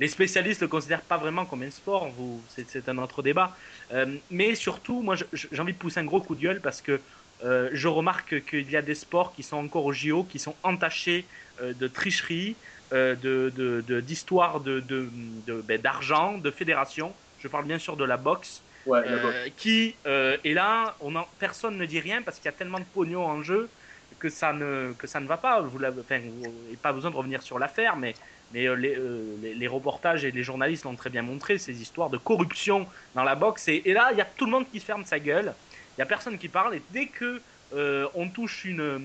les 0.00 0.08
spécialistes 0.08 0.62
le 0.62 0.68
considèrent 0.68 1.06
pas 1.06 1.18
vraiment 1.18 1.46
comme 1.46 1.62
un 1.62 1.70
sport, 1.70 2.10
vous, 2.12 2.44
c'est, 2.48 2.68
c'est 2.70 2.88
un 2.88 2.98
autre 2.98 3.22
débat. 3.22 3.56
Euh, 3.92 4.18
mais 4.30 4.54
surtout, 4.56 5.02
moi, 5.02 5.16
j'ai 5.32 5.60
envie 5.60 5.74
de 5.74 5.78
pousser 5.78 6.00
un 6.00 6.04
gros 6.06 6.22
coup 6.22 6.34
de 6.36 6.40
gueule 6.42 6.62
parce 6.62 6.82
que 6.82 7.04
euh, 7.42 7.70
je 7.72 7.88
remarque 7.88 8.44
qu'il 8.46 8.70
y 8.70 8.76
a 8.76 8.82
des 8.82 8.94
sports 8.96 9.32
qui 9.32 9.42
sont 9.44 9.56
encore 9.58 9.84
au 9.86 9.92
JO, 9.92 10.24
qui 10.26 10.38
sont 10.38 10.58
entachés 10.62 11.28
euh, 11.60 11.74
de 11.74 11.88
tricherie, 11.88 12.60
euh, 12.92 13.16
de, 13.16 13.50
de, 13.54 13.82
de- 13.82 14.00
d'histoire 14.00 14.60
ben, 14.60 15.80
d'argent, 15.80 16.38
de 16.38 16.50
fédération. 16.50 17.18
Je 17.36 17.48
parle 17.48 17.66
bien 17.66 17.78
sûr 17.78 17.96
de 17.96 18.04
la 18.04 18.16
boxe. 18.16 18.64
Ouais, 18.84 19.08
la 19.08 19.18
boxe. 19.18 19.50
qui 19.56 20.00
et 20.44 20.54
là 20.54 20.96
on 21.00 21.14
en, 21.16 21.26
personne 21.38 21.76
ne 21.76 21.86
dit 21.86 22.00
rien 22.00 22.22
parce 22.22 22.38
qu'il 22.40 22.48
y 22.48 22.54
a 22.54 22.56
tellement 22.56 22.80
de 22.80 22.84
pognon 22.84 23.24
en 23.24 23.42
jeu 23.42 23.72
que 24.18 24.28
ça 24.28 24.52
ne 24.52 24.92
que 24.94 25.06
ça 25.06 25.20
ne 25.20 25.26
va 25.28 25.38
pas 25.38 25.60
vous 25.62 25.78
l'avez 25.78 26.00
enfin 26.00 26.20
vous 26.20 26.62
n'avez 26.64 26.76
pas 26.76 26.92
besoin 26.92 27.10
de 27.10 27.16
revenir 27.16 27.42
sur 27.42 27.58
l'affaire 27.58 27.96
mais 27.96 28.18
mais 28.52 28.66
euh, 28.66 28.74
les, 28.74 28.96
euh, 28.96 29.54
les, 29.54 29.66
reportages 29.66 30.24
et 30.24 30.30
les 30.30 30.42
journalistes 30.42 30.84
l'ont 30.84 30.96
très 30.96 31.10
bien 31.10 31.22
montré 31.22 31.58
ces 31.58 31.80
histoires 31.80 32.10
de 32.10 32.18
corruption 32.18 32.86
dans 33.14 33.24
la 33.24 33.34
boxe 33.34 33.68
et, 33.68 33.82
là 33.92 34.10
il 34.12 34.18
y 34.18 34.20
a 34.20 34.24
tout 34.24 34.46
le 34.46 34.52
monde 34.52 34.66
qui 34.70 34.80
ferme 34.80 35.04
sa 35.04 35.18
gueule 35.18 35.54
il 35.96 36.00
y 36.00 36.02
a 36.02 36.06
personne 36.06 36.38
qui 36.38 36.48
parle 36.48 36.74
et 36.74 36.82
dès 36.90 37.06
que 37.06 37.40
euh, 37.72 38.08
on 38.14 38.28
touche 38.28 38.64
une 38.64 39.00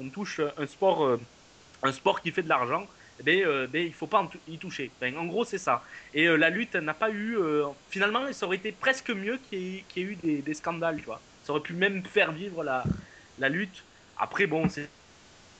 on 0.00 0.08
touche 0.08 0.40
un 0.56 0.66
sport 0.66 1.18
un 1.82 1.92
sport 1.92 2.22
qui 2.22 2.30
fait 2.30 2.42
de 2.42 2.48
l'argent 2.48 2.86
eh 3.20 3.22
ben, 3.22 3.44
euh, 3.44 3.66
ben, 3.66 3.84
il 3.84 3.92
faut 3.92 4.06
pas 4.06 4.28
y 4.48 4.56
toucher 4.56 4.90
Enfin, 4.96 5.14
en 5.16 5.26
gros 5.26 5.44
c'est 5.44 5.58
ça 5.58 5.84
et 6.14 6.26
la 6.26 6.48
lutte 6.48 6.74
n'a 6.76 6.94
pas 6.94 7.10
eu. 7.10 7.36
finalement, 7.90 8.32
ça 8.32 8.46
aurait 8.46 8.56
été 8.56 8.72
presque 8.72 9.10
mieux 9.10 9.38
qu'il 9.48 9.58
y 9.58 9.76
ait, 9.76 9.84
y 9.96 10.00
ait 10.00 10.02
eu 10.02 10.16
des, 10.16 10.54
scandales, 10.54 10.98
tu 10.98 11.04
vois. 11.04 11.20
Ça 11.44 11.52
aurait 11.52 11.62
pu 11.62 11.74
même 11.74 12.04
faire 12.04 12.32
vivre 12.32 12.62
la, 12.64 12.84
la 13.38 13.48
lutte. 13.48 13.82
Après, 14.18 14.46
bon, 14.46 14.68
c'est 14.68 14.88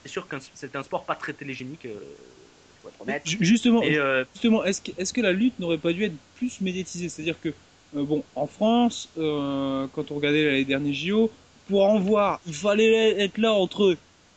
sûr 0.06 0.28
que 0.28 0.36
c'est 0.54 0.76
un 0.76 0.82
sport 0.82 1.04
pas 1.04 1.14
très 1.14 1.32
télégénique, 1.32 1.86
faut 2.82 2.88
être 2.88 3.00
honnête. 3.00 3.22
Ju- 3.24 3.38
Justement, 3.40 3.82
Et, 3.82 3.96
euh, 3.98 4.24
justement 4.34 4.64
est-ce 4.64 5.12
que, 5.12 5.20
la 5.20 5.32
lutte 5.32 5.58
n'aurait 5.58 5.78
pas 5.78 5.92
dû 5.92 6.04
être 6.04 6.14
plus 6.36 6.60
médiatisée? 6.60 7.08
C'est-à-dire 7.08 7.40
que, 7.40 7.50
euh, 7.96 8.04
bon, 8.04 8.24
en 8.34 8.46
France, 8.46 9.08
euh, 9.18 9.86
quand 9.94 10.10
on 10.10 10.16
regardait 10.16 10.50
les 10.52 10.64
derniers 10.64 10.94
JO, 10.94 11.30
pour 11.68 11.84
en 11.84 11.98
voir, 12.00 12.40
il 12.46 12.54
fallait 12.54 13.20
être 13.22 13.38
là 13.38 13.52
entre, 13.52 13.96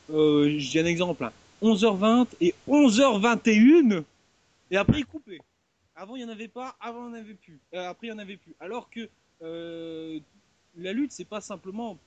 je 0.10 0.69
dis 0.69 0.79
un 0.79 0.86
exemple, 0.86 1.23
hein, 1.23 1.31
11h20 1.62 2.27
et 2.39 2.53
11h21, 2.67 4.03
et 4.71 4.77
après 4.77 4.99
il 4.99 5.05
coupait. 5.05 5.39
Avant 5.95 6.15
il 6.15 6.23
n'y 6.23 6.29
en 6.29 6.34
avait 6.34 6.47
pas, 6.49 6.75
avant 6.81 7.08
il 7.08 7.13
n'y 7.13 7.17
en 7.17 7.21
avait 7.21 7.34
plus, 7.34 7.60
après 7.73 8.08
il 8.08 8.12
n'y 8.12 8.15
en 8.15 8.19
avait 8.19 8.38
plus. 8.38 8.53
Alors 8.60 8.89
que 8.89 9.10
la 10.77 10.93
lutte, 10.93 11.12
c'est 11.12 11.25
pas 11.27 11.41
simplement. 11.41 11.97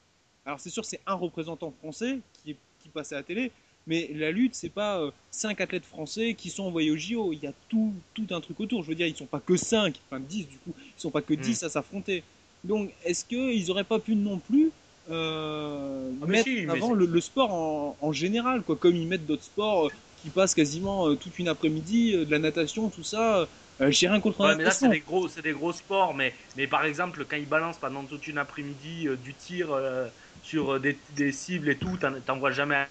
Alors 0.45 0.61
c'est 0.61 0.71
sûr, 0.71 0.85
c'est 0.85 1.01
un 1.07 1.15
représentant 1.15 1.73
français 1.83 2.19
qui, 2.43 2.53
est- 2.53 2.57
qui 2.83 2.89
passe 2.91 3.13
à 3.13 3.17
la 3.17 3.23
télé, 3.23 3.51
mais 3.89 4.11
la 4.15 4.31
lutte, 4.31 4.55
c'est 4.55 4.69
pas 4.69 5.01
euh, 5.01 5.11
cinq 5.33 5.61
athlètes 5.61 5.85
français 5.87 6.35
qui 6.35 6.51
sont 6.51 6.65
envoyés 6.65 6.91
au 6.93 6.97
JO. 6.97 7.33
Il 7.33 7.41
y 7.43 7.47
a 7.47 7.55
tout, 7.69 7.95
tout 8.15 8.27
un 8.31 8.41
truc 8.41 8.61
autour. 8.61 8.83
Je 8.85 8.89
veux 8.89 8.95
dire, 8.95 9.07
ils 9.07 9.17
sont 9.17 9.27
pas 9.27 9.41
que 9.41 9.57
5, 9.57 10.01
enfin 10.11 10.21
10 10.21 10.47
du 10.47 10.59
coup. 10.59 10.75
Ils 10.97 11.01
sont 11.01 11.11
pas 11.11 11.23
que 11.23 11.35
10 11.35 11.63
à 11.65 11.69
s'affronter. 11.71 12.25
Donc, 12.65 12.93
est-ce 13.05 13.25
qu'ils 13.25 13.71
auraient 13.71 13.85
pas 13.85 13.99
pu 13.99 14.15
non 14.17 14.39
plus 14.39 14.73
euh, 15.11 16.11
Ah, 16.21 16.27
mettre 16.27 16.45
si, 16.45 16.67
avant 16.69 16.93
le, 16.93 17.07
le 17.07 17.21
sport 17.21 17.53
en, 17.53 17.97
en 18.01 18.13
général, 18.13 18.63
quoi, 18.63 18.77
comme 18.77 18.97
ils 18.97 19.07
mettent 19.07 19.27
d'autres 19.27 19.45
sports 19.45 19.87
euh, 19.87 19.91
qui 20.23 20.31
passent 20.31 20.55
quasiment 20.55 21.09
euh, 21.09 21.17
toute 21.17 21.39
une 21.39 21.49
après-midi, 21.49 22.15
euh, 22.15 22.25
de 22.25 22.31
la 22.31 22.39
natation, 22.39 22.91
tout 22.91 23.05
ça. 23.05 23.49
Euh, 23.81 23.91
J'ai 23.91 24.09
rien 24.09 24.21
contre 24.21 24.41
ouais, 24.41 24.57
mais 24.57 24.65
là, 24.65 24.71
c'est 24.73 24.89
des 24.89 25.01
gros, 25.01 25.29
c'est 25.29 25.43
des 25.43 25.53
gros 25.53 25.73
sports. 25.73 26.15
Mais, 26.15 26.35
mais 26.57 26.67
par 26.67 26.85
exemple, 26.85 27.25
quand 27.25 27.37
ils 27.37 27.49
balancent 27.49 27.79
pendant 27.79 28.05
toute 28.05 28.27
une 28.27 28.39
après-midi 28.39 29.07
euh, 29.09 29.17
du 29.17 29.35
tir 29.35 29.73
euh, 29.73 30.09
sur 30.43 30.81
des, 30.81 30.99
des 31.11 31.33
cibles 31.33 31.69
et 31.71 31.79
tout, 31.79 31.97
t'en 32.27 32.39
vois 32.39 32.51
jamais 32.51 32.87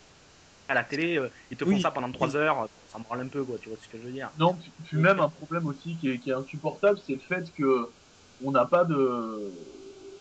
à, 0.67 0.73
la 0.73 0.83
télé. 0.83 1.17
euh, 1.17 1.29
ils 1.49 1.57
te 1.57 1.65
font 1.65 1.71
Oui. 1.71 1.81
ça 1.81 1.91
pendant 1.91 2.11
3 2.11 2.35
heures. 2.35 2.67
Ça 2.87 2.99
me 2.99 3.03
branle 3.03 3.21
un 3.21 3.29
peu, 3.29 3.43
quoi. 3.45 3.57
Tu 3.59 3.69
vois 3.69 3.77
ce 3.81 3.87
que 3.87 3.97
je 3.97 4.03
veux 4.03 4.11
dire 4.11 4.31
Non, 4.37 4.55
puis, 4.55 4.73
puis 4.83 4.97
même 4.97 5.19
un 5.19 5.29
problème 5.29 5.65
aussi 5.67 5.97
qui 5.97 6.09
est, 6.09 6.19
qui 6.19 6.29
est 6.29 6.33
insupportable, 6.33 6.99
c'est 6.99 7.13
le 7.13 7.19
fait 7.19 7.51
que 7.53 7.93
on 8.39 8.51
n'a 8.51 8.65
pas 8.65 8.85
de, 8.85 8.95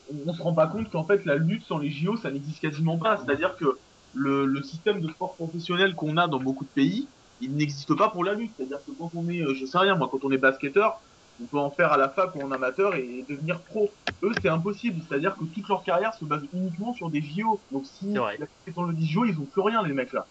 on, 0.08 0.22
on 0.30 0.32
se 0.34 0.42
rend 0.42 0.54
pas 0.54 0.66
compte 0.68 0.90
qu'en 0.90 1.06
fait 1.06 1.24
la 1.24 1.36
lutte 1.36 1.64
sans 1.64 1.78
les 1.78 1.90
JO, 1.90 2.16
ça 2.16 2.30
n'existe 2.30 2.60
quasiment 2.60 2.98
pas. 2.98 3.16
C'est-à-dire 3.18 3.56
que 3.56 3.80
le, 4.12 4.46
le 4.46 4.62
système 4.62 5.00
de 5.00 5.08
sport 5.08 5.34
professionnel 5.36 5.94
qu'on 5.94 6.16
a 6.16 6.28
dans 6.28 6.40
beaucoup 6.40 6.64
de 6.64 6.70
pays, 6.70 7.12
il 7.40 7.54
n'existe 7.56 7.94
pas 7.96 8.10
pour 8.10 8.24
la 8.24 8.34
lutte. 8.34 8.54
C'est-à-dire 8.56 8.82
que 8.86 8.92
quand 8.92 9.10
on 9.14 9.28
est, 9.28 9.42
euh, 9.42 9.54
je 9.54 9.66
sais 9.66 9.78
rien, 9.78 9.96
moi, 9.96 10.08
quand 10.10 10.24
on 10.24 10.30
est 10.30 10.38
basketteur, 10.38 11.02
on 11.38 11.46
peut 11.48 11.58
en 11.58 11.70
faire 11.70 11.92
à 11.92 11.98
la 11.98 12.08
fac 12.10 12.34
ou 12.34 12.42
en 12.42 12.50
amateur 12.50 12.94
et 12.94 13.24
devenir 13.28 13.62
pro. 13.64 13.98
Eux, 14.22 14.32
c'est 14.40 14.48
impossible. 14.48 15.02
C'est-à-dire 15.02 15.36
que 15.36 15.44
toute 15.44 15.68
leur 15.68 15.82
carrière 15.82 16.14
se 16.14 16.24
base 16.24 16.42
uniquement 16.52 16.94
sur 16.94 17.10
des 17.10 17.20
JO. 17.22 17.64
Donc 17.70 17.86
si 17.86 18.22
la 18.38 18.46
dans 18.74 18.84
le 18.84 18.94
10 18.94 19.06
JO, 19.06 19.24
ils 19.26 19.38
ont 19.40 19.46
plus 19.46 19.60
rien, 19.60 19.82
les 19.82 19.92
mecs 19.92 20.12
là. 20.12 20.28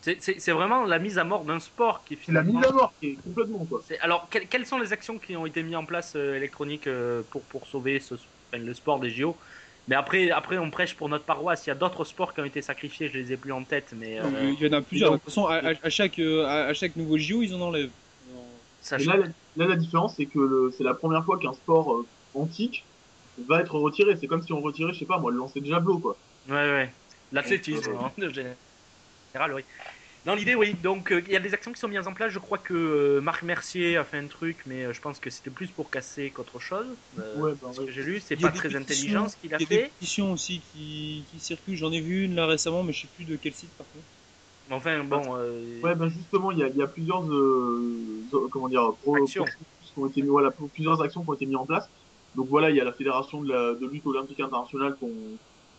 C'est- 0.00 0.50
vraiment 0.52 0.84
la 0.84 0.98
mise 0.98 1.18
à 1.18 1.24
mort 1.24 1.44
d'un 1.44 1.58
sport 1.58 2.04
qui 2.04 2.18
C'est 2.22 2.32
la 2.32 2.42
mise 2.44 2.64
à 2.64 2.72
mort 2.72 2.94
qui 3.00 3.08
est 3.08 3.16
complètement 3.16 3.66
quoi. 3.66 3.80
C'est- 3.82 3.98
Alors, 4.00 4.28
quelles, 4.30 4.48
quelles 4.48 4.66
sont 4.66 4.78
les 4.78 4.92
actions 4.92 5.18
qui 5.18 5.36
ont 5.36 5.44
été 5.46 5.62
mises 5.62 5.76
en 5.76 5.84
place 5.84 6.14
euh, 6.16 6.34
électroniques 6.34 6.86
euh, 6.86 7.22
pour, 7.30 7.44
pour 7.46 7.66
sauver 7.66 7.98
ce, 8.00 8.14
enfin, 8.14 8.62
le 8.62 8.74
sport 8.74 9.00
des 9.00 9.10
JO 9.10 9.36
Mais 9.88 9.96
après, 9.96 10.30
après, 10.30 10.58
on 10.58 10.70
prêche 10.70 10.96
pour 10.96 11.08
notre 11.08 11.24
paroisse. 11.24 11.66
Il 11.66 11.70
y 11.70 11.72
a 11.72 11.74
d'autres 11.74 12.04
sports 12.04 12.32
qui 12.32 12.40
ont 12.40 12.44
été 12.44 12.62
sacrifiés, 12.62 13.08
je 13.08 13.18
les 13.18 13.32
ai 13.32 13.36
plus 13.36 13.52
en 13.52 13.64
tête, 13.64 13.92
mais 13.96 14.20
euh, 14.20 14.24
Il 14.52 14.66
y 14.66 14.68
en 14.68 14.72
a 14.72 14.82
plusieurs. 14.82 15.12
De 15.12 15.16
toute 15.16 15.24
façon, 15.26 15.46
à, 15.46 15.90
chaque, 15.90 16.18
euh, 16.18 16.46
à, 16.46 16.72
chaque 16.74 16.94
nouveau 16.96 17.18
JO, 17.18 17.42
ils 17.42 17.54
en 17.54 17.60
enlèvent. 17.60 17.90
ça 18.80 18.98
là, 18.98 19.16
la, 19.16 19.26
là, 19.56 19.66
la 19.66 19.76
différence, 19.76 20.16
c'est 20.16 20.26
que 20.26 20.70
c'est 20.76 20.84
la 20.84 20.94
première 20.94 21.24
fois 21.24 21.38
qu'un 21.38 21.52
sport 21.52 21.92
euh, 21.94 22.08
antique 22.34 22.86
va 23.48 23.60
être 23.60 23.74
retiré. 23.78 24.16
C'est 24.16 24.26
comme 24.26 24.42
si 24.42 24.52
on 24.52 24.60
retirait, 24.60 24.92
je 24.92 24.98
sais 25.00 25.06
pas 25.06 25.18
moi, 25.18 25.30
le 25.30 25.38
lancer 25.38 25.60
de 25.60 25.66
javelot, 25.66 25.98
quoi. 26.00 26.20
Ouais, 26.46 26.54
ouais. 26.54 26.94
L'athlétisme, 27.30 27.90
hein, 27.90 28.12
de 28.16 28.28
général, 28.30 28.58
oui. 29.54 29.64
Dans 30.24 30.34
l'idée, 30.34 30.54
oui. 30.54 30.74
Donc, 30.74 31.12
euh, 31.12 31.22
il 31.26 31.32
y 31.32 31.36
a 31.36 31.40
des 31.40 31.54
actions 31.54 31.72
qui 31.72 31.80
sont 31.80 31.88
mises 31.88 32.06
en 32.06 32.14
place. 32.14 32.32
Je 32.32 32.38
crois 32.38 32.58
que 32.58 32.74
euh, 32.74 33.20
Marc 33.20 33.42
Mercier 33.42 33.96
a 33.96 34.04
fait 34.04 34.18
un 34.18 34.28
truc, 34.28 34.62
mais 34.66 34.84
euh, 34.86 34.92
je 34.92 35.00
pense 35.00 35.20
que 35.20 35.30
c'était 35.30 35.50
plus 35.50 35.72
pour 35.72 35.90
casser 35.90 36.32
qu'autre 36.32 36.58
chose. 36.60 36.98
Euh, 37.18 37.22
Ouais, 37.34 37.54
bah, 37.54 37.70
ce 37.70 37.80
que 37.80 37.92
j'ai 37.92 38.02
lu, 38.02 38.20
c'est 38.20 38.36
pas 38.36 38.52
très 38.52 38.76
intelligent 38.76 39.28
ce 39.28 39.36
qu'il 39.36 39.54
a 39.54 39.58
Il 39.58 39.62
y 39.62 39.64
a 39.64 39.66
des 39.66 39.78
fait. 39.78 39.94
pétitions 39.98 40.32
aussi 40.32 40.60
qui, 40.60 41.26
qui 41.28 41.40
circulent. 41.40 41.76
J'en 41.76 41.92
ai 41.92 42.00
vu 42.00 42.24
une 42.24 42.34
là 42.34 42.46
récemment, 42.46 42.82
mais 42.82 42.92
je 42.92 43.02
sais 43.02 43.08
plus 43.08 43.24
de 43.24 43.36
quel 43.36 43.54
site 43.54 43.76
par 43.76 43.88
contre. 43.90 44.08
Mais 44.68 44.76
Enfin, 44.76 45.04
bon. 45.04 45.36
euh, 45.36 45.82
Ouais, 45.82 45.94
ben 45.94 46.08
justement, 46.08 46.50
il 46.50 46.58
y 46.58 46.62
a, 46.64 46.68
il 46.68 46.76
y 46.76 46.82
a 46.82 46.88
plusieurs, 46.88 47.24
euh, 47.30 48.26
comment 48.50 48.68
dire, 48.68 48.96
pro- 49.02 49.28
Actions. 49.28 49.44
qui 49.80 49.92
ont 49.98 50.06
été 50.08 50.22
voilà, 50.22 50.50
plusieurs 50.72 51.00
actions 51.02 51.22
qui 51.24 51.30
ont 51.30 51.34
été 51.34 51.46
mises 51.46 51.56
en 51.56 51.66
place. 51.66 51.88
Donc 52.34 52.48
voilà, 52.48 52.70
il 52.70 52.76
y 52.76 52.80
a 52.80 52.84
la 52.84 52.92
fédération 52.92 53.42
de, 53.42 53.48
la, 53.52 53.74
de 53.74 53.86
lutte 53.86 54.06
olympique 54.06 54.40
internationale 54.40 54.96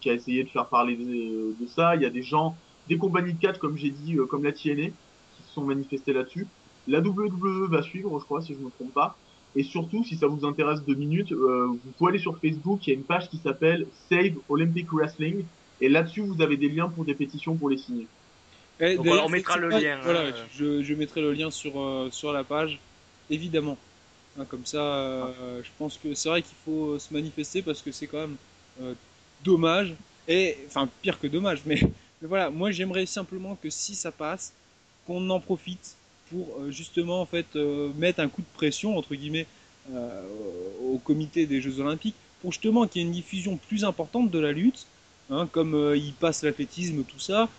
qui 0.01 0.09
a 0.09 0.13
essayé 0.13 0.43
de 0.43 0.49
faire 0.49 0.69
parler 0.69 0.95
de, 0.97 1.57
de 1.59 1.65
ça. 1.65 1.95
Il 1.95 2.01
y 2.01 2.05
a 2.05 2.09
des 2.09 2.21
gens, 2.23 2.59
des 2.89 2.97
compagnies 2.97 3.33
de 3.33 3.39
catch, 3.39 3.57
comme 3.57 3.77
j'ai 3.77 3.91
dit, 3.91 4.15
euh, 4.15 4.25
comme 4.25 4.43
la 4.43 4.51
TNA, 4.51 4.87
qui 4.87 5.43
se 5.47 5.53
sont 5.53 5.63
manifestés 5.63 6.13
là-dessus. 6.13 6.47
La 6.87 6.99
WWE 6.99 7.67
va 7.69 7.81
suivre, 7.83 8.19
je 8.19 8.25
crois, 8.25 8.41
si 8.41 8.53
je 8.53 8.59
me 8.59 8.69
trompe 8.71 8.93
pas. 8.93 9.15
Et 9.55 9.63
surtout, 9.63 10.03
si 10.03 10.15
ça 10.15 10.27
vous 10.27 10.45
intéresse 10.45 10.83
deux 10.83 10.95
minutes, 10.95 11.31
euh, 11.31 11.67
vous 11.67 11.91
pouvez 11.97 12.11
aller 12.11 12.19
sur 12.19 12.37
Facebook, 12.39 12.85
il 12.85 12.89
y 12.91 12.93
a 12.93 12.95
une 12.95 13.03
page 13.03 13.29
qui 13.29 13.37
s'appelle 13.37 13.87
Save 14.09 14.33
Olympic 14.47 14.91
Wrestling. 14.91 15.43
Et 15.81 15.89
là-dessus, 15.89 16.21
vous 16.21 16.41
avez 16.41 16.57
des 16.57 16.69
liens 16.69 16.89
pour 16.89 17.05
des 17.05 17.13
pétitions 17.15 17.55
pour 17.55 17.69
les 17.69 17.77
signer. 17.77 18.07
Eh, 18.79 18.95
Donc, 18.95 19.05
d'ailleurs, 19.05 19.25
on 19.25 19.29
mettra 19.29 19.57
le 19.57 19.69
lien, 19.69 19.99
Voilà, 20.03 20.21
euh. 20.21 20.31
je, 20.55 20.83
je 20.83 20.93
mettrai 20.93 21.21
le 21.21 21.33
lien 21.33 21.51
sur, 21.51 21.79
euh, 21.79 22.09
sur 22.11 22.31
la 22.31 22.43
page, 22.43 22.79
évidemment. 23.29 23.77
Hein, 24.37 24.45
comme 24.47 24.65
ça, 24.65 24.81
euh, 24.81 25.61
je 25.63 25.69
pense 25.77 25.97
que 25.97 26.13
c'est 26.13 26.29
vrai 26.29 26.41
qu'il 26.41 26.55
faut 26.65 26.97
se 26.99 27.13
manifester 27.13 27.61
parce 27.61 27.81
que 27.81 27.91
c'est 27.91 28.07
quand 28.07 28.19
même 28.19 28.35
euh, 28.81 28.93
dommage. 29.43 29.95
Et 30.27 30.57
enfin, 30.67 30.87
pire 31.01 31.19
que 31.19 31.27
dommage, 31.27 31.61
mais, 31.65 31.79
mais 32.21 32.27
voilà, 32.27 32.49
moi 32.49 32.71
j'aimerais 32.71 33.05
simplement 33.05 33.55
que 33.55 33.69
si 33.69 33.95
ça 33.95 34.11
passe, 34.11 34.53
qu'on 35.07 35.29
en 35.29 35.39
profite 35.39 35.95
pour 36.29 36.47
euh, 36.59 36.71
justement 36.71 37.21
en 37.21 37.25
fait 37.25 37.47
euh, 37.55 37.91
mettre 37.97 38.19
un 38.19 38.27
coup 38.27 38.41
de 38.41 38.47
pression 38.53 38.97
entre 38.97 39.15
guillemets 39.15 39.47
euh, 39.93 40.21
au 40.83 40.97
comité 40.99 41.45
des 41.45 41.61
Jeux 41.61 41.79
Olympiques 41.79 42.15
pour 42.41 42.51
justement 42.51 42.87
qu'il 42.87 43.01
y 43.01 43.05
ait 43.05 43.07
une 43.07 43.13
diffusion 43.13 43.57
plus 43.57 43.83
importante 43.83 44.31
de 44.31 44.39
la 44.39 44.51
lutte, 44.51 44.85
hein, 45.29 45.47
comme 45.51 45.93
il 45.95 46.13
passe 46.13 46.43
l'athlétisme, 46.43 47.03
tout 47.03 47.19
ça, 47.19 47.49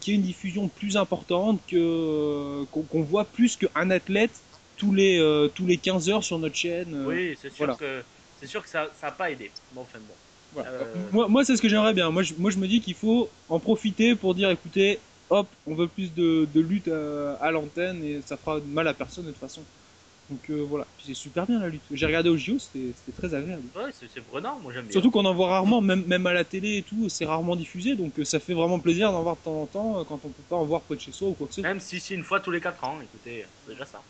qu'il 0.00 0.12
y 0.12 0.16
ait 0.16 0.20
une 0.20 0.26
diffusion 0.26 0.68
plus 0.68 0.96
importante, 0.96 1.60
que 1.66 2.64
qu'on 2.70 2.82
qu'on 2.82 3.02
voit 3.02 3.24
plus 3.24 3.56
qu'un 3.56 3.90
athlète 3.90 4.40
tous 4.76 4.94
les 4.94 5.18
tous 5.56 5.66
les 5.66 5.76
15 5.76 6.08
heures 6.08 6.22
sur 6.22 6.38
notre 6.38 6.54
chaîne. 6.54 7.04
Oui, 7.04 7.36
c'est 7.42 7.48
sûr 7.48 7.66
voilà. 7.66 7.74
que 7.74 8.04
c'est 8.38 8.46
sûr 8.46 8.62
que 8.62 8.68
ça 8.68 8.88
n'a 9.02 9.10
pas 9.10 9.32
aidé. 9.32 9.50
Bon, 9.72 9.80
enfin 9.80 9.98
bon. 9.98 10.14
Voilà. 10.52 10.70
Euh, 10.70 10.84
Moi, 11.12 11.28
moi 11.28 11.44
c'est 11.44 11.56
ce 11.56 11.62
que 11.62 11.68
j'aimerais 11.68 11.94
bien. 11.94 12.10
Moi 12.10 12.22
je, 12.22 12.34
moi, 12.38 12.50
je 12.50 12.58
me 12.58 12.66
dis 12.66 12.80
qu'il 12.80 12.94
faut 12.94 13.28
en 13.48 13.58
profiter 13.58 14.14
pour 14.14 14.34
dire, 14.34 14.50
écoutez, 14.50 14.98
hop, 15.30 15.46
on 15.66 15.74
veut 15.74 15.88
plus 15.88 16.12
de, 16.14 16.46
de 16.52 16.60
lutte 16.60 16.88
à, 16.88 17.34
à 17.34 17.50
l'antenne 17.50 18.02
et 18.04 18.20
ça 18.24 18.36
fera 18.36 18.58
mal 18.66 18.88
à 18.88 18.94
personne 18.94 19.24
de 19.26 19.30
toute 19.30 19.40
façon. 19.40 19.62
Donc 20.30 20.40
euh, 20.50 20.62
voilà, 20.68 20.86
c'est 21.02 21.14
super 21.14 21.46
bien 21.46 21.58
la 21.58 21.68
lutte. 21.68 21.80
J'ai 21.90 22.04
regardé 22.04 22.28
au 22.28 22.36
JO, 22.36 22.58
c'était 22.58 22.92
très 23.16 23.34
agréable. 23.34 23.62
Ouais, 23.74 23.90
c'est 23.92 24.20
prenant, 24.20 24.58
moi 24.60 24.72
j'aime 24.74 24.84
bien. 24.84 24.92
Surtout 24.92 25.10
qu'on 25.10 25.24
en 25.24 25.32
voit 25.32 25.48
rarement, 25.48 25.80
même, 25.80 26.04
même 26.06 26.26
à 26.26 26.34
la 26.34 26.44
télé 26.44 26.76
et 26.78 26.82
tout, 26.82 27.08
c'est 27.08 27.24
rarement 27.24 27.56
diffusé, 27.56 27.94
donc 27.94 28.18
euh, 28.18 28.24
ça 28.24 28.38
fait 28.38 28.52
vraiment 28.52 28.78
plaisir 28.78 29.10
d'en 29.10 29.22
voir 29.22 29.36
de 29.36 29.40
temps 29.40 29.62
en 29.62 29.66
temps 29.66 30.00
euh, 30.00 30.04
quand 30.04 30.20
on 30.24 30.28
peut 30.28 30.42
pas 30.50 30.56
en 30.56 30.66
voir 30.66 30.82
près 30.82 30.96
de 30.96 31.00
chez 31.00 31.12
soi 31.12 31.28
ou 31.28 31.32
quoi 31.32 31.46
que 31.46 31.54
ce 31.54 31.62
soit. 31.62 31.70
Même 31.70 31.80
si 31.80 31.98
c'est 31.98 32.12
une 32.14 32.24
fois 32.24 32.40
tous 32.40 32.50
les 32.50 32.60
4 32.60 32.84
ans, 32.84 32.98
écoutez, 33.02 33.46
c'est 33.64 33.72
déjà 33.72 33.86
ça. 33.86 34.02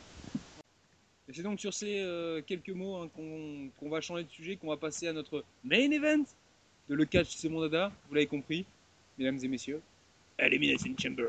Et 1.29 1.35
c'est 1.35 1.43
donc 1.43 1.61
sur 1.61 1.75
ces 1.75 2.01
euh, 2.01 2.41
quelques 2.41 2.71
mots 2.71 2.97
hein, 2.97 3.11
qu'on 3.15 3.91
va 3.91 4.01
changer 4.01 4.25
de 4.25 4.31
sujet, 4.31 4.57
qu'on 4.57 4.69
va 4.69 4.79
passer 4.79 5.09
à 5.09 5.13
notre 5.13 5.45
main 5.63 5.91
event 5.91 6.25
de 6.89 6.95
Le 6.95 7.05
Catch 7.05 7.37
C'est 7.37 7.51
Mon 7.51 7.61
Dada, 7.61 7.93
vous 8.09 8.15
l'avez 8.15 8.27
compris, 8.27 8.65
mesdames 9.19 9.39
et 9.43 9.49
messieurs. 9.49 9.83
Elimination 10.39 10.95
Chamber. 10.99 11.29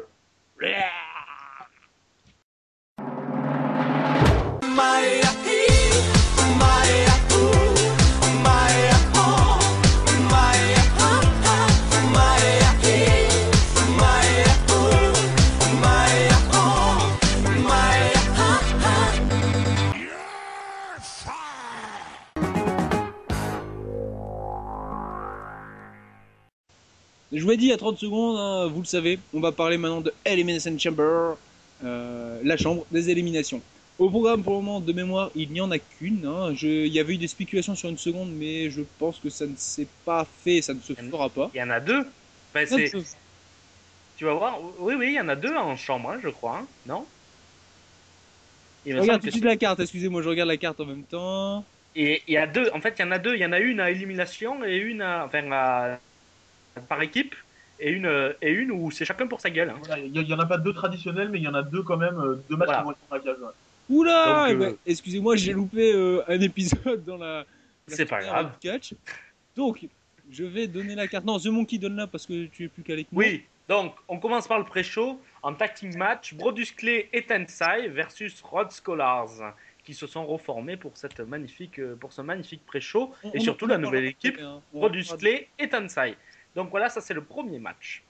Je 27.40 27.44
vous 27.46 27.52
l'ai 27.52 27.58
dit 27.58 27.66
il 27.68 27.70
y 27.70 27.74
a 27.74 27.78
30 27.78 27.98
secondes, 27.98 28.38
hein, 28.38 28.68
vous 28.68 28.82
le 28.82 28.86
savez, 28.86 29.18
on 29.34 29.40
va 29.40 29.54
parler 29.54 29.78
maintenant 29.78 30.02
de 30.02 30.14
Elimination 30.26 30.78
Chamber, 30.78 31.36
euh, 31.86 32.40
la 32.44 32.58
chambre 32.58 32.86
des 32.92 33.10
éliminations. 33.10 33.62
Au 33.98 34.10
programme, 34.10 34.44
pour 34.44 34.56
le 34.58 34.62
moment, 34.62 34.82
de 34.82 34.92
mémoire, 34.92 35.32
il 35.36 35.50
n'y 35.50 35.62
en 35.62 35.72
a 35.72 35.80
qu'une. 35.80 36.26
hein. 36.26 36.54
Il 36.62 36.88
y 36.88 37.00
avait 37.00 37.14
eu 37.14 37.18
des 37.18 37.28
spéculations 37.30 37.76
sur 37.76 37.88
une 37.90 37.98
seconde, 37.98 38.32
mais 38.34 38.70
je 38.70 38.82
pense 38.98 39.20
que 39.20 39.30
ça 39.30 39.46
ne 39.46 39.56
s'est 39.56 39.88
pas 40.06 40.26
fait, 40.44 40.62
ça 40.62 40.74
ne 40.74 40.82
se 40.82 40.94
fera 40.94 41.30
pas. 41.30 41.50
Il 41.54 41.60
y 41.60 41.64
en 41.64 41.70
a 41.70 41.80
deux. 41.80 42.06
Tu 44.18 44.26
vas 44.26 44.34
voir. 44.34 44.60
Oui, 44.80 44.96
oui, 44.98 45.08
il 45.12 45.16
y 45.16 45.22
en 45.22 45.30
a 45.30 45.36
deux 45.36 45.56
en 45.56 45.78
chambre, 45.78 46.12
hein, 46.12 46.20
je 46.22 46.30
crois. 46.30 46.66
Non? 46.86 47.06
Il 48.86 48.96
me 48.96 49.02
Regarde 49.02 49.22
tout 49.22 49.28
de 49.28 49.32
suite 49.32 49.46
la 49.46 49.56
carte, 49.56 49.80
excusez-moi, 49.80 50.22
je 50.22 50.30
regarde 50.30 50.50
la 50.50 50.58
carte 50.58 50.80
en 50.82 50.86
même 50.86 51.04
temps. 51.04 51.64
Et 51.96 52.22
il 52.28 52.34
y 52.34 52.38
a 52.38 52.48
deux, 52.48 52.70
en 52.74 52.82
fait, 52.82 52.96
il 53.00 53.02
y 53.02 53.06
en 53.06 53.12
a 53.12 53.18
deux. 53.20 53.36
Il 53.36 53.42
y 53.42 53.46
en 53.46 53.52
a 53.54 53.60
une 53.60 53.80
à 53.80 53.92
élimination 53.92 54.64
et 54.66 54.76
une 54.78 55.02
à, 55.02 55.26
enfin, 55.26 55.50
à- 55.52 56.00
par 56.88 57.02
équipe 57.02 57.36
et 57.80 57.92
une, 57.92 58.34
et 58.42 58.52
une 58.52 58.72
où 58.72 58.92
c'est 58.92 59.06
chacun 59.06 59.28
pour 59.28 59.42
sa 59.42 59.50
gueule. 59.50 59.70
hein. 59.70 59.80
Voilà, 59.86 60.04
Il 60.04 60.16
y, 60.16 60.34
en 60.34 60.40
a 60.40 60.46
pas 60.46 60.58
deux 60.58 60.74
traditionnels, 60.74 61.30
mais 61.30 61.40
il 61.40 61.44
y 61.44 61.48
en 61.48 61.54
a 61.54 61.64
deux 61.64 61.84
quand 61.84 61.98
même, 61.98 62.20
euh, 62.20 62.44
deux 62.50 62.58
matchs 62.58 62.68
Voilà. 62.68 62.80
qui 62.80 62.86
vont 62.86 62.92
être 62.92 63.00
en 63.04 63.08
braquage, 63.10 63.40
ouais. 63.40 63.54
Oula 63.90 64.48
eh 64.50 64.56
ben, 64.56 64.66
euh, 64.66 64.74
Excusez-moi, 64.86 65.36
j'ai 65.36 65.54
loupé 65.54 65.94
euh, 65.94 66.22
un 66.28 66.40
épisode 66.42 67.04
dans 67.06 67.18
la. 67.18 67.46
la 67.88 67.96
C'est 67.96 68.06
pas 68.06 68.22
grave. 68.22 68.52
Catch. 68.62 68.94
Donc, 69.56 69.88
je 70.30 70.44
vais 70.44 70.68
donner 70.68 70.94
la 70.94 71.08
carte. 71.08 71.26
Non, 71.26 71.40
The 71.40 71.48
Monkey 71.48 71.78
donne-la 71.80 72.06
parce 72.06 72.26
que 72.28 72.46
tu 72.46 72.66
es 72.66 72.68
plus 72.68 72.84
calé 72.84 73.04
que 73.06 73.10
moi. 73.12 73.24
Oui, 73.24 73.44
donc 73.68 73.96
on 74.08 74.20
commence 74.20 74.48
par 74.48 74.60
le 74.60 74.66
pré-show. 74.66 75.20
En 75.42 75.54
tag 75.54 75.74
team 75.74 75.96
match, 75.98 76.34
Brodus 76.36 76.74
Clay 76.76 77.10
et 77.14 77.24
Tensai 77.24 77.88
versus 77.88 78.42
Rod 78.42 78.72
Scholars 78.72 79.54
qui 79.86 79.94
se 79.96 80.06
sont 80.06 80.26
reformés 80.26 80.78
pour, 80.78 80.92
cette 80.96 81.20
magnifique, 81.22 81.82
pour 82.00 82.14
ce 82.14 82.22
magnifique 82.22 82.64
pré-show. 82.68 83.12
Et 83.34 83.40
surtout 83.40 83.66
la 83.66 83.80
nouvelle 83.80 84.06
équipe, 84.06 84.38
hein. 84.40 84.62
Brodus 84.72 85.06
Clay 85.18 85.48
et 85.58 85.68
Tensai. 85.68 86.16
Donc 86.56 86.70
voilà, 86.70 86.90
ça 86.90 87.02
c'est 87.02 87.14
le 87.14 87.24
premier 87.24 87.60
match 87.60 88.04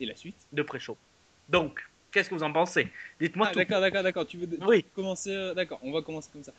Et 0.00 0.06
la 0.06 0.16
suite 0.16 0.36
de 0.52 0.62
pré-show. 0.62 0.96
Donc, 1.48 1.80
qu'est-ce 2.10 2.30
que 2.30 2.34
vous 2.34 2.42
en 2.42 2.52
pensez? 2.52 2.88
Dites-moi 3.20 3.46
Ah, 3.48 3.52
tout. 3.52 3.58
D'accord, 3.58 3.80
d'accord, 3.80 4.02
d'accord. 4.02 4.26
Tu 4.26 4.38
veux 4.38 4.48
Oui. 4.66 4.84
commencer 4.94 5.34
euh, 5.34 5.54
D'accord, 5.54 5.78
on 5.82 5.92
va 5.92 6.02
commencer 6.02 6.30
comme 6.32 6.44
ça. 6.44 6.52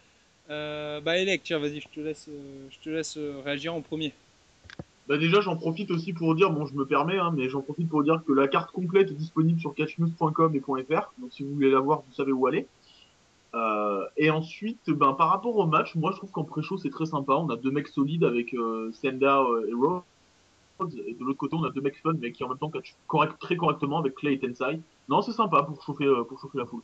Euh, 0.50 1.00
bah, 1.02 1.18
Elec, 1.18 1.42
tiens, 1.44 1.60
vas-y, 1.60 1.80
je 1.80 1.88
te 1.88 2.00
laisse, 2.00 2.28
euh, 2.30 2.68
je 2.70 2.80
te 2.80 2.90
laisse 2.90 3.18
euh, 3.18 3.42
réagir 3.44 3.74
en 3.74 3.82
premier. 3.82 4.14
Bah 5.08 5.18
déjà, 5.18 5.42
j'en 5.42 5.58
profite 5.58 5.92
aussi 5.92 6.14
pour 6.14 6.34
dire, 6.36 6.50
bon, 6.50 6.66
je 6.66 6.74
me 6.76 6.86
permets, 6.86 7.18
hein, 7.18 7.34
mais 7.36 7.50
j'en 7.50 7.62
profite 7.62 7.90
pour 7.90 8.04
dire 8.04 8.22
que 8.26 8.32
la 8.32 8.48
carte 8.48 8.72
complète 8.72 9.10
est 9.12 9.16
disponible 9.16 9.60
sur 9.60 9.74
catchnews.com 9.74 10.56
et 10.56 10.60
.fr. 10.62 11.12
Donc 11.18 11.32
si 11.32 11.44
vous 11.44 11.54
voulez 11.54 11.72
la 11.72 11.80
voir, 11.80 12.04
vous 12.08 12.14
savez 12.14 12.32
où 12.32 12.48
aller. 12.48 12.68
Euh, 13.54 14.06
et 14.16 14.30
ensuite, 14.32 14.90
ben, 14.90 15.14
par 15.14 15.30
rapport 15.30 15.56
au 15.58 15.66
match, 15.66 15.94
moi 15.96 16.12
je 16.12 16.18
trouve 16.18 16.32
qu'en 16.32 16.44
pré-show 16.46 16.78
c'est 16.78 16.90
très 16.90 17.06
sympa. 17.06 17.34
On 17.34 17.50
a 17.50 17.56
deux 17.58 17.70
mecs 17.72 17.90
solides 17.90 18.24
avec 18.24 18.54
euh, 18.54 18.92
Senda 18.94 19.44
et 19.68 19.74
Rhodes. 20.84 21.04
Et 21.08 21.14
de 21.14 21.24
l'autre 21.24 21.38
côté, 21.38 21.56
on 21.56 21.64
a 21.64 21.70
deux 21.72 21.82
mecs 21.82 21.98
fun, 22.02 22.14
mais 22.20 22.32
qui 22.32 22.44
en 22.44 22.50
même 22.50 22.58
temps 22.58 22.70
catchent 22.70 22.96
correct, 23.08 23.34
très 23.40 23.56
correctement 23.56 24.00
avec 24.00 24.16
Clay 24.16 24.34
et 24.34 24.40
Tensai. 24.40 24.80
Non, 25.10 25.22
c'est 25.22 25.34
sympa 25.34 25.64
pour 25.64 25.82
chauffer, 25.84 26.06
euh, 26.06 26.24
pour 26.24 26.40
chauffer 26.40 26.58
la 26.58 26.66
foule. 26.66 26.82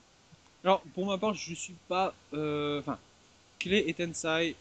Alors, 0.64 0.82
pour 0.94 1.06
ma 1.06 1.18
part, 1.18 1.34
je 1.34 1.54
suis 1.54 1.76
pas. 1.88 2.14
euh, 2.34 2.80
Enfin, 2.80 2.98
Clay 3.60 3.84
et 3.88 3.94
Tensai 3.94 4.56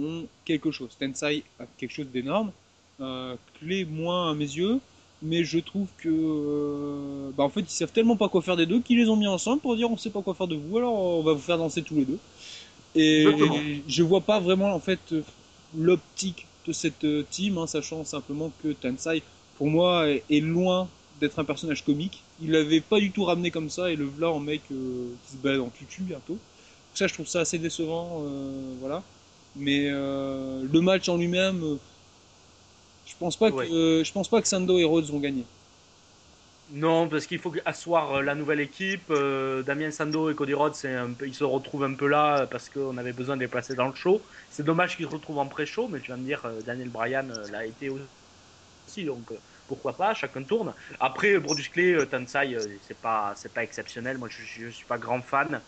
ont 0.00 0.26
quelque 0.44 0.70
chose. 0.70 0.96
Tensai 0.98 1.44
a 1.58 1.64
quelque 1.78 1.92
chose 1.92 2.06
d'énorme. 2.06 2.52
Euh, 3.00 3.36
Clay, 3.58 3.84
moins 3.84 4.30
à 4.30 4.34
mes 4.34 4.44
yeux. 4.44 4.80
Mais 5.22 5.44
je 5.44 5.58
trouve 5.58 5.86
que. 5.98 7.30
bah, 7.36 7.44
en 7.44 7.50
fait, 7.50 7.60
ils 7.60 7.68
savent 7.70 7.92
tellement 7.92 8.16
pas 8.16 8.28
quoi 8.28 8.40
faire 8.42 8.56
des 8.56 8.66
deux 8.66 8.80
qu'ils 8.80 8.98
les 8.98 9.08
ont 9.08 9.16
mis 9.16 9.26
ensemble 9.26 9.60
pour 9.60 9.76
dire 9.76 9.90
on 9.90 9.96
sait 9.98 10.10
pas 10.10 10.22
quoi 10.22 10.34
faire 10.34 10.46
de 10.48 10.56
vous, 10.56 10.78
alors 10.78 10.94
on 10.94 11.22
va 11.22 11.34
vous 11.34 11.40
faire 11.40 11.58
danser 11.58 11.82
tous 11.82 11.94
les 11.96 12.04
deux. 12.06 12.18
Et 12.94 13.22
Exactement. 13.24 13.58
je 13.86 14.02
vois 14.02 14.20
pas 14.22 14.40
vraiment, 14.40 14.74
en 14.74 14.80
fait, 14.80 15.14
l'optique 15.76 16.46
de 16.66 16.72
cette 16.72 17.04
euh, 17.04 17.24
team, 17.30 17.58
hein, 17.58 17.66
sachant 17.66 18.04
simplement 18.04 18.52
que 18.62 18.68
Tensai, 18.72 19.22
pour 19.56 19.68
moi, 19.68 20.08
est, 20.08 20.40
loin 20.40 20.88
d'être 21.20 21.38
un 21.38 21.44
personnage 21.44 21.84
comique. 21.84 22.22
Il 22.42 22.52
l'avait 22.52 22.80
pas 22.80 22.98
du 22.98 23.10
tout 23.10 23.24
ramené 23.24 23.50
comme 23.50 23.68
ça, 23.70 23.90
et 23.90 23.96
le 23.96 24.06
voilà 24.06 24.30
en 24.30 24.40
mec 24.40 24.62
euh, 24.72 25.08
qui 25.26 25.32
se 25.32 25.36
balade 25.36 25.60
en 25.60 25.68
tutu 25.68 26.02
bientôt. 26.02 26.34
Donc 26.34 26.94
ça, 26.94 27.06
je 27.06 27.14
trouve 27.14 27.26
ça 27.26 27.40
assez 27.40 27.58
décevant, 27.58 28.22
euh, 28.24 28.74
voilà. 28.80 29.02
Mais 29.56 29.88
euh, 29.90 30.62
le 30.70 30.80
match 30.80 31.08
en 31.08 31.16
lui-même, 31.16 31.78
je 33.06 33.12
pense 33.18 33.36
pas 33.36 33.50
que 33.50 33.56
Ouais. 33.56 34.04
je 34.04 34.12
pense 34.12 34.28
pas 34.28 34.40
que 34.40 34.48
Sando 34.48 34.78
et 34.78 34.84
Rhodes 34.84 35.06
vont 35.06 35.18
gagner. 35.18 35.44
Non, 36.72 37.08
parce 37.08 37.26
qu'il 37.26 37.40
faut 37.40 37.52
asseoir 37.64 38.12
euh, 38.18 38.22
la 38.22 38.36
nouvelle 38.36 38.60
équipe. 38.60 39.10
Euh, 39.10 39.62
Damien 39.64 39.90
Sando 39.90 40.30
et 40.30 40.36
Cody 40.36 40.54
Rhodes, 40.54 40.74
un 40.84 41.14
peu, 41.14 41.26
ils 41.26 41.34
se 41.34 41.42
retrouvent 41.42 41.82
un 41.82 41.96
peu 41.96 42.06
là 42.06 42.46
parce 42.46 42.68
qu'on 42.70 42.96
avait 42.96 43.12
besoin 43.12 43.36
de 43.36 43.40
les 43.42 43.48
placer 43.48 43.74
dans 43.74 43.88
le 43.88 43.94
show. 43.94 44.24
C'est 44.50 44.62
dommage 44.62 44.96
qu'ils 44.96 45.06
se 45.06 45.10
retrouvent 45.10 45.38
en 45.38 45.48
pré-show, 45.48 45.88
mais 45.88 46.00
tu 46.00 46.12
vas 46.12 46.16
me 46.16 46.24
dire, 46.24 46.44
euh, 46.44 46.62
Daniel 46.62 46.90
Bryan 46.90 47.26
l'a 47.48 47.66
été 47.66 47.88
aussi, 48.86 49.04
donc 49.04 49.32
pourquoi 49.66 49.96
pas, 49.96 50.14
chacun 50.14 50.44
tourne. 50.44 50.74
Après, 51.00 51.38
Brodus 51.40 51.70
Tensai, 52.10 52.54
euh, 52.54 52.78
c'est 52.82 53.00
pas, 53.00 53.34
c'est 53.36 53.52
pas 53.52 53.64
exceptionnel. 53.64 54.18
Moi, 54.18 54.28
je, 54.28 54.42
je 54.44 54.68
suis 54.70 54.86
pas 54.86 54.98
grand 54.98 55.22
fan. 55.22 55.64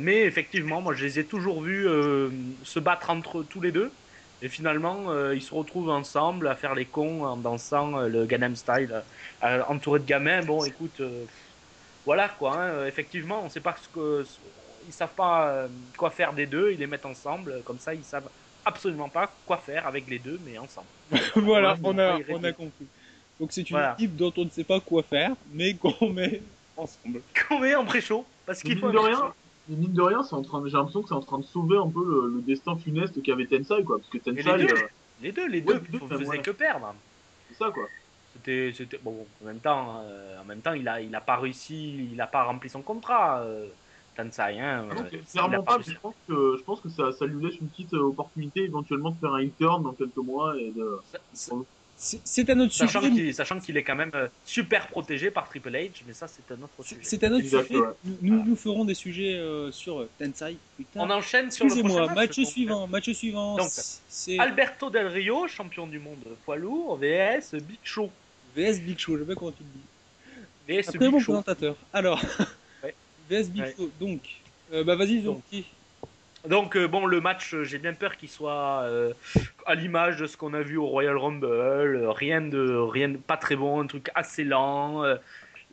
Mais 0.00 0.24
effectivement, 0.24 0.82
moi, 0.82 0.92
je 0.94 1.04
les 1.04 1.18
ai 1.20 1.28
toujours 1.28 1.62
vus 1.62 1.84
se 2.64 2.80
battre 2.80 3.10
entre 3.10 3.44
tous 3.44 3.60
les 3.60 3.70
deux. 3.72 3.96
Et 4.40 4.48
finalement, 4.48 5.10
euh, 5.10 5.34
ils 5.34 5.42
se 5.42 5.54
retrouvent 5.54 5.90
ensemble 5.90 6.48
à 6.48 6.56
faire 6.56 6.74
les 6.74 6.90
cons 6.90 7.24
en 7.24 7.36
dansant 7.36 7.98
euh, 7.98 8.08
le 8.08 8.26
Gangnam 8.26 8.54
Style, 8.54 9.04
euh, 9.42 9.62
entouré 9.68 10.00
de 10.00 10.04
gamins. 10.04 10.42
Bon, 10.44 10.64
écoute, 10.64 11.00
euh, 11.00 11.26
voilà 12.04 12.28
quoi. 12.30 12.54
hein, 12.56 12.68
euh, 12.70 12.86
effectivement, 12.86 13.44
on 13.44 13.48
sait 13.48 13.60
pas 13.60 13.76
ce 13.76 13.88
que 13.88 14.24
ils 14.86 14.92
savent 14.92 15.14
pas 15.14 15.50
euh, 15.64 15.68
quoi 15.96 16.10
faire 16.10 16.34
des 16.34 16.46
deux. 16.46 16.72
Ils 16.72 16.78
les 16.78 16.86
mettent 16.86 17.06
ensemble, 17.06 17.62
comme 17.64 17.78
ça, 17.80 17.94
ils 17.94 18.04
savent 18.04 18.30
absolument 18.64 19.10
pas 19.10 19.40
quoi 19.46 19.58
faire 19.58 19.86
avec 19.86 20.08
les 20.08 20.18
deux, 20.18 20.38
mais 20.38 20.58
ensemble. 20.58 20.88
voilà, 21.36 21.78
on 21.82 21.98
a, 21.98 22.18
on 22.28 22.44
a 22.44 22.52
compris. 22.52 22.88
Donc 23.40 23.52
c'est 23.52 23.68
une 23.70 23.76
Voilà. 23.76 23.92
équipe 23.94 24.16
dont 24.16 24.32
on 24.36 24.44
ne 24.44 24.50
sait 24.50 24.64
pas 24.64 24.80
quoi 24.80 25.02
faire, 25.02 25.34
mais 25.46 25.74
qu'on 25.78 26.10
met 26.12 26.42
ensemble. 26.76 27.22
Qu'on 27.48 27.60
met 27.60 27.74
en 27.74 27.84
pré-show, 27.84 28.26
parce 28.46 28.62
qu'il 28.62 28.78
faut. 28.78 28.90
de 28.90 28.98
rien, 28.98 29.34
mine 29.76 29.92
de 29.92 30.02
rien, 30.02 30.22
c'est 30.22 30.34
en 30.34 30.42
train 30.42 30.60
de- 30.60 30.68
j'ai 30.68 30.76
l'impression 30.76 31.02
que 31.02 31.08
c'est 31.08 31.14
en 31.14 31.20
train 31.20 31.38
de 31.38 31.44
sauver 31.44 31.76
un 31.76 31.88
peu 31.88 32.04
le, 32.04 32.34
le 32.36 32.40
destin 32.42 32.76
funeste 32.76 33.22
qu'avait 33.22 33.46
Tensai, 33.46 33.82
quoi. 33.84 33.98
Parce 33.98 34.08
que 34.08 34.18
Tensai, 34.18 34.56
les 34.58 34.66
deux, 34.66 34.74
euh, 34.74 34.86
les 35.20 35.32
deux, 35.32 35.48
les 35.48 35.62
Ouais, 35.62 35.80
deux, 35.80 35.98
faisaient 36.08 36.26
ouais. 36.26 36.42
que 36.42 36.50
perdre. 36.50 36.94
c'est 37.48 37.56
ça, 37.56 37.70
quoi. 37.70 37.88
C'était, 38.34 38.72
c'était 38.74 38.98
bon. 38.98 39.26
En 39.42 39.46
même 39.46 39.60
temps, 39.60 40.00
euh, 40.04 40.40
en 40.40 40.44
même 40.44 40.60
temps, 40.60 40.74
il 40.74 40.86
a, 40.88 41.00
il 41.00 41.14
a 41.14 41.20
pas 41.20 41.36
réussi, 41.36 42.08
il 42.12 42.20
a 42.20 42.26
pas 42.26 42.44
rempli 42.44 42.68
son 42.70 42.82
contrat. 42.82 43.40
Euh, 43.42 43.66
Tensai, 44.16 44.58
hein. 44.58 44.88
Ah 44.90 44.94
euh, 45.12 45.18
clairement 45.30 45.62
pas 45.62 45.76
pas, 45.78 45.82
je 45.82 45.96
pense 45.96 46.14
que, 46.26 46.56
je 46.58 46.62
pense 46.64 46.80
que 46.80 46.88
ça, 46.88 47.12
ça 47.12 47.24
lui 47.24 47.44
laisse 47.44 47.58
une 47.60 47.68
petite 47.68 47.94
euh, 47.94 48.00
opportunité 48.02 48.64
éventuellement 48.64 49.10
de 49.12 49.18
faire 49.18 49.32
un 49.34 49.44
intern 49.44 49.82
dans 49.84 49.92
quelques 49.92 50.16
mois 50.16 50.58
et 50.58 50.72
de... 50.72 50.98
Ça- 51.32 51.54
C'est 52.00 52.48
un 52.48 52.60
autre 52.60 52.72
Sachant 52.72 53.02
sujet. 53.02 53.32
sachant 53.32 53.58
qu'il 53.58 53.76
est 53.76 53.82
quand 53.82 53.96
même 53.96 54.12
euh, 54.14 54.28
super 54.44 54.86
protégé 54.86 55.32
par 55.32 55.48
Triple 55.48 55.70
H, 55.72 55.90
mais 56.06 56.12
ça 56.12 56.28
c'est 56.28 56.48
un 56.54 56.62
autre 56.62 56.82
sujet. 56.84 57.00
C'est 57.02 57.24
un 57.24 57.32
autre 57.32 57.44
sujet. 57.44 57.66
Nous, 58.04 58.16
nous, 58.22 58.44
nous 58.44 58.54
ferons 58.56 58.84
des 58.84 58.94
sujets 58.94 59.34
euh, 59.34 59.72
sur 59.72 60.00
euh, 60.02 60.08
Tensai 60.16 60.56
plus 60.76 60.84
tard. 60.84 61.02
On 61.04 61.10
enchaîne 61.10 61.50
sur 61.50 61.64
le 61.64 61.70
prochain 61.70 61.82
Excusez-moi, 61.84 62.06
match. 62.14 62.38
match 62.38 62.46
suivant, 62.46 62.86
match 62.86 63.10
suivant. 63.10 63.56
Donc, 63.56 63.70
c'est 64.08 64.38
Alberto 64.38 64.90
Del 64.90 65.08
Rio, 65.08 65.48
champion 65.48 65.88
du 65.88 65.98
monde 65.98 66.18
poids 66.44 66.56
lourd, 66.56 66.96
VS 66.98 67.54
Big 67.54 67.78
Show. 67.82 68.10
VS 68.56 68.78
Big 68.80 68.96
Show, 68.98 69.16
je 69.16 69.22
sais 69.22 69.26
pas 69.28 69.34
comment 69.34 69.50
tu 69.52 69.64
le 69.64 69.68
dis. 69.74 70.82
VS 70.82 70.88
Un 70.88 70.92
très 70.92 70.98
Big 71.00 71.10
bon 71.10 71.18
Show. 71.18 71.32
présentateur. 71.32 71.74
Alors, 71.92 72.22
Ouais. 72.84 72.94
VS 73.28 73.48
Big 73.50 73.62
Ouais. 73.62 73.74
Show, 73.76 73.90
donc, 73.98 74.20
euh, 74.72 74.84
bah 74.84 74.94
vas-y, 74.94 75.20
Donc. 75.20 75.42
donc. 75.50 75.64
Donc 76.46 76.76
euh, 76.76 76.86
bon, 76.86 77.06
le 77.06 77.20
match, 77.20 77.52
euh, 77.54 77.64
j'ai 77.64 77.78
bien 77.78 77.94
peur 77.94 78.16
qu'il 78.16 78.28
soit 78.28 78.82
euh, 78.84 79.12
à 79.66 79.74
l'image 79.74 80.18
de 80.18 80.26
ce 80.26 80.36
qu'on 80.36 80.54
a 80.54 80.62
vu 80.62 80.76
au 80.76 80.86
Royal 80.86 81.16
Rumble, 81.16 82.06
rien 82.08 82.40
de 82.40 82.74
rien 82.76 83.14
pas 83.14 83.36
très 83.36 83.56
bon, 83.56 83.80
un 83.80 83.86
truc 83.86 84.10
assez 84.14 84.44
lent. 84.44 85.02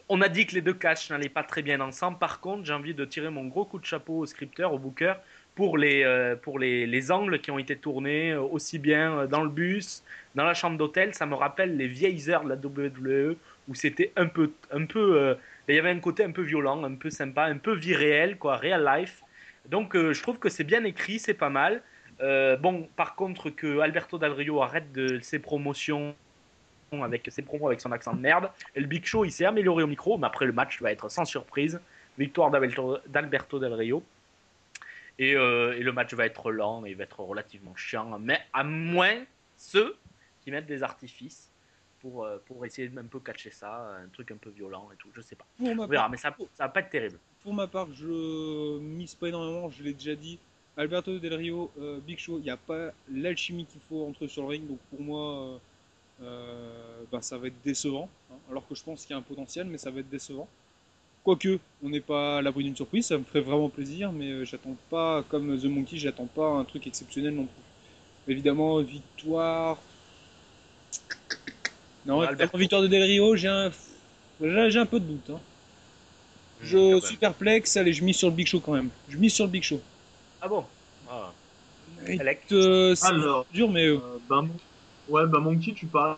on 0.09 0.21
a 0.21 0.29
dit 0.29 0.45
que 0.45 0.55
les 0.55 0.61
deux 0.61 0.73
catchs 0.73 1.09
n'allaient 1.09 1.29
pas 1.29 1.43
très 1.43 1.61
bien 1.61 1.81
ensemble. 1.81 2.17
Par 2.17 2.39
contre, 2.39 2.65
j'ai 2.65 2.73
envie 2.73 2.93
de 2.93 3.05
tirer 3.05 3.29
mon 3.29 3.45
gros 3.45 3.65
coup 3.65 3.79
de 3.79 3.85
chapeau 3.85 4.19
au 4.19 4.25
scripteur, 4.25 4.73
au 4.73 4.79
booker, 4.79 5.13
pour 5.53 5.77
les 5.77 6.35
pour 6.41 6.59
les, 6.59 6.87
les 6.87 7.11
angles 7.11 7.39
qui 7.39 7.51
ont 7.51 7.59
été 7.59 7.75
tournés 7.75 8.35
aussi 8.35 8.79
bien 8.79 9.27
dans 9.27 9.43
le 9.43 9.49
bus, 9.49 10.03
dans 10.33 10.45
la 10.45 10.53
chambre 10.55 10.77
d'hôtel. 10.77 11.13
Ça 11.13 11.25
me 11.25 11.35
rappelle 11.35 11.77
les 11.77 11.87
vieilles 11.87 12.29
heures 12.31 12.43
de 12.43 12.49
la 12.49 12.55
WWE 12.55 13.37
où 13.67 13.75
c'était 13.75 14.11
un 14.15 14.27
peu 14.27 14.51
un 14.71 14.85
peu 14.85 15.37
il 15.67 15.75
y 15.75 15.79
avait 15.79 15.89
un 15.89 15.99
côté 15.99 16.23
un 16.23 16.31
peu 16.31 16.43
violent, 16.43 16.83
un 16.83 16.95
peu 16.95 17.09
sympa, 17.09 17.45
un 17.45 17.57
peu 17.57 17.75
vie 17.75 17.95
réelle, 17.95 18.37
quoi, 18.37 18.57
real 18.57 18.83
life. 18.83 19.24
Donc 19.69 19.95
euh, 19.95 20.13
je 20.13 20.21
trouve 20.21 20.39
que 20.39 20.49
c'est 20.49 20.63
bien 20.63 20.83
écrit, 20.83 21.19
c'est 21.19 21.33
pas 21.33 21.49
mal. 21.49 21.81
Euh, 22.21 22.55
bon, 22.57 22.87
par 22.95 23.15
contre, 23.15 23.49
que 23.49 23.79
Alberto 23.79 24.17
Del 24.17 24.31
Rio 24.31 24.61
arrête 24.61 24.91
de 24.91 25.19
ses 25.19 25.39
promotions 25.39 26.15
avec 26.91 27.27
ses 27.29 27.41
promos 27.41 27.67
avec 27.67 27.81
son 27.81 27.91
accent 27.91 28.13
de 28.13 28.21
merde. 28.21 28.49
Et 28.73 28.79
le 28.79 28.87
Big 28.87 29.05
Show, 29.05 29.25
il 29.25 29.31
s'est 29.31 29.43
amélioré 29.43 29.83
au 29.83 29.87
micro, 29.87 30.17
mais 30.17 30.27
après 30.27 30.45
le 30.45 30.53
match 30.53 30.81
va 30.81 30.91
être 30.91 31.09
sans 31.09 31.25
surprise. 31.25 31.81
Victoire 32.17 32.51
d'Alberto 32.51 33.59
Del 33.59 33.73
Rio. 33.73 34.01
Et, 35.19 35.35
euh, 35.35 35.77
et 35.77 35.83
le 35.83 35.91
match 35.91 36.13
va 36.13 36.25
être 36.25 36.51
lent, 36.51 36.85
et 36.85 36.91
il 36.91 36.95
va 36.95 37.03
être 37.03 37.21
relativement 37.21 37.75
chiant, 37.75 38.17
mais 38.19 38.39
à 38.53 38.63
moins 38.63 39.23
ceux 39.57 39.97
qui 40.41 40.51
mettent 40.51 40.65
des 40.67 40.83
artifices 40.83 41.49
pour, 42.01 42.27
pour 42.45 42.65
essayer 42.65 42.89
de 42.89 42.99
un 42.99 43.05
peu 43.05 43.19
catcher 43.19 43.49
ça, 43.49 43.97
un 44.03 44.09
truc 44.09 44.31
un 44.31 44.37
peu 44.37 44.49
violent 44.49 44.89
et 44.93 44.97
tout, 44.97 45.09
je 45.13 45.21
sais 45.21 45.35
pas. 45.35 45.45
On 45.59 45.87
verra, 45.87 46.09
mais 46.09 46.17
ça, 46.17 46.35
ça 46.53 46.65
va 46.65 46.69
pas 46.69 46.81
être 46.81 46.89
terrible. 46.89 47.17
Pour 47.45 47.53
ma 47.53 47.67
part, 47.67 47.87
je 47.93 48.79
mise 48.79 49.13
pas 49.13 49.27
énormément, 49.27 49.69
je 49.69 49.83
l'ai 49.83 49.93
déjà 49.93 50.15
dit. 50.15 50.39
Alberto 50.77 51.19
Del 51.19 51.35
Rio, 51.35 51.69
euh, 51.79 51.99
Big 52.05 52.17
Show, 52.17 52.39
il 52.39 52.43
n'y 52.43 52.49
a 52.49 52.57
pas 52.57 52.91
l'alchimie 53.13 53.65
qu'il 53.65 53.79
faut 53.87 54.03
entre 54.07 54.25
eux 54.25 54.27
sur 54.27 54.41
le 54.41 54.47
ring, 54.49 54.67
donc 54.67 54.79
pour 54.89 54.99
moi, 54.99 55.21
euh, 55.21 55.57
euh, 56.23 57.03
ben, 57.11 57.21
ça 57.21 57.37
va 57.37 57.45
être 57.47 57.61
décevant. 57.63 58.09
hein. 58.31 58.35
alors 58.49 58.67
que 58.67 58.73
je 58.73 58.83
pense 58.83 59.03
qu'il 59.05 59.11
y 59.11 59.13
a 59.13 59.17
un 59.17 59.21
potentiel, 59.21 59.67
mais 59.67 59.77
ça 59.77 59.91
va 59.91 59.99
être 59.99 60.09
décevant. 60.09 60.47
Quoique, 61.23 61.59
on 61.83 61.89
n'est 61.89 62.01
pas 62.01 62.39
à 62.39 62.41
l'abri 62.41 62.63
d'une 62.63 62.75
surprise, 62.75 63.05
ça 63.05 63.17
me 63.17 63.23
ferait 63.23 63.41
vraiment 63.41 63.69
plaisir, 63.69 64.11
mais 64.11 64.43
j'attends 64.43 64.75
pas, 64.89 65.23
comme 65.29 65.55
The 65.59 65.65
Monkey, 65.65 65.97
j'attends 65.97 66.25
pas 66.25 66.47
un 66.49 66.63
truc 66.65 66.87
exceptionnel 66.87 67.35
non 67.35 67.45
plus. 67.45 68.33
Évidemment, 68.33 68.81
victoire. 68.81 69.77
Non, 72.07 72.21
Alberto. 72.21 72.57
victoire 72.57 72.81
de 72.81 72.87
Del 72.87 73.03
Rio, 73.03 73.35
j'ai 73.35 73.47
un, 73.49 73.67
un 74.41 74.85
peu 74.87 74.99
de 74.99 75.05
doute. 75.05 75.29
hein. 75.29 75.39
Je 76.65 76.99
suis 77.01 77.17
perplexe, 77.17 77.77
allez, 77.77 77.93
je 77.93 78.03
mise 78.03 78.17
sur 78.17 78.29
le 78.29 78.35
Big 78.35 78.47
Show 78.47 78.59
quand 78.59 78.73
même. 78.73 78.89
Je 79.07 79.17
mise 79.17 79.33
sur 79.33 79.45
le 79.45 79.51
Big 79.51 79.63
Show. 79.63 79.79
Ah 80.41 80.47
bon? 80.47 80.65
Ah. 81.09 81.31
Euh, 82.51 82.95
c'est 82.95 83.05
Alors, 83.07 83.45
dur, 83.51 83.69
mais 83.71 83.87
euh, 83.87 83.97
Euh, 83.97 84.17
bah, 84.29 84.41
mon- 84.41 84.55
ouais, 85.07 85.25
bah 85.27 85.39
Monkey, 85.39 85.73
tu 85.73 85.87
parlais 85.87 86.17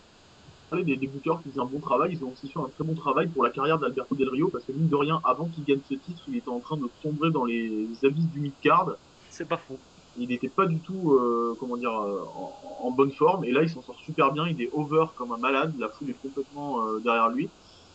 des, 0.84 0.98
des 0.98 1.08
bookers 1.08 1.42
qui 1.44 1.50
faisaient 1.50 1.62
un 1.62 1.66
bon 1.66 1.80
travail. 1.80 2.12
Ils 2.14 2.24
ont 2.24 2.32
aussi 2.32 2.50
fait 2.50 2.60
un 2.60 2.70
très 2.70 2.84
bon 2.84 2.96
travail 2.96 3.28
pour 3.28 3.44
la 3.44 3.50
carrière 3.52 3.80
d'Alberto 3.80 4.16
Del 4.16 4.30
Rio 4.30 4.50
parce 4.50 4.66
que 4.66 4.72
mine 4.72 4.90
de 4.90 4.96
rien, 4.96 5.22
avant 5.24 5.48
qu'il 5.50 5.64
gagne 5.64 5.82
ce 5.88 5.94
titre, 5.96 6.24
il 6.28 6.38
était 6.38 6.50
en 6.50 6.60
train 6.60 6.78
de 6.78 6.88
sombrer 7.02 7.32
dans 7.32 7.46
les 7.46 7.88
abysses 8.04 8.30
du 8.30 8.40
mid-card. 8.40 8.92
C'est 9.30 9.48
pas 9.48 9.58
faux. 9.58 9.78
Il 10.16 10.30
n'était 10.30 10.50
pas 10.50 10.66
du 10.66 10.80
tout, 10.82 11.14
euh, 11.14 11.56
comment 11.60 11.78
dire, 11.78 11.92
en, 11.92 12.80
en 12.82 12.92
bonne 12.92 13.12
forme. 13.12 13.46
Et 13.46 13.52
là, 13.52 13.62
il 13.62 13.70
s'en 13.70 13.82
sort 13.82 14.00
super 14.00 14.32
bien. 14.32 14.48
Il 14.48 14.62
est 14.62 14.70
over 14.72 15.06
comme 15.16 15.32
un 15.32 15.38
malade. 15.38 15.74
La 15.78 15.90
foule 15.90 16.10
est 16.10 16.20
complètement 16.22 16.84
euh, 16.88 17.00
derrière 17.04 17.30
lui. 17.30 17.52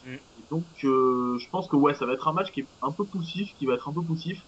Mm. 0.06 0.16
Donc, 0.50 0.64
euh, 0.84 1.38
je 1.38 1.48
pense 1.50 1.68
que 1.68 1.76
ouais, 1.76 1.94
ça 1.94 2.06
va 2.06 2.12
être 2.12 2.28
un 2.28 2.32
match 2.32 2.50
qui 2.52 2.60
est 2.60 2.66
un 2.82 2.92
peu 2.92 3.04
poussif, 3.04 3.54
qui 3.58 3.66
va 3.66 3.74
être 3.74 3.88
un 3.88 3.92
peu 3.92 4.02
poussif. 4.02 4.40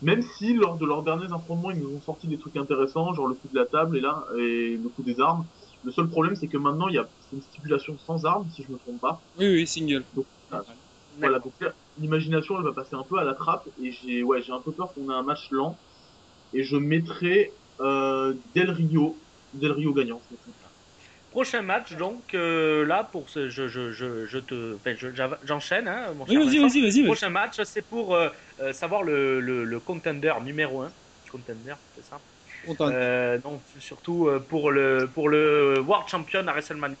Même 0.00 0.22
si 0.22 0.54
lors 0.54 0.76
de 0.76 0.84
leurs 0.84 1.02
derniers 1.02 1.32
affrontements, 1.32 1.70
ils 1.70 1.78
nous 1.78 1.94
ont 1.94 2.00
sorti 2.00 2.26
des 2.26 2.38
trucs 2.38 2.56
intéressants, 2.56 3.14
genre 3.14 3.28
le 3.28 3.34
coup 3.34 3.48
de 3.52 3.58
la 3.58 3.66
table 3.66 3.96
et 3.96 4.00
là, 4.00 4.24
et 4.36 4.76
le 4.76 4.88
coup 4.88 5.02
des 5.02 5.20
armes. 5.20 5.44
Le 5.84 5.92
seul 5.92 6.08
problème, 6.08 6.34
c'est 6.34 6.48
que 6.48 6.56
maintenant, 6.56 6.88
il 6.88 6.94
y 6.94 6.98
a 6.98 7.06
une 7.32 7.42
stipulation 7.42 7.96
sans 7.98 8.24
armes, 8.24 8.48
si 8.50 8.64
je 8.64 8.72
me 8.72 8.78
trompe 8.78 9.00
pas. 9.00 9.20
oui, 9.38 9.46
oui, 9.46 9.66
single. 9.66 10.02
Donc, 10.14 10.26
voilà, 11.18 11.38
donc 11.38 11.52
là, 11.60 11.72
l'imagination, 12.00 12.58
elle 12.58 12.64
va 12.64 12.72
passer 12.72 12.96
un 12.96 13.02
peu 13.02 13.18
à 13.18 13.24
la 13.24 13.34
trappe, 13.34 13.68
et 13.80 13.92
j'ai, 13.92 14.22
ouais, 14.22 14.42
j'ai 14.42 14.52
un 14.52 14.60
peu 14.60 14.72
peur 14.72 14.92
qu'on 14.92 15.08
ait 15.10 15.14
un 15.14 15.22
match 15.22 15.50
lent. 15.50 15.76
Et 16.52 16.64
je 16.64 16.76
mettrai 16.76 17.52
euh, 17.80 18.34
Del 18.54 18.70
Rio, 18.70 19.16
Del 19.54 19.72
Rio 19.72 19.92
gagnant. 19.92 20.20
Prochain 21.32 21.62
match, 21.62 21.94
donc 21.96 22.34
euh, 22.34 22.84
là, 22.84 23.04
pour 23.04 23.30
ce, 23.30 23.48
je, 23.48 23.66
je, 23.66 23.90
je, 23.90 24.26
je 24.26 24.38
te, 24.38 24.76
enfin, 24.76 24.94
j'enchaîne, 25.42 25.88
hein, 25.88 26.12
mon 26.12 26.26
Oui, 26.26 26.36
cher 26.36 26.44
vas-y, 26.44 26.58
vas-y, 26.58 26.80
vas-y. 26.82 27.02
vas-y. 27.02 27.16
Prochain 27.16 27.30
match, 27.30 27.62
c'est 27.64 27.80
pour 27.82 28.14
euh, 28.14 28.28
euh, 28.60 28.72
savoir 28.74 29.02
le, 29.02 29.40
le, 29.40 29.64
le 29.64 29.80
contender 29.80 30.34
numéro 30.42 30.82
1. 30.82 30.94
Contender, 31.30 31.74
c'est 31.90 32.02
ça 32.02 32.22
Content. 32.64 32.96
euh, 32.96 33.40
Non, 33.44 33.62
surtout 33.78 34.28
pour 34.48 34.70
le, 34.72 35.10
pour 35.14 35.28
le 35.30 35.80
World 35.80 36.08
Champion 36.08 36.46
à 36.48 36.52
WrestleMania. 36.52 36.96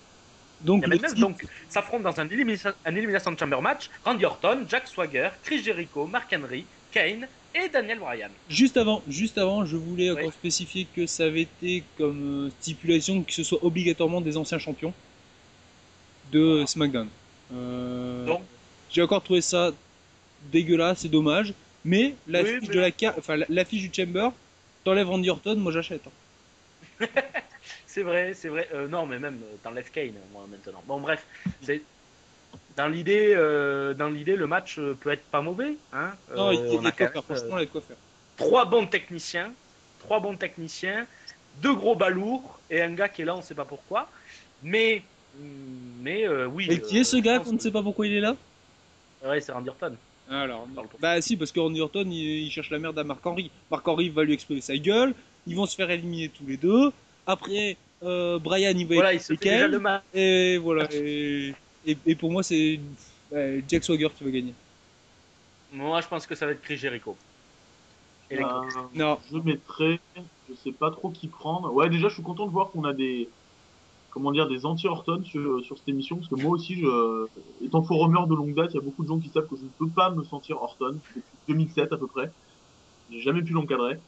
Donc, 0.60 0.86
le 0.86 0.98
29. 0.98 1.14
titre- 1.14 1.20
Donc, 1.20 1.46
s'affrontent 1.68 2.02
dans 2.04 2.20
un, 2.20 2.28
élimination, 2.28 2.72
un 2.84 2.94
Elimination 2.96 3.36
Chamber 3.38 3.60
match 3.62 3.90
Randy 4.04 4.24
Orton, 4.24 4.64
Jack 4.68 4.88
Swagger, 4.88 5.30
Chris 5.42 5.62
Jericho, 5.62 6.06
Mark 6.06 6.32
Henry, 6.32 6.70
Kane 6.90 7.28
et 7.54 7.68
Daniel 7.68 7.98
Bryan. 7.98 8.30
Juste 8.48 8.76
avant, 8.76 9.02
juste 9.08 9.38
avant, 9.38 9.64
je 9.64 9.76
voulais 9.76 10.10
Oui. 10.10 10.18
encore 10.20 10.32
spécifier 10.32 10.86
que 10.94 11.06
ça 11.06 11.24
avait 11.24 11.42
été 11.42 11.84
comme 11.98 12.46
euh, 12.46 12.50
stipulation 12.60 13.22
que 13.22 13.32
ce 13.32 13.42
soit 13.44 13.62
obligatoirement 13.64 14.20
des 14.20 14.36
anciens 14.36 14.58
champions 14.58 14.92
de 16.32 16.64
SmackDown. 16.66 17.08
Euh, 17.54 18.26
Donc. 18.26 18.42
J'ai 18.90 19.02
encore 19.02 19.22
trouvé 19.22 19.40
ça 19.40 19.70
dégueulasse, 20.50 21.00
c'est 21.00 21.08
dommage. 21.08 21.54
Mais 21.84 22.14
l'affiche 22.28 22.60
Oui, 22.62 22.68
mais- 22.68 22.74
de 22.74 22.80
la 22.80 22.90
carte, 22.90 23.18
enfin 23.18 23.36
la- 23.36 23.46
l'affiche 23.48 23.82
du 23.82 23.90
Chamber, 23.94 24.28
t'enlèves 24.84 25.08
Randy 25.08 25.30
Orton, 25.30 25.56
moi 25.56 25.72
j'achète. 25.72 26.02
hein. 26.06 27.06
C'est 27.86 28.02
vrai, 28.02 28.32
c'est 28.34 28.48
vrai. 28.48 28.68
Euh, 28.72 28.88
non, 28.88 29.04
mais 29.06 29.18
même 29.18 29.38
euh, 29.42 29.56
t'enlèves 29.62 29.90
Kane, 29.90 30.14
moi, 30.32 30.46
maintenant. 30.50 30.82
Bon, 30.86 30.98
bref. 31.00 31.26
c'est- 31.62 31.82
Dans 32.76 32.88
l'idée, 32.88 33.32
euh, 33.36 33.92
dans 33.94 34.08
l'idée, 34.08 34.36
le 34.36 34.46
match 34.46 34.78
euh, 34.78 34.96
peut 34.98 35.10
être 35.10 35.24
pas 35.24 35.42
mauvais. 35.42 35.76
Hein 35.92 36.12
Non, 36.34 36.50
il 36.52 36.60
y 36.60 36.62
Euh, 36.62 36.66
il 36.66 36.72
y 36.72 36.76
a 36.76 36.78
on 36.78 36.82
de 36.82 36.86
a 36.88 36.92
quoi 36.92 37.06
faire. 37.06 37.12
même, 37.14 37.22
Franchement, 37.22 37.56
il 37.58 37.60
y 37.60 37.62
a 37.62 37.66
de 37.66 37.70
quoi 37.70 37.80
faire. 37.82 37.96
trois 38.36 38.64
bons 38.64 38.86
techniciens, 38.86 39.52
trois 39.98 40.20
bons 40.20 40.36
techniciens, 40.36 41.06
deux 41.60 41.74
gros 41.74 41.94
balourds 41.94 42.58
et 42.70 42.80
un 42.80 42.92
gars 42.92 43.08
qui 43.08 43.22
est 43.22 43.24
là, 43.26 43.36
on 43.36 43.42
sait 43.42 43.54
pas 43.54 43.64
pourquoi. 43.66 44.08
Mais, 44.62 45.02
mais 46.00 46.26
euh, 46.26 46.46
oui. 46.46 46.66
Et 46.70 46.80
qui 46.80 46.98
est 46.98 47.04
ce 47.04 47.16
gars 47.18 47.40
qu'on 47.40 47.52
ne 47.52 47.58
sait 47.58 47.70
pas 47.72 47.82
pourquoi 47.82 48.06
il 48.06 48.14
est 48.14 48.20
là 48.20 48.36
Ouais, 49.24 49.40
c'est 49.40 49.52
Randy 49.52 49.68
Orton. 49.68 49.94
Alors, 50.30 50.66
bah 50.98 51.20
si, 51.20 51.36
parce 51.36 51.52
que 51.52 51.60
Randy 51.60 51.80
Orton, 51.80 52.04
il, 52.06 52.44
il 52.46 52.50
cherche 52.50 52.70
la 52.70 52.78
merde 52.78 52.98
à 52.98 53.04
Marc 53.04 53.24
Henry. 53.26 53.50
Marc 53.70 53.86
Henry 53.86 54.08
va 54.08 54.24
lui 54.24 54.32
exploser 54.32 54.62
sa 54.62 54.76
gueule. 54.76 55.14
Ils 55.46 55.56
vont 55.56 55.66
se 55.66 55.74
faire 55.76 55.90
éliminer 55.90 56.30
tous 56.30 56.46
les 56.46 56.56
deux. 56.56 56.90
Après, 57.26 57.76
Brian, 58.00 58.72
il 58.74 58.86
va 58.86 58.94
Voilà, 58.94 59.12
il 59.12 59.20
se 59.20 59.34
fait 59.34 59.36
déjà 59.36 59.68
le 59.68 59.78
match. 59.78 60.02
Et 60.14 60.56
voilà. 60.58 60.88
Et, 60.92 61.54
et, 61.86 61.96
et 62.06 62.14
pour 62.14 62.30
moi, 62.30 62.42
c'est 62.42 62.80
euh, 63.32 63.60
Jack 63.68 63.84
Swagger 63.84 64.08
qui 64.16 64.24
va 64.24 64.30
gagner. 64.30 64.54
Moi, 65.72 66.00
je 66.00 66.08
pense 66.08 66.26
que 66.26 66.34
ça 66.34 66.46
va 66.46 66.52
être 66.52 66.62
Chris 66.62 66.76
Jericho. 66.76 67.16
Et 68.30 68.36
les- 68.36 68.42
Euh, 68.44 68.60
Non. 68.94 69.18
Je 69.30 69.38
mettrai, 69.38 70.00
je 70.48 70.54
sais 70.54 70.72
pas 70.72 70.90
trop 70.90 71.10
qui 71.10 71.28
prendre. 71.28 71.72
Ouais, 71.72 71.88
déjà, 71.88 72.08
je 72.08 72.14
suis 72.14 72.22
content 72.22 72.46
de 72.46 72.50
voir 72.52 72.70
qu'on 72.70 72.84
a 72.84 72.92
des, 72.92 73.28
comment 74.10 74.32
dire, 74.32 74.48
des 74.48 74.66
anti-Orton 74.66 75.22
sur, 75.24 75.64
sur 75.64 75.78
cette 75.78 75.88
émission, 75.88 76.16
parce 76.16 76.28
que 76.28 76.34
moi 76.36 76.50
aussi, 76.50 76.74
je, 76.80 77.26
étant 77.64 77.82
forumeur 77.82 78.26
de 78.26 78.34
longue 78.34 78.54
date, 78.54 78.72
il 78.72 78.76
y 78.76 78.78
a 78.78 78.82
beaucoup 78.82 79.02
de 79.02 79.08
gens 79.08 79.18
qui 79.18 79.28
savent 79.30 79.46
que 79.48 79.56
je 79.56 79.62
ne 79.62 79.68
peux 79.78 79.88
pas 79.88 80.10
me 80.10 80.24
sentir 80.24 80.60
Orton 80.62 80.92
depuis 81.16 81.22
2007 81.48 81.92
à 81.92 81.96
peu 81.96 82.06
près. 82.06 82.30
J'ai 83.10 83.20
jamais 83.20 83.42
pu 83.42 83.52
l'encadrer. 83.52 83.98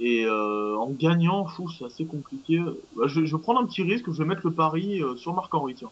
Et 0.00 0.24
euh, 0.24 0.76
en 0.78 0.90
gagnant, 0.90 1.46
fou, 1.46 1.70
c'est 1.70 1.84
assez 1.84 2.04
compliqué. 2.04 2.58
Bah, 2.96 3.04
je, 3.06 3.24
je 3.24 3.36
vais 3.36 3.42
prendre 3.42 3.60
un 3.60 3.66
petit 3.66 3.82
risque, 3.82 4.06
je 4.10 4.18
vais 4.18 4.24
mettre 4.24 4.44
le 4.44 4.52
pari 4.52 5.00
euh, 5.02 5.14
sur 5.16 5.32
Marc 5.34 5.52
Henry, 5.54 5.74
tiens. 5.74 5.90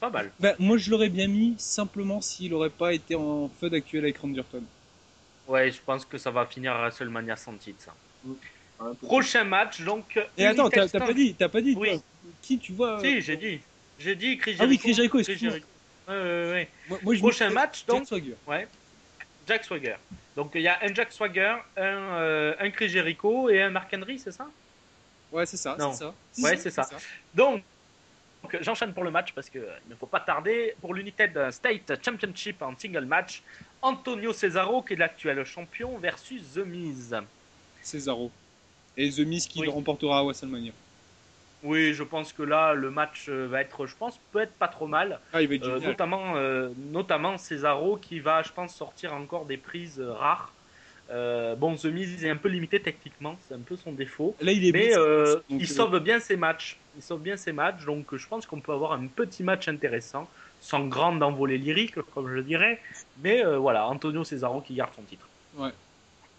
Pas 0.00 0.10
mal. 0.10 0.30
Bah, 0.38 0.54
moi, 0.58 0.76
je 0.76 0.90
l'aurais 0.90 1.08
bien 1.08 1.26
mis 1.26 1.54
simplement 1.58 2.20
s'il 2.20 2.52
aurait 2.54 2.70
pas 2.70 2.92
été 2.92 3.14
en 3.14 3.48
feud 3.60 3.72
actuel 3.74 4.04
avec 4.04 4.18
Randy 4.18 4.40
Orton. 4.40 4.62
Ouais, 5.48 5.70
je 5.70 5.80
pense 5.84 6.04
que 6.04 6.18
ça 6.18 6.30
va 6.30 6.44
finir 6.46 6.72
à 6.74 6.80
WrestleMania 6.80 7.36
sans 7.36 7.54
titre. 7.54 7.84
Ça. 7.84 7.94
Prochain 9.02 9.44
match, 9.44 9.80
donc. 9.82 10.18
Et 10.36 10.44
attends, 10.44 10.68
t'as 10.68 10.88
pas 10.88 11.12
dit, 11.14 11.34
t'as 11.34 11.48
pas 11.48 11.60
dit 11.62 11.74
Oui. 11.78 11.92
toi, 11.92 12.02
qui 12.42 12.58
tu 12.58 12.72
vois 12.72 13.00
Si, 13.00 13.20
j'ai 13.22 13.36
dit. 13.36 13.60
J'ai 13.98 14.14
dit 14.14 14.36
Chris 14.36 14.52
Jericho. 14.52 14.64
Ah 14.64 14.68
oui, 14.68 14.78
Chris 14.78 14.92
Jericho, 14.94 15.18
excuse-moi. 15.18 15.50
Jericho. 15.52 15.68
Ouais, 16.08 16.14
ouais, 16.14 16.50
ouais. 16.50 16.68
Moi, 16.88 16.98
moi, 17.02 17.14
je 17.14 17.20
Prochain 17.20 17.50
match, 17.50 17.84
Jack 17.86 17.96
donc. 17.96 18.06
Swagger. 18.06 18.34
Ouais. 18.46 18.68
Jack 19.48 19.64
Swagger. 19.64 19.96
Donc 20.36 20.50
il 20.54 20.60
y 20.60 20.68
a 20.68 20.78
un 20.82 20.92
Jack 20.92 21.12
Swagger, 21.12 21.54
un, 21.76 21.80
euh, 21.82 22.54
un 22.58 22.70
Chris 22.70 22.88
Jericho 22.90 23.48
et 23.48 23.62
un 23.62 23.70
Mark 23.70 23.90
Henry, 23.94 24.18
c'est 24.18 24.32
ça? 24.32 24.46
Ouais, 25.32 25.46
c'est 25.46 25.56
ça, 25.56 25.76
Non. 25.78 25.92
c'est 25.92 25.98
ça. 26.04 26.14
Ouais, 26.42 26.56
c'est 26.56 26.70
ça. 26.70 26.88
Donc, 27.34 27.62
donc, 28.46 28.62
j'enchaîne 28.62 28.92
pour 28.92 29.02
le 29.04 29.10
match 29.10 29.32
parce 29.32 29.50
qu'il 29.50 29.64
ne 29.90 29.94
faut 29.96 30.06
pas 30.06 30.20
tarder. 30.20 30.74
Pour 30.80 30.94
l'United 30.94 31.50
State 31.50 32.04
Championship 32.04 32.62
en 32.62 32.74
single 32.78 33.04
match, 33.04 33.42
Antonio 33.82 34.32
Cesaro, 34.32 34.82
qui 34.82 34.92
est 34.92 34.96
l'actuel 34.96 35.44
champion, 35.44 35.98
versus 35.98 36.42
The 36.54 36.58
Miz. 36.58 37.16
Cesaro. 37.82 38.30
Et 38.96 39.10
The 39.10 39.20
Miz 39.20 39.46
qui 39.46 39.60
Oui. 39.60 39.66
le 39.66 39.72
remportera 39.72 40.20
à 40.20 40.22
WrestleMania. 40.22 40.72
Oui, 41.62 41.92
je 41.94 42.04
pense 42.04 42.32
que 42.32 42.42
là, 42.42 42.74
le 42.74 42.90
match 42.90 43.26
euh, 43.28 43.46
va 43.48 43.62
être, 43.62 43.86
je 43.86 43.96
pense, 43.96 44.18
peut 44.30 44.40
être 44.40 44.52
pas 44.54 44.68
trop 44.68 44.86
mal. 44.86 45.18
Ah, 45.32 45.42
il 45.42 45.48
va 45.48 45.54
être 45.56 45.66
Euh, 45.66 45.80
notamment, 45.80 46.36
euh, 46.36 46.68
notamment 46.92 47.38
Cesaro 47.38 47.96
qui 47.96 48.20
va, 48.20 48.42
je 48.42 48.52
pense, 48.52 48.74
sortir 48.76 49.12
encore 49.14 49.46
des 49.46 49.56
prises 49.56 49.98
euh, 49.98 50.12
rares. 50.12 50.52
Euh, 51.10 51.54
bon, 51.54 51.76
The 51.76 51.86
Miz 51.86 52.24
est 52.24 52.30
un 52.30 52.36
peu 52.36 52.48
limité 52.48 52.80
techniquement, 52.80 53.36
c'est 53.46 53.54
un 53.54 53.60
peu 53.60 53.76
son 53.76 53.92
défaut. 53.92 54.34
Là, 54.40 54.52
il 54.52 54.64
est 54.64 54.72
Mais 54.72 54.86
blessé, 54.88 54.98
euh, 54.98 55.34
donc, 55.34 55.44
il 55.50 55.62
euh, 55.62 55.66
sauve 55.66 55.98
bien 56.00 56.18
ses 56.18 56.36
matchs. 56.36 56.78
Il 56.96 57.02
sauve 57.02 57.20
bien 57.20 57.36
ses 57.36 57.52
matchs, 57.52 57.84
donc 57.84 58.12
euh, 58.12 58.16
je 58.16 58.26
pense 58.26 58.46
qu'on 58.46 58.60
peut 58.60 58.72
avoir 58.72 58.92
un 58.92 59.06
petit 59.06 59.44
match 59.44 59.68
intéressant, 59.68 60.28
sans 60.60 60.86
grande 60.88 61.22
envolée 61.22 61.58
lyrique, 61.58 61.94
comme 62.14 62.34
je 62.34 62.40
dirais. 62.40 62.80
Mais 63.22 63.44
euh, 63.44 63.58
voilà, 63.58 63.86
Antonio 63.88 64.24
Cesaro 64.24 64.60
qui 64.60 64.74
garde 64.74 64.90
son 64.96 65.02
titre. 65.02 65.28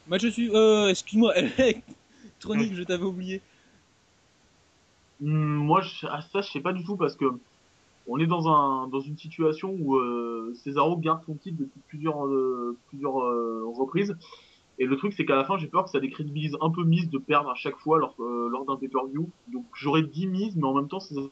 Match 0.07 0.21
dessus. 0.21 0.51
Euh, 0.53 0.89
excuse-moi, 0.89 1.33
Tronic, 2.39 2.75
je 2.75 2.83
t'avais 2.83 3.03
oublié. 3.03 3.41
Hmm, 5.19 5.55
Moi, 5.55 5.81
je, 5.81 6.07
ah, 6.09 6.21
ça, 6.21 6.41
je 6.41 6.51
sais 6.51 6.59
pas 6.61 6.73
du 6.73 6.83
tout 6.83 6.97
parce 6.97 7.15
que 7.15 7.25
on 8.07 8.19
est 8.19 8.27
dans 8.27 8.47
un 8.47 8.87
dans 8.87 9.01
une 9.01 9.17
situation 9.17 9.75
où 9.77 9.95
euh, 9.97 10.53
Cesaro 10.63 10.97
garde 10.97 11.21
son 11.25 11.35
titre 11.35 11.57
depuis 11.59 11.81
plusieurs 11.87 12.25
euh, 12.25 12.77
plusieurs 12.89 13.21
euh, 13.21 13.65
reprises. 13.75 14.15
Et 14.79 14.85
le 14.85 14.95
truc, 14.97 15.13
c'est 15.13 15.25
qu'à 15.25 15.35
la 15.35 15.43
fin, 15.43 15.57
j'ai 15.57 15.67
peur 15.67 15.85
que 15.85 15.89
ça 15.89 15.99
décrédibilise 15.99 16.55
un 16.61 16.69
peu 16.69 16.83
Miz 16.83 17.09
de 17.09 17.17
perdre 17.17 17.49
à 17.49 17.55
chaque 17.55 17.77
fois 17.77 17.97
lors, 17.97 18.15
euh, 18.19 18.47
lors 18.49 18.65
d'un 18.65 18.75
pay-per-view. 18.75 19.29
Donc, 19.51 19.65
j'aurais 19.73 20.03
dit 20.03 20.27
Miz, 20.27 20.55
mais 20.55 20.65
en 20.65 20.75
même 20.75 20.87
temps, 20.87 20.99
Cesaro 20.99 21.31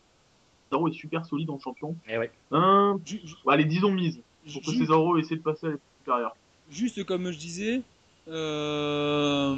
est 0.88 0.94
super 0.94 1.26
solide 1.26 1.50
en 1.52 1.60
champion. 1.60 1.96
Eh 2.10 2.18
ouais. 2.18 2.32
Hein, 2.52 3.00
Ju- 3.06 3.22
ju- 3.24 3.36
allez, 3.48 3.66
disons 3.66 3.92
mise. 3.92 4.20
Pour 4.52 4.62
que 4.62 4.72
Cesaro 4.72 5.18
essaie 5.18 5.36
de 5.36 5.42
passer 5.42 5.68
à 5.68 5.70
l'étape 5.70 5.84
supérieure. 6.00 6.36
Juste 6.72 7.04
comme 7.04 7.32
je 7.32 7.38
disais, 7.38 7.82
euh... 8.28 9.56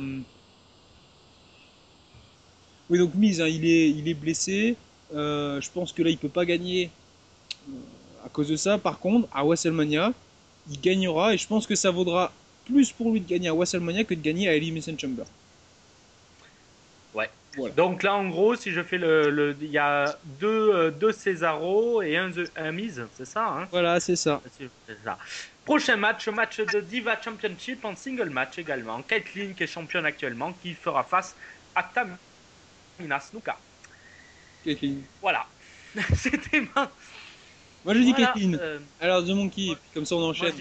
oui 2.89 2.99
donc 2.99 3.15
mise, 3.15 3.39
hein, 3.39 3.47
il 3.47 3.65
est, 3.65 3.89
il 3.89 4.09
est 4.09 4.13
blessé. 4.13 4.75
Euh, 5.13 5.61
je 5.61 5.71
pense 5.71 5.93
que 5.93 6.03
là 6.03 6.09
il 6.09 6.17
peut 6.17 6.27
pas 6.27 6.45
gagner 6.45 6.89
à 8.25 8.29
cause 8.29 8.49
de 8.49 8.57
ça. 8.57 8.77
Par 8.77 8.99
contre, 8.99 9.29
à 9.33 9.45
WrestleMania, 9.45 10.11
il 10.69 10.81
gagnera 10.81 11.33
et 11.33 11.37
je 11.37 11.47
pense 11.47 11.65
que 11.65 11.75
ça 11.75 11.91
vaudra 11.91 12.33
plus 12.67 12.91
pour 12.91 13.11
lui 13.11 13.21
de 13.21 13.27
gagner 13.27 13.49
à 13.49 13.53
WrestleMania 13.53 14.03
que 14.03 14.13
de 14.13 14.21
gagner 14.21 14.47
à 14.49 14.53
Elimination 14.55 14.95
Chamber. 14.97 15.23
Donc 17.75 18.03
là, 18.03 18.13
en 18.15 18.29
gros, 18.29 18.55
si 18.55 18.71
je 18.71 18.83
fais 18.83 18.99
le, 18.99 19.55
il 19.59 19.71
y 19.71 19.79
a 19.79 20.15
deux, 20.23 20.71
euh, 20.75 20.91
deux 20.91 21.11
Cesaro 21.11 22.03
et 22.03 22.15
un, 22.15 22.29
un 22.55 22.71
Miz, 22.71 23.01
c'est 23.15 23.25
ça, 23.25 23.47
hein? 23.47 23.67
Voilà, 23.71 23.99
c'est 23.99 24.15
ça. 24.15 24.41
Prochain 25.65 25.97
match, 25.97 26.27
match 26.27 26.59
de 26.59 26.79
Diva 26.81 27.19
Championship 27.19 27.83
en 27.83 27.95
single 27.95 28.29
match 28.29 28.59
également. 28.59 29.01
Caitlyn 29.01 29.53
qui 29.53 29.63
est 29.63 29.67
championne 29.67 30.05
actuellement, 30.05 30.53
qui 30.61 30.75
fera 30.75 31.03
face 31.03 31.35
à 31.73 31.81
Tamina 31.83 33.19
Snuka. 33.19 33.57
Caitlyn. 34.63 34.97
Voilà. 35.19 35.45
C'était 36.15 36.61
ma. 36.61 36.91
Moi 37.83 37.93
je 37.95 37.99
dis 37.99 38.11
Voilà, 38.11 38.27
Caitlyn. 38.33 38.53
euh, 38.59 38.79
Alors 39.01 39.23
The 39.23 39.29
Monkey, 39.29 39.75
puis 39.75 39.89
comme 39.95 40.05
ça 40.05 40.15
on 40.15 40.29
enchaîne. 40.29 40.53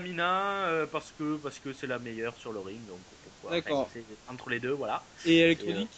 Dis 0.00 0.04
Tamina 0.04 0.68
euh, 0.68 0.86
parce 0.86 1.12
que 1.12 1.36
parce 1.36 1.58
que 1.60 1.72
c'est 1.72 1.86
la 1.86 1.98
meilleure 1.98 2.36
sur 2.36 2.52
le 2.52 2.60
ring, 2.60 2.86
donc 2.86 3.00
pourquoi 3.22 3.50
D'accord. 3.52 3.86
Enfin, 3.86 4.00
entre 4.26 4.50
les 4.50 4.60
deux, 4.60 4.72
voilà. 4.72 5.04
Et 5.24 5.38
électronique 5.38 5.94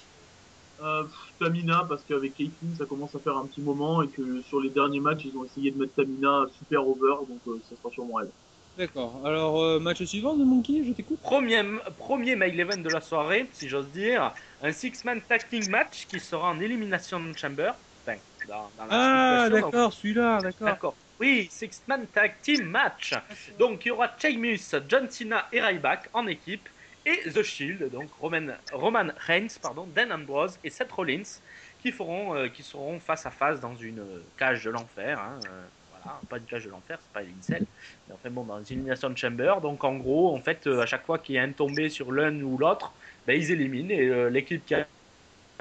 Euh, 0.80 1.04
pff, 1.04 1.14
Tamina, 1.38 1.84
parce 1.88 2.04
qu'avec 2.04 2.34
Caitlyn, 2.34 2.74
ça 2.74 2.86
commence 2.86 3.14
à 3.14 3.20
faire 3.20 3.36
un 3.36 3.46
petit 3.46 3.62
moment 3.62 4.02
et 4.02 4.10
que 4.10 4.42
sur 4.42 4.60
les 4.60 4.70
derniers 4.70 5.00
matchs, 5.00 5.24
ils 5.24 5.36
ont 5.36 5.44
essayé 5.44 5.70
de 5.70 5.78
mettre 5.78 5.94
Tamina 5.94 6.46
super 6.50 6.86
over, 6.88 7.26
donc 7.28 7.42
euh, 7.46 7.60
ça 7.62 7.76
sera 7.76 7.90
sûrement 7.90 8.20
elle. 8.20 8.32
D'accord. 8.76 9.24
Alors 9.24 9.62
euh, 9.62 9.78
match 9.78 10.02
suivant 10.02 10.34
The 10.36 10.40
Monkey, 10.40 10.82
je 10.84 10.92
t'écoute. 10.92 11.20
Premier, 11.20 11.62
premier 11.96 12.34
main 12.34 12.46
event 12.46 12.76
de 12.78 12.88
la 12.88 13.00
soirée, 13.00 13.48
si 13.52 13.68
j'ose 13.68 13.90
dire, 13.90 14.34
un 14.60 14.72
six-man 14.72 15.22
tag 15.28 15.48
team 15.48 15.68
match 15.70 16.06
qui 16.08 16.18
sera 16.18 16.50
en 16.50 16.58
Elimination 16.58 17.32
Chamber. 17.36 17.72
Enfin, 18.04 18.18
dans, 18.42 18.72
dans 18.72 18.86
la 18.86 18.94
Ah 19.44 19.48
d'accord, 19.48 19.92
celui-là, 19.92 20.40
d'accord. 20.42 20.66
D'accord. 20.66 20.98
Oui, 21.20 21.48
six-man 21.50 22.06
tag 22.08 22.34
team 22.42 22.64
match. 22.64 23.14
Donc 23.58 23.84
il 23.84 23.88
y 23.88 23.90
aura 23.90 24.10
Sheamus, 24.18 24.74
John 24.88 25.08
Cena 25.10 25.48
et 25.52 25.60
Ryback 25.60 26.08
en 26.12 26.26
équipe 26.26 26.68
et 27.06 27.30
The 27.30 27.42
Shield, 27.42 27.90
donc 27.90 28.10
Roman, 28.18 29.08
Reigns, 29.26 29.58
pardon, 29.60 29.86
Dan 29.86 30.10
Ambrose 30.10 30.58
et 30.64 30.70
Seth 30.70 30.90
Rollins 30.90 31.22
qui 31.78 31.94
euh, 32.00 32.48
seront 32.60 32.98
face 32.98 33.26
à 33.26 33.30
face 33.30 33.60
dans 33.60 33.74
une 33.76 33.98
euh, 33.98 34.22
cage 34.38 34.64
de 34.64 34.70
l'enfer. 34.70 35.20
hein, 35.20 35.38
euh, 35.50 35.64
voilà, 35.90 36.18
pas 36.30 36.38
une 36.38 36.44
cage 36.44 36.64
de 36.64 36.70
l'enfer, 36.70 36.98
c'est 37.02 37.12
pas 37.12 37.22
une 37.22 37.36
incel. 37.38 37.66
Mais 38.08 38.14
enfin 38.14 38.30
bon, 38.30 38.44
dans 38.44 38.58
une 38.62 38.78
Elimination 38.78 39.14
Chamber. 39.14 39.60
Donc 39.60 39.84
en 39.84 39.96
gros, 39.96 40.34
en 40.34 40.40
fait, 40.40 40.66
à 40.66 40.86
chaque 40.86 41.04
fois 41.04 41.18
qu'il 41.18 41.34
y 41.34 41.38
a 41.38 41.42
un 41.42 41.52
tombé 41.52 41.90
sur 41.90 42.10
l'un 42.10 42.40
ou 42.40 42.56
l'autre, 42.56 42.94
ben, 43.26 43.38
ils 43.38 43.50
éliminent 43.50 43.90
et 43.90 44.30
l'équipe 44.30 44.64
qui 44.64 44.74
a 44.74 44.88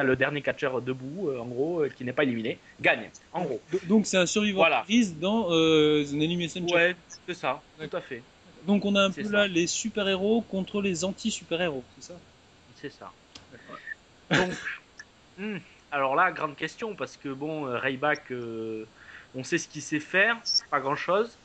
le 0.02 0.16
dernier 0.16 0.42
catcheur 0.42 0.82
debout, 0.82 1.30
euh, 1.30 1.38
en 1.38 1.46
gros, 1.46 1.84
euh, 1.84 1.90
qui 1.90 2.04
n'est 2.04 2.14
pas 2.14 2.24
éliminé, 2.24 2.58
gagne. 2.82 3.12
En 3.32 3.44
gros. 3.44 3.62
Do- 3.72 3.80
Donc 3.88 4.08
c'est 4.08 4.18
un 4.18 4.26
survivor 4.26 4.62
Voilà. 4.64 4.82
prise 4.82 5.20
dans 5.20 5.52
euh, 5.52 6.04
Elimination 6.04 6.62
Chamber. 6.68 6.74
Ouais, 6.74 6.96
c'est 7.28 7.36
ça, 7.36 7.62
tout 7.78 7.96
à 7.96 8.02
fait. 8.02 8.24
Donc 8.66 8.86
on 8.86 8.96
a 8.96 9.02
un 9.04 9.12
peu 9.12 9.24
ça. 9.24 9.30
là 9.32 9.48
les 9.48 9.68
super-héros 9.68 10.42
contre 10.42 10.82
les 10.82 11.04
anti-super-héros, 11.04 11.84
c'est 11.96 12.04
ça? 12.04 12.20
C'est 12.76 12.90
ça. 12.90 13.14
Donc, 14.32 14.52
hmm, 15.38 15.58
alors 15.92 16.16
là, 16.16 16.32
grande 16.32 16.56
question, 16.56 16.96
parce 16.96 17.18
que 17.18 17.30
bon, 17.30 17.68
euh, 17.68 18.86
on 19.36 19.44
sait 19.44 19.58
ce 19.58 19.68
qu'il 19.68 19.82
sait 19.82 20.00
faire, 20.00 20.42
pas 20.72 20.80
grand 20.80 20.96
chose. 20.96 21.38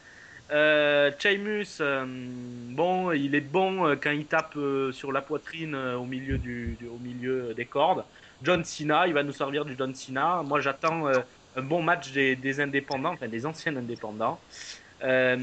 Euh, 0.50 1.12
Sheamus, 1.18 1.80
euh, 1.80 2.06
bon, 2.06 3.12
il 3.12 3.34
est 3.34 3.42
bon 3.42 3.94
quand 4.00 4.10
il 4.12 4.24
tape 4.24 4.56
sur 4.92 5.12
la 5.12 5.20
poitrine 5.20 5.74
au, 5.74 6.06
milieu 6.06 6.38
du, 6.38 6.76
du- 6.78 6.86
au 6.86 6.98
milieu 6.98 7.52
des 7.52 7.66
cordes. 7.66 8.04
John 8.42 8.64
Cena, 8.64 9.06
il 9.06 9.14
va 9.14 9.22
nous 9.22 9.32
servir 9.32 9.64
du 9.64 9.74
John 9.76 9.94
Cena. 9.94 10.42
Moi, 10.44 10.60
j'attends 10.60 11.06
euh, 11.08 11.18
un 11.56 11.62
bon 11.62 11.82
match 11.82 12.12
des, 12.12 12.36
des 12.36 12.60
indépendants, 12.60 13.12
enfin 13.14 13.28
des 13.28 13.44
anciens 13.46 13.76
indépendants. 13.76 14.38
Euh, 15.02 15.36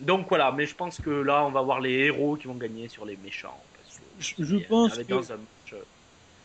donc 0.00 0.26
voilà, 0.28 0.50
mais 0.52 0.66
je 0.66 0.74
pense 0.74 0.98
que 0.98 1.10
là, 1.10 1.44
on 1.44 1.50
va 1.50 1.60
voir 1.62 1.80
les 1.80 1.92
héros 1.92 2.36
qui 2.36 2.46
vont 2.46 2.54
gagner 2.54 2.88
sur 2.88 3.04
les 3.04 3.16
méchants. 3.16 3.60
parce 3.76 3.98
que 4.36 4.44
Je- 4.44 4.56
je 4.58 4.64
pense 4.66 4.96
que- 4.96 5.02
dans 5.02 5.32
un 5.32 5.36
match 5.36 5.72
euh, 5.74 5.82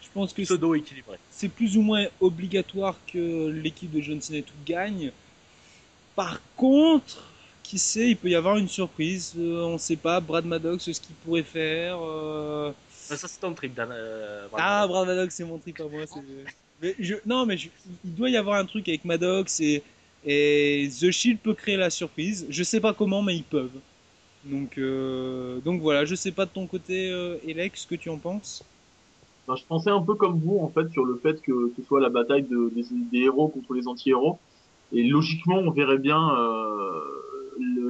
Je 0.01 0.07
pense 0.13 0.33
que 0.33 0.43
c'est- 0.43 0.45
pseudo 0.53 0.75
équilibré. 0.75 1.17
c'est 1.29 1.49
plus 1.49 1.77
ou 1.77 1.81
moins 1.81 2.05
obligatoire 2.19 2.95
que 3.11 3.47
l'équipe 3.49 3.91
de 3.91 4.01
John 4.01 4.19
Cena 4.21 4.39
et 4.39 4.43
tout 4.43 4.53
gagne. 4.65 5.11
Par 6.15 6.39
contre, 6.55 7.23
qui 7.63 7.79
sait, 7.79 8.09
il 8.11 8.17
peut 8.17 8.29
y 8.29 8.35
avoir 8.35 8.57
une 8.57 8.67
surprise. 8.67 9.33
euh, 9.37 9.63
on 9.65 9.77
sait 9.77 9.95
pas, 9.95 10.19
Brad 10.19 10.45
Maddox, 10.45 10.91
ce 10.91 10.99
qu'il 11.01 11.15
pourrait 11.15 11.43
faire. 11.43 11.97
euh, 12.01 12.71
Ça, 13.05 13.27
c'est 13.27 13.39
ton 13.39 13.53
trip, 13.53 13.73
Dan. 13.73 13.89
euh, 13.91 14.47
Ah. 14.57 14.85
Brad 14.87 15.07
Maddox, 15.07 15.33
c'est 15.35 15.43
mon 15.45 15.57
trip 15.59 15.79
à 15.79 15.83
moi. 15.87 16.05
c'est- 16.07 16.19
Mais 16.81 16.95
je... 16.99 17.15
Non, 17.25 17.45
mais 17.45 17.57
je- 17.57 17.69
il 18.03 18.15
doit 18.15 18.29
y 18.29 18.37
avoir 18.37 18.57
un 18.59 18.65
truc 18.65 18.87
avec 18.89 19.05
Maddox 19.05 19.59
et... 19.61 19.83
et 20.25 20.89
The 20.99 21.11
Shield 21.11 21.39
peut 21.39 21.53
créer 21.53 21.77
la 21.77 21.89
surprise. 21.89 22.45
Je 22.49 22.63
sais 22.63 22.79
pas 22.81 22.93
comment, 22.93 23.21
mais 23.21 23.35
ils 23.35 23.43
peuvent. 23.43 23.79
Donc, 24.43 24.77
euh, 24.77 25.59
Donc 25.61 25.81
voilà, 25.81 26.05
je 26.05 26.15
sais 26.15 26.31
pas 26.31 26.45
de 26.45 26.51
ton 26.51 26.67
côté, 26.67 27.09
euh, 27.11 27.37
Elec, 27.47 27.77
ce 27.77 27.87
que 27.87 27.95
tu 27.95 28.09
en 28.09 28.17
penses. 28.17 28.63
Ben, 29.47 29.55
je 29.55 29.63
pensais 29.65 29.89
un 29.91 30.01
peu 30.01 30.15
comme 30.15 30.39
vous, 30.39 30.57
en 30.59 30.69
fait, 30.69 30.91
sur 30.91 31.05
le 31.05 31.17
fait 31.21 31.41
que 31.41 31.71
ce 31.77 31.83
soit 31.83 31.99
la 32.01 32.09
bataille 32.09 32.43
de- 32.43 32.71
des, 32.75 32.85
des 33.11 33.19
héros 33.25 33.47
contre 33.47 33.73
les 33.73 33.87
anti-héros. 33.87 34.39
Et 34.91 35.03
logiquement, 35.03 35.57
on 35.57 35.71
verrait 35.71 35.97
bien 35.99 36.19
euh, 36.37 36.99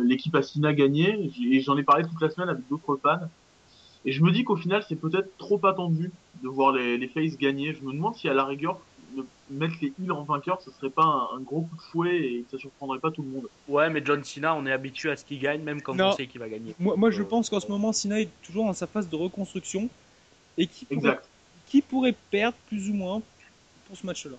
l'équipe 0.05 0.35
Asina 0.35 0.73
gagner. 0.73 1.31
Et 1.51 1.61
j'en 1.61 1.77
ai 1.77 1.83
parlé 1.83 2.03
toute 2.05 2.21
la 2.21 2.29
semaine 2.29 2.49
avec 2.49 2.67
d'autres 2.69 2.97
fans. 3.01 3.19
Et 4.05 4.11
je 4.11 4.23
me 4.23 4.31
dis 4.31 4.43
qu'au 4.43 4.55
final, 4.55 4.83
c'est 4.87 4.95
peut-être 4.95 5.35
trop 5.37 5.59
attendu 5.65 6.11
de 6.43 6.47
voir 6.47 6.71
les, 6.73 6.97
les 6.97 7.07
faces 7.07 7.37
gagner. 7.37 7.73
Je 7.73 7.83
me 7.83 7.91
demande 7.91 8.15
si 8.15 8.29
à 8.29 8.33
la 8.33 8.45
rigueur, 8.45 8.79
de 9.17 9.25
mettre 9.49 9.75
les 9.81 9.93
heals 9.99 10.11
en 10.11 10.23
vainqueur, 10.23 10.61
ce 10.61 10.69
serait 10.71 10.89
pas 10.89 11.03
un, 11.03 11.37
un 11.37 11.39
gros 11.41 11.61
coup 11.61 11.75
de 11.75 11.81
fouet 11.81 12.17
et 12.17 12.41
que 12.43 12.51
ça 12.51 12.57
surprendrait 12.59 12.99
pas 12.99 13.09
tout 13.11 13.23
le 13.23 13.29
monde. 13.29 13.47
Ouais, 13.67 13.89
mais 13.89 14.01
John 14.05 14.23
Cena, 14.23 14.53
on 14.55 14.65
est 14.65 14.71
habitué 14.71 15.09
à 15.11 15.15
ce 15.17 15.25
qu'il 15.25 15.39
gagne, 15.39 15.61
même 15.63 15.81
quand 15.81 15.95
Non. 15.95 16.09
on 16.09 16.11
sait 16.11 16.27
qu'il 16.27 16.39
va 16.39 16.49
gagner. 16.49 16.75
Moi, 16.79 16.95
moi 16.97 17.09
je 17.11 17.21
Euh, 17.21 17.25
pense 17.25 17.49
qu'en 17.49 17.59
ce 17.59 17.67
moment, 17.67 17.93
Cena 17.93 18.19
est 18.21 18.29
toujours 18.43 18.65
dans 18.65 18.73
sa 18.73 18.87
phase 18.87 19.09
de 19.09 19.15
reconstruction. 19.15 19.89
Et 20.57 20.67
qui 20.67 20.85
pourrait, 20.85 20.97
Exact. 20.97 21.29
qui 21.67 21.81
pourrait 21.81 22.15
perdre 22.31 22.57
plus 22.67 22.89
ou 22.89 22.93
moins 22.93 23.21
pour 23.87 23.97
ce 23.97 24.05
match-là. 24.05 24.37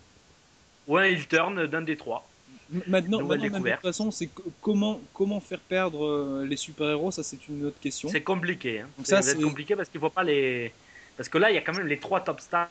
Ouais, 0.86 1.12
il 1.12 1.26
turn 1.26 1.66
d'un 1.66 1.82
des 1.82 1.96
trois. 1.96 2.26
Maintenant, 2.68 3.22
maintenant, 3.22 3.50
même, 3.50 3.62
de 3.62 3.70
toute 3.70 3.80
façon, 3.80 4.10
c'est 4.10 4.26
co- 4.26 4.42
comment, 4.60 5.00
comment 5.14 5.38
faire 5.40 5.60
perdre 5.60 6.04
euh, 6.04 6.46
les 6.48 6.56
super-héros, 6.56 7.12
ça 7.12 7.22
c'est 7.22 7.46
une 7.48 7.66
autre 7.66 7.78
question. 7.80 8.08
C'est 8.08 8.22
compliqué. 8.22 8.80
Hein. 8.80 8.88
Donc 8.96 9.06
Ça, 9.06 9.22
c'est- 9.22 9.40
compliqué 9.40 9.76
parce 9.76 9.88
qu'il 9.88 10.00
faut 10.00 10.10
pas 10.10 10.24
les. 10.24 10.72
Parce 11.16 11.28
que 11.28 11.38
là, 11.38 11.50
il 11.50 11.54
y 11.54 11.58
a 11.58 11.60
quand 11.62 11.74
même 11.76 11.86
les 11.86 11.98
trois 11.98 12.20
top 12.20 12.40
stars, 12.40 12.68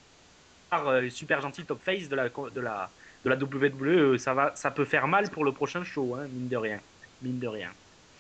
euh, 0.74 1.10
super 1.10 1.42
gentils 1.42 1.64
top 1.64 1.82
face 1.84 2.10
de 2.10 2.16
la 2.16 2.28
de 2.30 2.62
la 2.62 2.90
de 3.24 3.30
la 3.30 3.36
WWE. 3.38 4.18
Ça 4.18 4.34
va, 4.34 4.54
ça 4.56 4.70
peut 4.70 4.86
faire 4.86 5.08
mal 5.08 5.30
pour 5.30 5.46
le 5.46 5.52
prochain 5.54 5.84
show, 5.84 6.16
hein, 6.16 6.28
mine 6.32 6.50
de 6.50 6.58
rien, 6.58 6.80
mine 7.22 7.40
de 7.40 7.48
rien. 7.48 7.72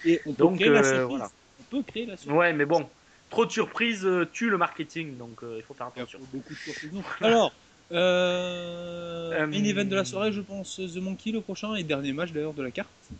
Et 0.05 0.21
on 0.25 0.33
peut 0.33 0.43
Donc, 0.43 0.55
créer 0.59 0.69
la 0.69 0.79
euh, 0.79 0.83
surprise. 0.83 1.07
voilà. 1.09 1.29
On 1.59 1.63
peut 1.77 1.83
créer 1.83 2.05
la 2.05 2.15
surprise. 2.17 2.37
Ouais, 2.37 2.53
mais 2.53 2.65
bon, 2.65 2.89
trop 3.29 3.45
de 3.45 3.51
surprises 3.51 4.05
euh, 4.05 4.25
tue 4.31 4.49
le 4.49 4.57
marketing, 4.57 5.17
donc 5.17 5.43
euh, 5.43 5.57
il 5.57 5.63
faut 5.63 5.73
faire 5.73 5.89
Il 5.95 5.99
y 5.99 6.01
a 6.01 6.03
attention. 6.03 6.19
beaucoup 6.31 6.53
de 6.53 6.57
surprises. 6.57 6.91
Alors, 7.21 7.51
euh, 7.91 9.31
Euh, 9.31 9.47
main 9.47 9.63
event 9.63 9.85
de 9.85 9.95
la 9.95 10.05
soirée, 10.05 10.31
je 10.31 10.41
pense 10.41 10.77
The 10.77 10.97
Monkey 10.97 11.31
le 11.31 11.41
prochain 11.41 11.75
et 11.75 11.83
dernier 11.83 12.13
match 12.13 12.31
d'ailleurs 12.31 12.53
de 12.53 12.63
la 12.63 12.71
carte. 12.71 13.11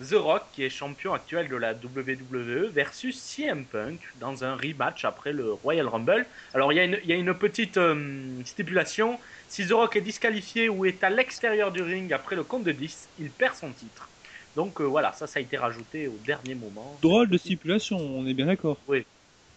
The 0.00 0.14
Rock, 0.14 0.44
qui 0.52 0.62
est 0.64 0.70
champion 0.70 1.12
actuel 1.12 1.48
de 1.48 1.56
la 1.56 1.74
WWE, 1.74 2.70
versus 2.72 3.20
CM 3.20 3.66
Punk 3.68 4.00
dans 4.14 4.44
un 4.44 4.56
rematch 4.56 5.04
après 5.04 5.32
le 5.34 5.52
Royal 5.52 5.86
Rumble. 5.88 6.26
Alors, 6.54 6.72
il 6.72 6.76
y 6.76 6.80
a 6.80 6.84
une, 6.84 6.98
il 7.02 7.10
y 7.10 7.12
a 7.12 7.16
une 7.16 7.34
petite 7.34 7.76
euh, 7.76 8.42
stipulation. 8.44 9.20
Si 9.46 9.66
The 9.66 9.72
Rock 9.72 9.96
est 9.96 10.00
disqualifié 10.00 10.70
ou 10.70 10.86
est 10.86 11.04
à 11.04 11.10
l'extérieur 11.10 11.70
du 11.70 11.82
ring 11.82 12.10
après 12.14 12.34
le 12.34 12.44
compte 12.44 12.64
de 12.64 12.72
10, 12.72 13.10
il 13.18 13.30
perd 13.30 13.54
son 13.56 13.74
titre. 13.74 14.08
Donc 14.56 14.80
euh, 14.80 14.84
voilà, 14.84 15.12
ça, 15.12 15.26
ça 15.26 15.38
a 15.38 15.42
été 15.42 15.58
rajouté 15.58 16.08
au 16.08 16.16
dernier 16.18 16.54
moment. 16.54 16.98
Drôle 17.02 17.28
de 17.28 17.36
stipulation, 17.36 17.98
on 17.98 18.26
est 18.26 18.34
bien 18.34 18.46
d'accord. 18.46 18.78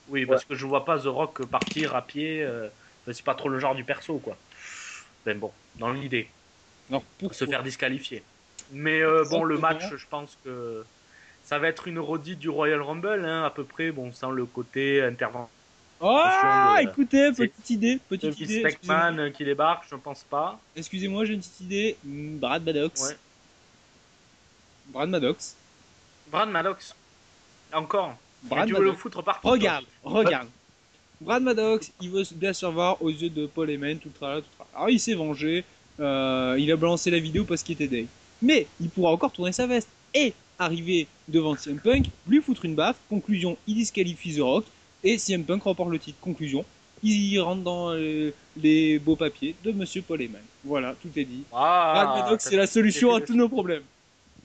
Oui, 0.09 0.25
parce 0.25 0.43
que 0.43 0.55
je 0.55 0.65
vois 0.65 0.83
pas 0.83 0.99
The 0.99 1.05
Rock 1.05 1.45
partir 1.45 1.95
à 1.95 2.05
pied. 2.05 2.43
euh, 2.43 2.69
c'est 3.11 3.23
pas 3.23 3.35
trop 3.35 3.49
le 3.49 3.59
genre 3.59 3.75
du 3.75 3.83
perso, 3.83 4.17
quoi. 4.17 4.37
Ben 5.25 5.37
bon, 5.37 5.51
dans 5.75 5.91
l'idée, 5.91 6.29
pour 7.17 7.33
se 7.33 7.45
faire 7.45 7.63
disqualifier. 7.63 8.23
Mais 8.71 9.01
euh, 9.01 9.25
bon, 9.29 9.43
le 9.43 9.57
match, 9.57 9.83
je 9.95 10.05
pense 10.09 10.37
que 10.43 10.85
ça 11.43 11.59
va 11.59 11.67
être 11.67 11.87
une 11.87 11.99
redite 11.99 12.39
du 12.39 12.49
Royal 12.49 12.81
Rumble, 12.81 13.25
hein, 13.25 13.43
à 13.43 13.49
peu 13.49 13.63
près, 13.63 13.91
bon, 13.91 14.11
sans 14.13 14.31
le 14.31 14.45
côté 14.45 15.03
intervention 15.03 15.49
Ah, 16.01 16.79
écoutez, 16.81 17.31
petite 17.31 17.69
idée, 17.69 17.99
petite 18.09 18.39
idée. 18.39 18.63
McMahon 18.63 19.17
euh, 19.17 19.29
qui 19.29 19.43
débarque, 19.45 19.85
je 19.89 19.95
ne 19.95 19.99
pense 19.99 20.23
pas. 20.23 20.59
Excusez-moi, 20.75 21.25
j'ai 21.25 21.33
une 21.33 21.39
petite 21.39 21.61
idée. 21.61 21.97
Hmm, 22.03 22.37
Brad 22.37 22.63
Maddox. 22.63 23.01
Ouais. 23.01 23.17
Brad 24.87 25.09
Maddox. 25.09 25.55
Brad 26.27 26.49
Maddox, 26.49 26.95
encore. 27.73 28.15
Brad 28.43 28.67
tu 28.67 28.73
veux 28.73 28.83
le 28.83 28.93
foutre 28.93 29.23
partout 29.23 29.47
Regarde, 29.47 29.85
regarde. 30.03 30.49
Brad 31.23 31.41
Maddox, 31.41 31.91
il 32.01 32.09
veut 32.09 32.23
bien 32.35 32.51
se 32.51 32.65
voir 32.65 33.01
aux 33.01 33.09
yeux 33.09 33.29
de 33.29 33.45
Paul 33.45 33.69
Heyman, 33.69 33.97
tout 33.97 34.09
le 34.09 34.13
tralala, 34.13 34.41
tout 34.41 34.47
le 34.51 34.55
tralala. 34.57 34.75
Alors 34.75 34.89
il 34.89 34.99
s'est 34.99 35.13
vengé, 35.13 35.63
euh, 35.99 36.57
il 36.59 36.69
a 36.69 36.75
balancé 36.75 37.09
la 37.11 37.19
vidéo 37.19 37.45
parce 37.45 37.63
qu'il 37.63 37.81
était 37.81 37.87
Dave. 37.87 38.07
Mais 38.41 38.67
il 38.81 38.89
pourra 38.89 39.11
encore 39.11 39.31
tourner 39.31 39.53
sa 39.53 39.65
veste 39.65 39.87
et 40.13 40.33
arriver 40.59 41.07
devant 41.29 41.55
CM 41.55 41.79
Punk, 41.79 42.07
lui 42.27 42.41
foutre 42.41 42.65
une 42.65 42.75
baffe. 42.75 42.97
Conclusion, 43.09 43.57
il 43.67 43.75
disqualifie 43.75 44.35
The 44.35 44.41
Rock 44.41 44.65
et 45.01 45.17
CM 45.17 45.45
Punk 45.45 45.63
remporte 45.63 45.91
le 45.91 45.99
titre. 45.99 46.19
Conclusion, 46.19 46.65
il 47.01 47.39
rentre 47.39 47.63
dans 47.63 47.93
euh, 47.93 48.33
les 48.57 48.99
beaux 48.99 49.15
papiers 49.15 49.55
de 49.63 49.71
Monsieur 49.71 50.01
Paul 50.01 50.21
Heyman. 50.21 50.41
Voilà, 50.65 50.93
tout 51.01 51.09
est 51.15 51.23
dit. 51.23 51.43
Ah, 51.53 51.93
Brad 51.95 52.23
Maddox, 52.23 52.43
c'est 52.49 52.57
la 52.57 52.67
solution 52.67 53.13
à 53.13 53.21
tous 53.21 53.35
nos 53.35 53.47
problèmes. 53.47 53.83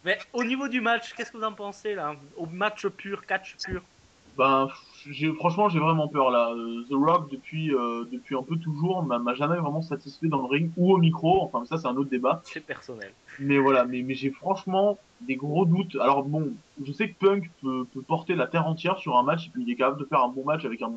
Mais 0.04 0.18
au 0.32 0.44
niveau 0.44 0.68
du 0.68 0.80
match, 0.80 1.12
qu'est-ce 1.16 1.32
que 1.32 1.38
vous 1.38 1.44
en 1.44 1.52
pensez 1.52 1.96
là? 1.96 2.14
Au 2.36 2.46
match 2.46 2.86
pur, 2.86 3.26
catch 3.26 3.56
pur? 3.64 3.82
Ben, 4.36 4.68
franchement, 5.38 5.68
j'ai 5.68 5.78
vraiment 5.78 6.08
peur 6.08 6.30
là. 6.30 6.50
Euh, 6.52 6.84
The 6.90 6.94
Rock, 6.94 7.30
depuis, 7.30 7.74
euh, 7.74 8.04
depuis 8.10 8.36
un 8.36 8.42
peu 8.42 8.56
toujours, 8.56 9.02
m'a, 9.02 9.18
m'a 9.18 9.34
jamais 9.34 9.56
vraiment 9.56 9.82
satisfait 9.82 10.28
dans 10.28 10.38
le 10.42 10.46
ring 10.48 10.70
ou 10.76 10.92
au 10.92 10.98
micro. 10.98 11.42
Enfin, 11.42 11.64
ça, 11.64 11.78
c'est 11.78 11.86
un 11.86 11.96
autre 11.96 12.10
débat. 12.10 12.40
C'est 12.44 12.64
personnel. 12.64 13.12
Mais 13.38 13.58
voilà, 13.58 13.84
mais, 13.84 14.02
mais 14.02 14.14
j'ai 14.14 14.30
franchement 14.30 14.98
des 15.20 15.36
gros 15.36 15.64
doutes. 15.64 15.96
Alors 16.00 16.22
bon, 16.24 16.52
je 16.84 16.92
sais 16.92 17.10
que 17.10 17.18
Punk 17.18 17.50
peut, 17.62 17.86
peut 17.92 18.02
porter 18.02 18.34
la 18.34 18.46
terre 18.46 18.66
entière 18.66 18.98
sur 18.98 19.16
un 19.16 19.22
match 19.22 19.46
et 19.48 19.50
puis 19.50 19.62
il 19.62 19.70
est 19.70 19.76
capable 19.76 19.98
de 20.00 20.04
faire 20.04 20.22
un 20.22 20.28
bon 20.28 20.44
match 20.44 20.64
avec 20.64 20.80
un 20.82 20.92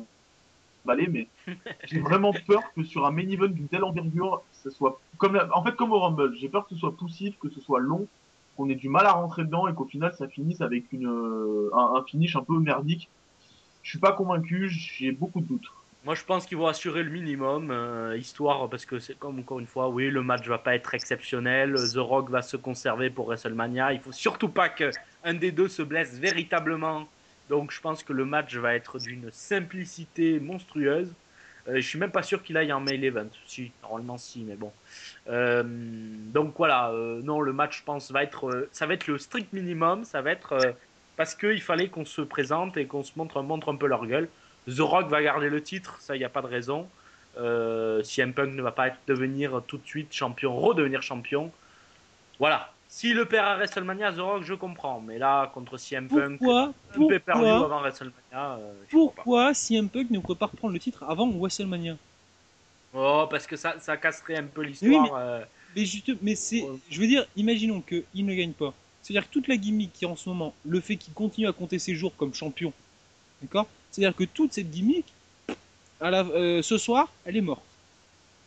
balai, 0.84 1.06
mais 1.08 1.28
j'ai 1.84 2.00
vraiment 2.00 2.32
peur 2.46 2.62
que 2.74 2.82
sur 2.82 3.06
un 3.06 3.10
main 3.12 3.28
event 3.28 3.48
d'une 3.48 3.68
telle 3.68 3.84
envergure, 3.84 4.42
ça 4.52 4.70
soit 4.70 5.00
comme 5.18 5.34
la- 5.34 5.48
en 5.56 5.62
fait 5.62 5.76
comme 5.76 5.92
au 5.92 6.00
Rumble. 6.00 6.34
J'ai 6.36 6.48
peur 6.48 6.64
que 6.66 6.74
ce 6.74 6.80
soit 6.80 6.96
poussif, 6.96 7.38
que 7.38 7.48
ce 7.50 7.60
soit 7.60 7.78
long, 7.80 8.06
qu'on 8.56 8.68
ait 8.68 8.74
du 8.74 8.88
mal 8.88 9.06
à 9.06 9.12
rentrer 9.12 9.44
dedans 9.44 9.68
et 9.68 9.74
qu'au 9.74 9.84
final 9.84 10.12
ça 10.14 10.26
finisse 10.28 10.60
avec 10.60 10.92
une 10.92 11.06
euh, 11.06 11.70
un, 11.72 11.94
un 11.96 12.02
finish 12.04 12.34
un 12.36 12.42
peu 12.42 12.58
merdique. 12.58 13.08
Je 13.82 13.90
suis 13.90 13.98
pas 13.98 14.12
convaincu, 14.12 14.68
j'ai 14.68 15.12
beaucoup 15.12 15.40
de 15.40 15.46
doutes. 15.46 15.68
Moi, 16.04 16.16
je 16.16 16.24
pense 16.24 16.46
qu'ils 16.46 16.58
vont 16.58 16.66
assurer 16.66 17.04
le 17.04 17.10
minimum, 17.10 17.70
euh, 17.70 18.16
histoire, 18.16 18.68
parce 18.68 18.84
que 18.84 18.98
c'est 18.98 19.16
comme 19.16 19.38
encore 19.38 19.60
une 19.60 19.68
fois, 19.68 19.88
oui, 19.88 20.10
le 20.10 20.22
match 20.22 20.46
va 20.48 20.58
pas 20.58 20.74
être 20.74 20.94
exceptionnel. 20.94 21.74
The 21.74 21.98
Rock 21.98 22.28
va 22.28 22.42
se 22.42 22.56
conserver 22.56 23.08
pour 23.08 23.26
WrestleMania. 23.26 23.92
Il 23.92 24.00
faut 24.00 24.10
surtout 24.10 24.48
pas 24.48 24.68
qu'un 24.68 25.34
des 25.34 25.52
deux 25.52 25.68
se 25.68 25.82
blesse 25.82 26.18
véritablement. 26.18 27.06
Donc, 27.48 27.70
je 27.70 27.80
pense 27.80 28.02
que 28.02 28.12
le 28.12 28.24
match 28.24 28.56
va 28.56 28.74
être 28.74 28.98
d'une 28.98 29.30
simplicité 29.30 30.40
monstrueuse. 30.40 31.12
Euh, 31.68 31.76
je 31.76 31.80
suis 31.86 31.98
même 31.98 32.10
pas 32.10 32.22
sûr 32.24 32.42
qu'il 32.42 32.56
aille 32.56 32.72
en 32.72 32.80
main 32.80 33.00
event. 33.00 33.28
Si, 33.46 33.70
normalement, 33.82 34.18
si, 34.18 34.42
mais 34.42 34.56
bon. 34.56 34.72
Euh, 35.28 35.62
donc 35.64 36.54
voilà, 36.56 36.90
euh, 36.90 37.22
non, 37.22 37.40
le 37.40 37.52
match, 37.52 37.78
je 37.78 37.84
pense, 37.84 38.10
va 38.10 38.24
être, 38.24 38.68
ça 38.72 38.86
va 38.86 38.94
être 38.94 39.06
le 39.06 39.18
strict 39.18 39.52
minimum. 39.52 40.04
Ça 40.04 40.20
va 40.20 40.32
être 40.32 40.74
parce 41.22 41.36
qu'il 41.36 41.60
fallait 41.62 41.86
qu'on 41.86 42.04
se 42.04 42.20
présente 42.20 42.76
et 42.76 42.86
qu'on 42.86 43.04
se 43.04 43.12
montre, 43.14 43.40
montre 43.42 43.70
un 43.72 43.76
peu 43.76 43.86
leur 43.86 44.04
gueule. 44.06 44.28
The 44.66 44.80
Rock 44.80 45.06
va 45.08 45.22
garder 45.22 45.50
le 45.50 45.62
titre, 45.62 45.96
ça, 46.00 46.16
il 46.16 46.18
n'y 46.18 46.24
a 46.24 46.28
pas 46.28 46.42
de 46.42 46.48
raison. 46.48 46.88
Euh, 47.38 48.02
CM 48.02 48.32
Punk 48.34 48.52
ne 48.54 48.60
va 48.60 48.72
pas 48.72 48.88
être- 48.88 48.98
devenir 49.06 49.62
tout 49.68 49.78
de 49.78 49.86
suite 49.86 50.12
champion, 50.12 50.56
redevenir 50.56 51.00
champion. 51.00 51.52
Voilà. 52.40 52.72
S'il 52.88 53.14
le 53.14 53.24
perd 53.24 53.46
à 53.46 53.54
WrestleMania, 53.54 54.12
The 54.12 54.18
Rock, 54.18 54.42
je 54.42 54.54
comprends. 54.54 55.00
Mais 55.00 55.16
là, 55.18 55.48
contre 55.54 55.78
CM 55.78 56.08
Punk, 56.08 56.38
Pourquoi, 56.40 56.72
pourquoi, 56.92 57.34
avant 57.36 57.80
WrestleMania, 57.80 58.56
euh, 58.58 58.72
pourquoi 58.90 59.54
CM 59.54 59.88
Punk 59.88 60.10
ne 60.10 60.18
pourrait 60.18 60.34
pas 60.38 60.46
reprendre 60.46 60.74
le 60.74 60.80
titre 60.80 61.04
avant 61.08 61.30
WrestleMania? 61.30 61.96
Oh, 62.94 63.28
parce 63.30 63.46
que 63.46 63.54
ça, 63.54 63.76
ça 63.78 63.96
casserait 63.96 64.38
un 64.38 64.44
peu 64.44 64.62
Oui, 64.62 64.66
l'histoire. 64.70 65.02
mais- 65.04 65.10
euh, 65.14 65.44
Mais 65.76 65.84
juste, 65.84 66.10
mais 66.20 66.34
c'est, 66.34 66.64
je 66.90 67.00
veux 67.00 67.06
dire, 67.06 67.24
imaginons 67.36 67.80
qu'il 67.80 68.26
ne 68.26 68.34
gagne 68.34 68.52
pas. 68.52 68.74
C'est-à-dire 69.02 69.28
que 69.28 69.32
toute 69.32 69.48
la 69.48 69.56
gimmick 69.56 69.92
qui 69.92 70.04
est 70.04 70.08
en 70.08 70.16
ce 70.16 70.28
moment, 70.28 70.54
le 70.64 70.80
fait 70.80 70.96
qu'il 70.96 71.12
continue 71.12 71.48
à 71.48 71.52
compter 71.52 71.78
ses 71.78 71.94
jours 71.94 72.12
comme 72.16 72.34
champion, 72.34 72.72
d'accord? 73.40 73.66
C'est-à-dire 73.90 74.16
que 74.16 74.24
toute 74.24 74.52
cette 74.52 74.70
gimmick, 74.70 75.04
à 76.00 76.10
la, 76.10 76.20
euh, 76.20 76.62
ce 76.62 76.78
soir, 76.78 77.12
elle 77.24 77.36
est 77.36 77.40
morte. 77.42 77.62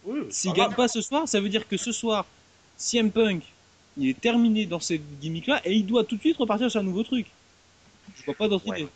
oui, 0.06 0.22
S'il 0.30 0.52
pas 0.52 0.58
gagne 0.58 0.74
pas 0.74 0.88
ce 0.88 1.02
soir, 1.02 1.28
ça 1.28 1.40
veut 1.42 1.50
dire 1.50 1.68
que 1.68 1.78
ce 1.78 1.92
soir, 1.92 2.26
CM 2.78 3.12
Punk, 3.12 3.44
il 3.98 4.10
est 4.10 4.20
terminé 4.20 4.66
dans 4.66 4.80
cette 4.80 5.02
gimmick-là 5.20 5.62
et 5.66 5.74
il 5.74 5.86
doit 5.86 6.04
tout 6.04 6.16
de 6.16 6.22
suite 6.22 6.38
repartir 6.38 6.70
sur 6.72 6.80
un 6.80 6.84
nouveau 6.84 7.04
truc. 7.04 7.28
Je 8.16 8.24
vois 8.26 8.36
pas 8.36 8.48
d'autre 8.48 8.68
Ouais. 8.68 8.82
idée. 8.82 8.90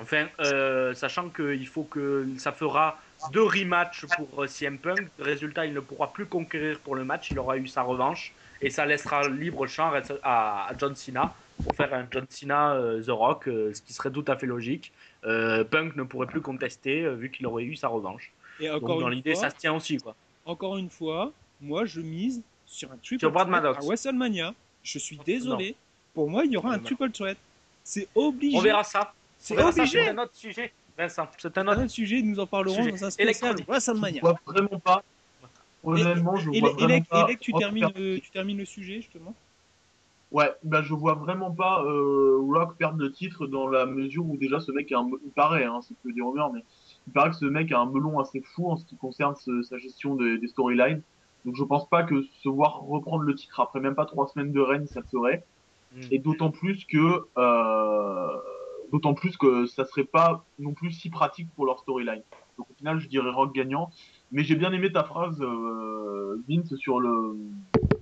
Enfin, 0.00 0.26
euh, 0.40 0.92
sachant 0.94 1.28
qu'il 1.28 1.66
faut 1.66 1.84
que 1.84 2.26
ça 2.38 2.52
fera 2.52 3.00
deux 3.32 3.42
rematchs 3.44 4.06
pour 4.16 4.42
euh, 4.42 4.46
CM 4.46 4.78
Punk. 4.78 5.08
Résultat, 5.18 5.66
il 5.66 5.72
ne 5.72 5.80
pourra 5.80 6.12
plus 6.12 6.26
conquérir 6.26 6.80
pour 6.80 6.94
le 6.96 7.04
match. 7.04 7.30
Il 7.30 7.38
aura 7.38 7.56
eu 7.58 7.68
sa 7.68 7.82
revanche 7.82 8.32
et 8.60 8.70
ça 8.70 8.86
laissera 8.86 9.28
libre 9.28 9.66
champ 9.66 9.92
à, 10.22 10.70
John 10.78 10.94
Cena 10.94 11.34
pour 11.62 11.74
faire 11.76 11.92
un 11.94 12.06
John 12.10 12.26
Cena 12.28 12.74
euh, 12.74 13.02
The 13.02 13.10
Rock, 13.10 13.48
euh, 13.48 13.72
ce 13.72 13.82
qui 13.82 13.92
serait 13.92 14.10
tout 14.10 14.24
à 14.26 14.36
fait 14.36 14.46
logique. 14.46 14.92
Euh, 15.24 15.64
Punk 15.64 15.96
ne 15.96 16.02
pourrait 16.02 16.26
plus 16.26 16.40
contester 16.40 17.02
euh, 17.04 17.14
vu 17.14 17.30
qu'il 17.30 17.46
aurait 17.46 17.64
eu 17.64 17.76
sa 17.76 17.88
revanche. 17.88 18.32
Et 18.60 18.68
Donc 18.68 18.82
encore 18.82 19.00
dans 19.00 19.08
une 19.08 19.14
l'idée, 19.14 19.32
fois, 19.34 19.42
ça 19.42 19.50
se 19.50 19.56
tient 19.56 19.74
aussi 19.74 19.98
quoi. 19.98 20.14
encore 20.44 20.76
une 20.76 20.90
fois, 20.90 21.32
moi 21.60 21.84
je 21.84 22.00
mise 22.00 22.42
sur 22.66 22.90
un 22.92 22.96
triple 22.96 23.30
threat 23.30 23.64
à 23.64 23.72
WrestleMania. 23.80 24.54
Je 24.82 24.98
suis 24.98 25.18
désolé. 25.24 25.76
Pour 26.12 26.28
moi, 26.30 26.44
il 26.44 26.52
y 26.52 26.56
aura 26.56 26.74
un 26.74 26.76
Non. 26.76 26.82
triple 26.82 27.10
threat. 27.10 27.38
C'est 27.82 28.08
obligé. 28.14 28.56
On 28.56 28.60
verra 28.60 28.84
ça. 28.84 29.12
C'est 29.38 29.60
obligé. 29.60 30.04
C'est 30.04 30.08
un 30.10 30.18
autre 30.18 30.34
sujet. 30.34 30.72
Vincent, 30.96 31.28
c'est 31.38 31.58
un 31.58 31.66
un 31.68 31.82
autre. 31.82 31.90
sujet, 31.90 32.22
nous 32.22 32.38
en 32.38 32.46
parlerons 32.46 32.76
Sujet. 32.76 32.90
dans 32.92 33.04
un 33.04 33.10
spécial. 33.10 33.56
Je 33.58 33.64
WrestleMania. 33.64 34.20
vois 34.20 34.38
vraiment 34.46 34.78
pas. 34.78 35.02
Honnêtement, 35.84 36.36
je 36.36 36.50
Et, 36.52 36.60
vois 36.60 36.70
et, 36.70 36.72
vraiment 36.72 36.88
Elec- 36.94 37.08
pas. 37.08 37.24
Elec, 37.28 37.40
tu 37.40 37.52
Rock 37.52 37.60
termines, 37.60 37.80
perdre- 37.84 37.98
le, 38.00 38.18
tu 38.20 38.30
termines 38.30 38.58
le 38.58 38.64
sujet 38.64 38.96
justement? 38.96 39.34
Ouais, 40.32 40.50
bah 40.64 40.82
je 40.82 40.94
vois 40.94 41.14
vraiment 41.14 41.52
pas 41.52 41.84
euh, 41.84 42.38
Rock 42.40 42.76
perdre 42.76 42.98
le 42.98 43.12
titre 43.12 43.46
dans 43.46 43.68
la 43.68 43.86
mesure 43.86 44.26
où 44.26 44.36
déjà 44.36 44.58
ce 44.58 44.72
mec 44.72 44.90
a 44.90 44.98
un, 44.98 45.08
il 45.24 45.30
paraît, 45.30 45.64
hein, 45.64 45.80
c'est 45.82 45.94
ce 45.94 46.00
que 46.02 46.12
dit 46.12 46.20
Romer, 46.22 46.42
mais 46.52 46.64
il 47.06 47.12
paraît 47.12 47.30
que 47.30 47.36
ce 47.36 47.44
mec 47.44 47.70
a 47.70 47.78
un 47.78 47.86
melon 47.86 48.18
assez 48.18 48.40
fou 48.40 48.68
en 48.68 48.76
ce 48.76 48.84
qui 48.84 48.96
concerne 48.96 49.36
ce- 49.36 49.62
sa 49.62 49.78
gestion 49.78 50.16
des, 50.16 50.38
des 50.38 50.48
storylines. 50.48 51.02
Donc 51.44 51.54
je 51.56 51.62
pense 51.62 51.88
pas 51.88 52.02
que 52.02 52.22
se 52.22 52.48
voir 52.48 52.80
reprendre 52.80 53.22
le 53.22 53.34
titre 53.34 53.60
après 53.60 53.78
même 53.78 53.94
pas 53.94 54.06
trois 54.06 54.26
semaines 54.26 54.50
de 54.50 54.60
règne, 54.60 54.86
ça 54.86 55.00
le 55.00 55.06
ferait. 55.06 55.44
Mm. 55.94 56.00
Et 56.10 56.18
d'autant 56.18 56.50
plus 56.50 56.84
que 56.86 57.20
euh, 57.38 58.28
d'autant 58.90 59.14
plus 59.14 59.36
que 59.36 59.66
ça 59.66 59.84
serait 59.84 60.04
pas 60.04 60.44
non 60.58 60.72
plus 60.72 60.90
si 60.90 61.10
pratique 61.10 61.48
pour 61.54 61.66
leur 61.66 61.78
storyline. 61.78 62.22
Donc 62.58 62.70
au 62.70 62.74
final, 62.74 62.98
je 62.98 63.08
dirais 63.08 63.30
Rock 63.30 63.54
gagnant. 63.54 63.90
Mais 64.34 64.42
j'ai 64.44 64.56
bien 64.56 64.72
aimé 64.72 64.90
ta 64.92 65.04
phrase, 65.04 65.40
euh, 65.40 66.42
Vince, 66.48 66.74
sur 66.76 66.98
le 67.00 67.36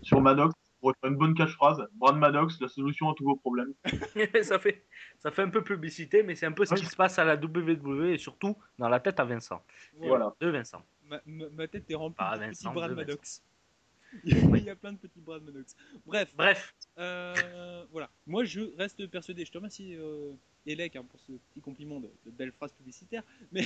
sur 0.02 0.20
Maddox. 0.20 0.54
Pour 0.80 0.92
une 1.04 1.14
bonne 1.14 1.34
catchphrase, 1.34 1.86
Brad 1.94 2.16
Maddox, 2.16 2.60
la 2.60 2.66
solution 2.66 3.08
à 3.08 3.14
tous 3.14 3.22
vos 3.22 3.36
problèmes. 3.36 3.72
ça, 4.42 4.58
fait, 4.58 4.82
ça 5.20 5.30
fait 5.30 5.42
un 5.42 5.48
peu 5.50 5.62
publicité, 5.62 6.24
mais 6.24 6.34
c'est 6.34 6.46
un 6.46 6.50
peu 6.50 6.64
ce 6.64 6.74
qui 6.74 6.86
se 6.86 6.96
passe 6.96 7.20
à 7.20 7.24
la 7.24 7.36
WWE 7.36 8.06
et 8.06 8.18
surtout 8.18 8.56
dans 8.80 8.88
la 8.88 8.98
tête 8.98 9.20
à 9.20 9.24
Vincent. 9.24 9.62
Voilà. 9.98 10.34
De 10.40 10.48
Vincent. 10.48 10.82
Ma, 11.08 11.20
ma- 11.24 11.48
ma 11.50 11.68
tête 11.68 11.88
est 11.88 11.94
remplie 11.94 12.16
Ah, 12.18 12.36
de 12.36 12.46
petits 12.46 12.64
Vincent, 12.64 12.72
Brad 12.74 12.90
de 12.90 12.96
Maddox. 12.96 13.44
Il 14.24 14.64
y 14.64 14.70
a 14.70 14.74
plein 14.74 14.92
de 14.94 14.98
petits 14.98 15.20
Brad 15.20 15.42
Maddox. 15.44 15.76
Bref, 16.04 16.32
Bref, 16.36 16.74
euh, 16.98 17.84
voilà. 17.92 18.10
Moi, 18.26 18.42
je 18.42 18.76
reste 18.76 19.06
persuadé. 19.06 19.44
Je 19.44 19.52
te 19.52 19.58
remercie, 19.58 19.94
euh, 19.94 20.32
Elec, 20.66 20.96
hein, 20.96 21.04
pour 21.08 21.20
ce 21.20 21.30
petit 21.52 21.60
compliment 21.60 22.00
de, 22.00 22.10
de 22.26 22.30
belles 22.32 22.52
phrases 22.52 22.72
publicitaires. 22.72 23.22
Mais 23.52 23.62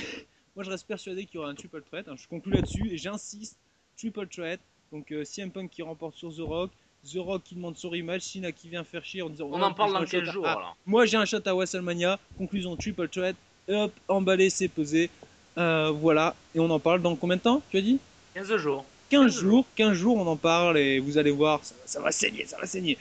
moi, 0.57 0.63
je 0.65 0.69
reste 0.71 0.85
persuadé 0.87 1.23
qu'il 1.25 1.35
y 1.35 1.37
aura 1.37 1.49
un 1.49 1.55
triple 1.55 1.81
threat. 1.89 2.05
hein. 2.09 2.15
Je 2.21 2.27
conclue 2.27 2.51
là-dessus 2.53 2.89
et 2.91 2.97
j'insiste. 2.97 3.55
Triple 3.97 4.27
threat. 4.27 4.59
Donc, 4.91 5.11
euh, 5.13 5.23
CM 5.23 5.51
Punk 5.51 5.69
qui 5.69 5.81
remporte 5.83 6.15
sur 6.15 6.35
The 6.35 6.39
Rock. 6.41 6.71
The 7.09 7.17
Rock 7.19 7.43
qui 7.45 7.55
demande 7.55 7.77
son 7.77 7.89
rematch. 7.89 8.23
Cena 8.23 8.51
qui 8.51 8.67
vient 8.67 8.83
faire 8.83 9.05
chier 9.05 9.21
en 9.21 9.29
disant 9.29 9.45
on 9.51 9.61
Oh, 9.61 9.63
en 9.63 9.73
parle 9.73 9.93
dans 9.93 9.99
un 9.99 10.05
shot 10.05 10.19
15 10.19 10.29
à- 10.29 10.31
jours. 10.33 10.45
Ah, 10.47 10.51
alors. 10.53 10.77
Moi, 10.85 11.05
j'ai 11.05 11.15
un 11.17 11.25
shot 11.25 11.37
à 11.45 11.53
WrestleMania. 11.53 12.19
Conclusion 12.37 12.75
triple 12.75 13.07
threat. 13.07 13.35
Hop, 13.69 13.93
emballé, 14.07 14.49
c'est 14.49 14.67
pesé. 14.67 15.09
Euh, 15.57 15.91
voilà. 15.91 16.35
Et 16.55 16.59
on 16.59 16.69
en 16.71 16.79
parle 16.79 17.01
dans 17.01 17.15
combien 17.15 17.37
de 17.37 17.41
temps 17.41 17.61
Tu 17.69 17.77
as 17.77 17.81
dit? 17.81 17.99
15 18.33 18.55
jours. 18.57 18.83
15 19.09 19.21
15 19.31 19.39
jours, 19.41 19.65
15 19.75 19.93
jours, 19.93 20.17
on 20.17 20.27
en 20.27 20.35
parle 20.35 20.77
et 20.77 20.99
vous 20.99 21.17
allez 21.17 21.31
voir, 21.31 21.63
ça, 21.63 21.73
ça 21.85 22.01
va 22.01 22.11
saigner, 22.11 22.45
ça 22.45 22.57
va 22.57 22.65
saigner. 22.65 22.97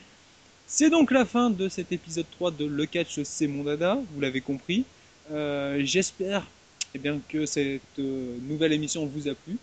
C'est 0.69 0.89
donc 0.89 1.11
la 1.11 1.25
fin 1.25 1.51
de 1.51 1.69
cet 1.69 1.91
épisode 1.91 2.27
3 2.31 2.53
de 2.53 2.65
Le 2.65 2.87
Catch, 2.87 3.21
c'est 3.25 3.49
mon 3.49 3.65
dada, 3.65 3.99
vous 4.13 4.21
l'avez 4.21 4.41
compris. 4.41 4.85
Euh, 5.33 5.81
J'espère 5.85 6.47
eh 6.97 6.99
bien, 6.99 7.21
que 7.29 7.47
cette 7.47 7.81
euh, 7.99 8.37
nouvelle 8.49 8.73
émission 8.73 9.07
vous 9.07 9.29
a 9.29 9.35
plu. 9.35 9.57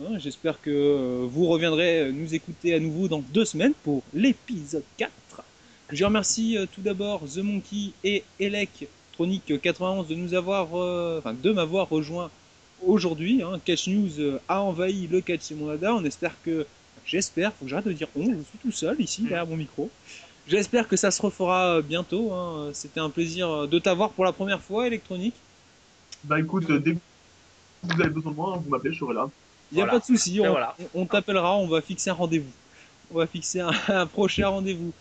Hein, 0.00 0.18
J'espère 0.18 0.60
que 0.60 0.70
euh, 0.70 1.26
vous 1.30 1.46
reviendrez 1.46 2.10
nous 2.12 2.34
écouter 2.34 2.74
à 2.74 2.80
nouveau 2.80 3.08
dans 3.08 3.20
deux 3.32 3.44
semaines 3.44 3.74
pour 3.84 4.02
l'épisode 4.12 4.82
4. 4.96 5.10
Je 5.90 6.04
remercie 6.04 6.56
euh, 6.58 6.66
tout 6.72 6.80
d'abord 6.80 7.22
The 7.32 7.38
Monkey 7.38 7.90
et 8.02 8.24
Elec 8.40 8.88
Tronic 9.12 9.60
91 9.60 10.08
de 10.08 10.14
nous 10.14 10.34
avoir, 10.34 10.68
euh, 10.74 11.18
enfin, 11.18 11.34
de 11.40 11.52
m'avoir 11.52 11.88
rejoint 11.88 12.30
aujourd'hui. 12.84 13.42
Hein, 13.42 13.60
Catch 13.64 13.86
News 13.88 14.18
euh, 14.18 14.38
a 14.48 14.60
envahi 14.62 15.06
le 15.06 15.20
Catch 15.20 15.42
c'est 15.42 15.54
mon 15.54 15.66
dada. 15.68 15.94
On 15.94 16.04
espère 16.04 16.34
que, 16.44 16.66
j'espère, 17.06 17.52
faut 17.52 17.64
que 17.66 17.70
j'arrête 17.70 17.86
de 17.86 17.92
dire 17.92 18.08
on, 18.16 18.24
je 18.24 18.30
suis 18.30 18.58
tout 18.62 18.72
seul 18.72 18.96
ici 19.00 19.22
derrière 19.22 19.46
mon 19.46 19.56
micro. 19.56 19.90
J'espère 20.48 20.88
que 20.88 20.96
ça 20.96 21.10
se 21.10 21.22
refera 21.22 21.76
euh, 21.76 21.82
bientôt. 21.82 22.32
hein. 22.32 22.70
C'était 22.72 23.00
un 23.00 23.10
plaisir 23.10 23.48
euh, 23.48 23.66
de 23.66 23.78
t'avoir 23.78 24.10
pour 24.10 24.24
la 24.24 24.32
première 24.32 24.60
fois, 24.62 24.86
électronique. 24.86 25.34
Bah 26.24 26.38
écoute, 26.40 26.68
euh, 26.70 26.78
dès 26.78 26.94
que 26.94 26.98
vous 27.82 28.00
avez 28.00 28.10
besoin 28.10 28.32
de 28.32 28.36
moi, 28.36 28.60
vous 28.62 28.70
m'appelez, 28.70 28.92
je 28.92 28.98
serai 29.00 29.14
là. 29.14 29.28
Il 29.70 29.76
n'y 29.76 29.80
a 29.80 29.84
Voilà. 29.86 29.92
pas 29.92 30.00
de 30.00 30.04
souci, 30.16 30.38
Ben 30.38 30.48
on, 30.48 30.50
voilà. 30.52 30.76
on 30.94 31.06
t'appellera, 31.06 31.56
on 31.56 31.66
va 31.66 31.80
fixer 31.80 32.10
un 32.10 32.14
rendez-vous. 32.14 32.52
On 33.12 33.18
va 33.18 33.26
fixer 33.26 33.60
un, 33.60 33.70
un 33.88 34.06
prochain 34.06 34.48
rendez-vous. 34.48 34.92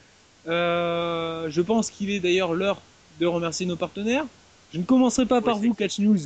Euh, 0.47 1.49
je 1.49 1.61
pense 1.61 1.91
qu'il 1.91 2.09
est 2.09 2.19
d'ailleurs 2.19 2.53
l'heure 2.53 2.81
de 3.19 3.25
remercier 3.27 3.65
nos 3.65 3.75
partenaires. 3.75 4.25
Je 4.73 4.79
ne 4.79 4.83
commencerai 4.83 5.25
pas 5.25 5.39
Oui, 5.39 5.43
par 5.43 5.57
vous, 5.57 5.73
Catch 5.73 5.99
News. 5.99 6.17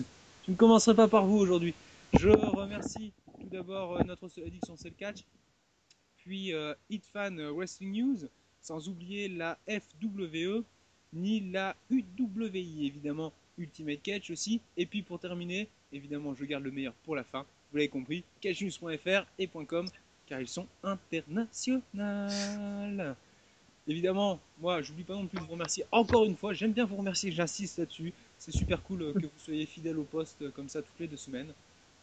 Je 0.46 0.52
ne 0.52 0.56
commencerai 0.56 0.96
pas 0.96 1.08
par 1.08 1.26
vous 1.26 1.38
aujourd'hui. 1.38 1.74
Je 2.14 2.30
remercie 2.30 3.12
tout 3.42 3.48
d'abord 3.52 3.98
euh, 3.98 4.04
notre 4.06 4.30
addiction, 4.46 4.76
c'est 4.78 4.90
le 4.90 4.96
catch, 4.98 5.24
puis 6.18 6.54
euh, 6.54 6.74
Hitfan 6.90 7.36
Wrestling 7.54 7.92
News, 7.92 8.18
sans 8.62 8.88
oublier 8.88 9.28
la 9.28 9.58
FWE, 9.68 10.64
ni 11.14 11.52
la 11.52 11.76
UWI, 11.90 12.86
évidemment, 12.88 13.34
Ultimate 13.58 14.02
Catch 14.02 14.30
aussi. 14.32 14.62
Et 14.78 14.86
puis 14.86 15.02
pour 15.02 15.20
terminer, 15.20 15.68
évidemment, 15.92 16.34
je 16.36 16.46
garde 16.46 16.64
le 16.64 16.72
meilleur 16.72 16.94
pour 17.04 17.16
la 17.16 17.24
fin. 17.24 17.46
Vous 17.72 17.78
l'avez 17.78 17.90
compris, 17.90 18.24
catchnews.fr 18.42 19.26
et 19.38 19.48
.com, 19.48 19.88
car 20.28 20.40
ils 20.40 20.48
sont 20.48 20.68
internationaux. 20.84 21.82
Évidemment, 23.88 24.40
moi, 24.60 24.82
j'oublie 24.82 25.04
pas 25.04 25.14
non 25.14 25.28
plus 25.28 25.38
de 25.38 25.44
vous 25.44 25.52
remercier 25.52 25.86
encore 25.92 26.26
une 26.26 26.36
fois. 26.36 26.54
J'aime 26.54 26.72
bien 26.72 26.86
vous 26.86 26.96
remercier, 26.96 27.32
j'insiste 27.32 27.78
là-dessus. 27.78 28.14
C'est 28.40 28.52
super 28.52 28.82
cool 28.82 29.04
euh, 29.04 29.14
que 29.14 29.26
vous 29.26 29.32
soyez 29.38 29.66
fidèles 29.66 29.98
au 29.98 30.04
poste 30.04 30.42
euh, 30.42 30.50
comme 30.50 30.68
ça 30.68 30.82
toutes 30.82 31.00
les 31.00 31.08
deux 31.08 31.18
semaines. 31.18 31.54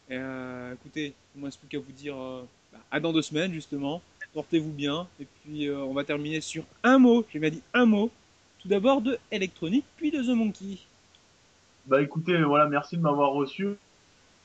Et, 0.08 0.16
euh, 0.16 0.74
écoutez, 0.74 1.14
il 1.34 1.38
ne 1.38 1.40
me 1.40 1.46
reste 1.46 1.58
plus 1.58 1.68
qu'à 1.68 1.78
vous 1.78 1.92
dire 1.92 2.16
euh, 2.16 2.42
bah, 2.72 2.78
à 2.90 3.00
dans 3.00 3.12
deux 3.12 3.22
semaines 3.22 3.52
justement. 3.52 4.00
Portez-vous 4.32 4.70
bien. 4.70 5.08
Et 5.20 5.26
puis 5.26 5.68
on 5.70 5.92
va 5.92 6.04
terminer 6.04 6.40
sur 6.40 6.64
un 6.82 6.98
mot. 6.98 7.26
J'ai 7.32 7.38
bien 7.38 7.50
dit 7.50 7.62
un 7.74 7.84
mot. 7.84 8.10
Tout 8.60 8.68
d'abord 8.68 9.02
de 9.02 9.18
Electronic, 9.30 9.84
puis 9.96 10.10
de 10.10 10.22
The 10.22 10.36
Monkey. 10.36 10.78
Bah 11.86 12.00
écoutez, 12.02 12.42
voilà, 12.42 12.66
merci 12.66 12.96
de 12.96 13.02
m'avoir 13.02 13.32
reçu. 13.32 13.68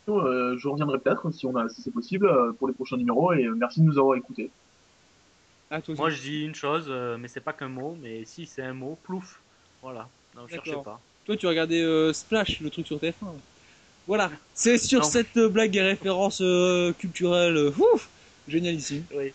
Euh, 0.10 0.58
je 0.58 0.68
reviendrai 0.70 1.00
peut-être 1.00 1.30
si 1.32 1.46
on 1.46 1.56
a, 1.58 1.68
si 1.70 1.82
c'est 1.82 1.92
possible, 1.92 2.28
euh, 2.28 2.54
pour 2.54 2.68
les 2.70 2.74
prochains 2.74 2.96
numéros 2.98 3.34
et 3.34 3.44
euh, 3.46 3.54
merci 3.56 3.82
de 3.82 3.86
nous 3.86 3.98
avoir 4.00 4.16
écoutés. 4.16 4.50
Aussi. 5.70 5.92
Moi 5.96 6.10
je 6.10 6.22
dis 6.22 6.46
une 6.46 6.56
chose, 6.56 6.90
mais 7.20 7.28
c'est 7.28 7.42
pas 7.42 7.52
qu'un 7.52 7.68
mot, 7.68 7.98
mais 8.02 8.24
si 8.24 8.46
c'est 8.46 8.62
un 8.62 8.74
mot, 8.74 8.98
plouf. 9.04 9.42
Voilà, 9.82 10.08
non, 10.36 10.48
cherchez 10.48 10.76
pas. 10.84 11.00
Toi, 11.26 11.36
tu 11.36 11.46
regardais 11.46 11.82
euh, 11.82 12.14
Splash, 12.14 12.62
le 12.62 12.70
truc 12.70 12.88
sur 12.88 12.98
TF1. 12.98 13.14
Voilà, 14.08 14.32
c'est 14.54 14.78
sur 14.78 15.02
Non. 15.02 15.06
cette 15.06 15.38
blague 15.38 15.76
et 15.76 15.82
référence 15.82 16.40
euh, 16.42 16.94
culturelle, 16.94 17.58
ouf, 17.78 18.10
génialissime, 18.48 19.04
Oui. 19.14 19.34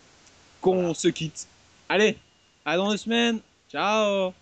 qu'on 0.63 0.77
Voilà. 0.77 0.95
se 0.95 1.09
quitte. 1.09 1.47
Allez, 1.91 2.17
à 2.65 2.79
dans 2.79 2.91
deux 2.91 2.97
semaines. 2.97 3.41
Ciao 3.71 4.33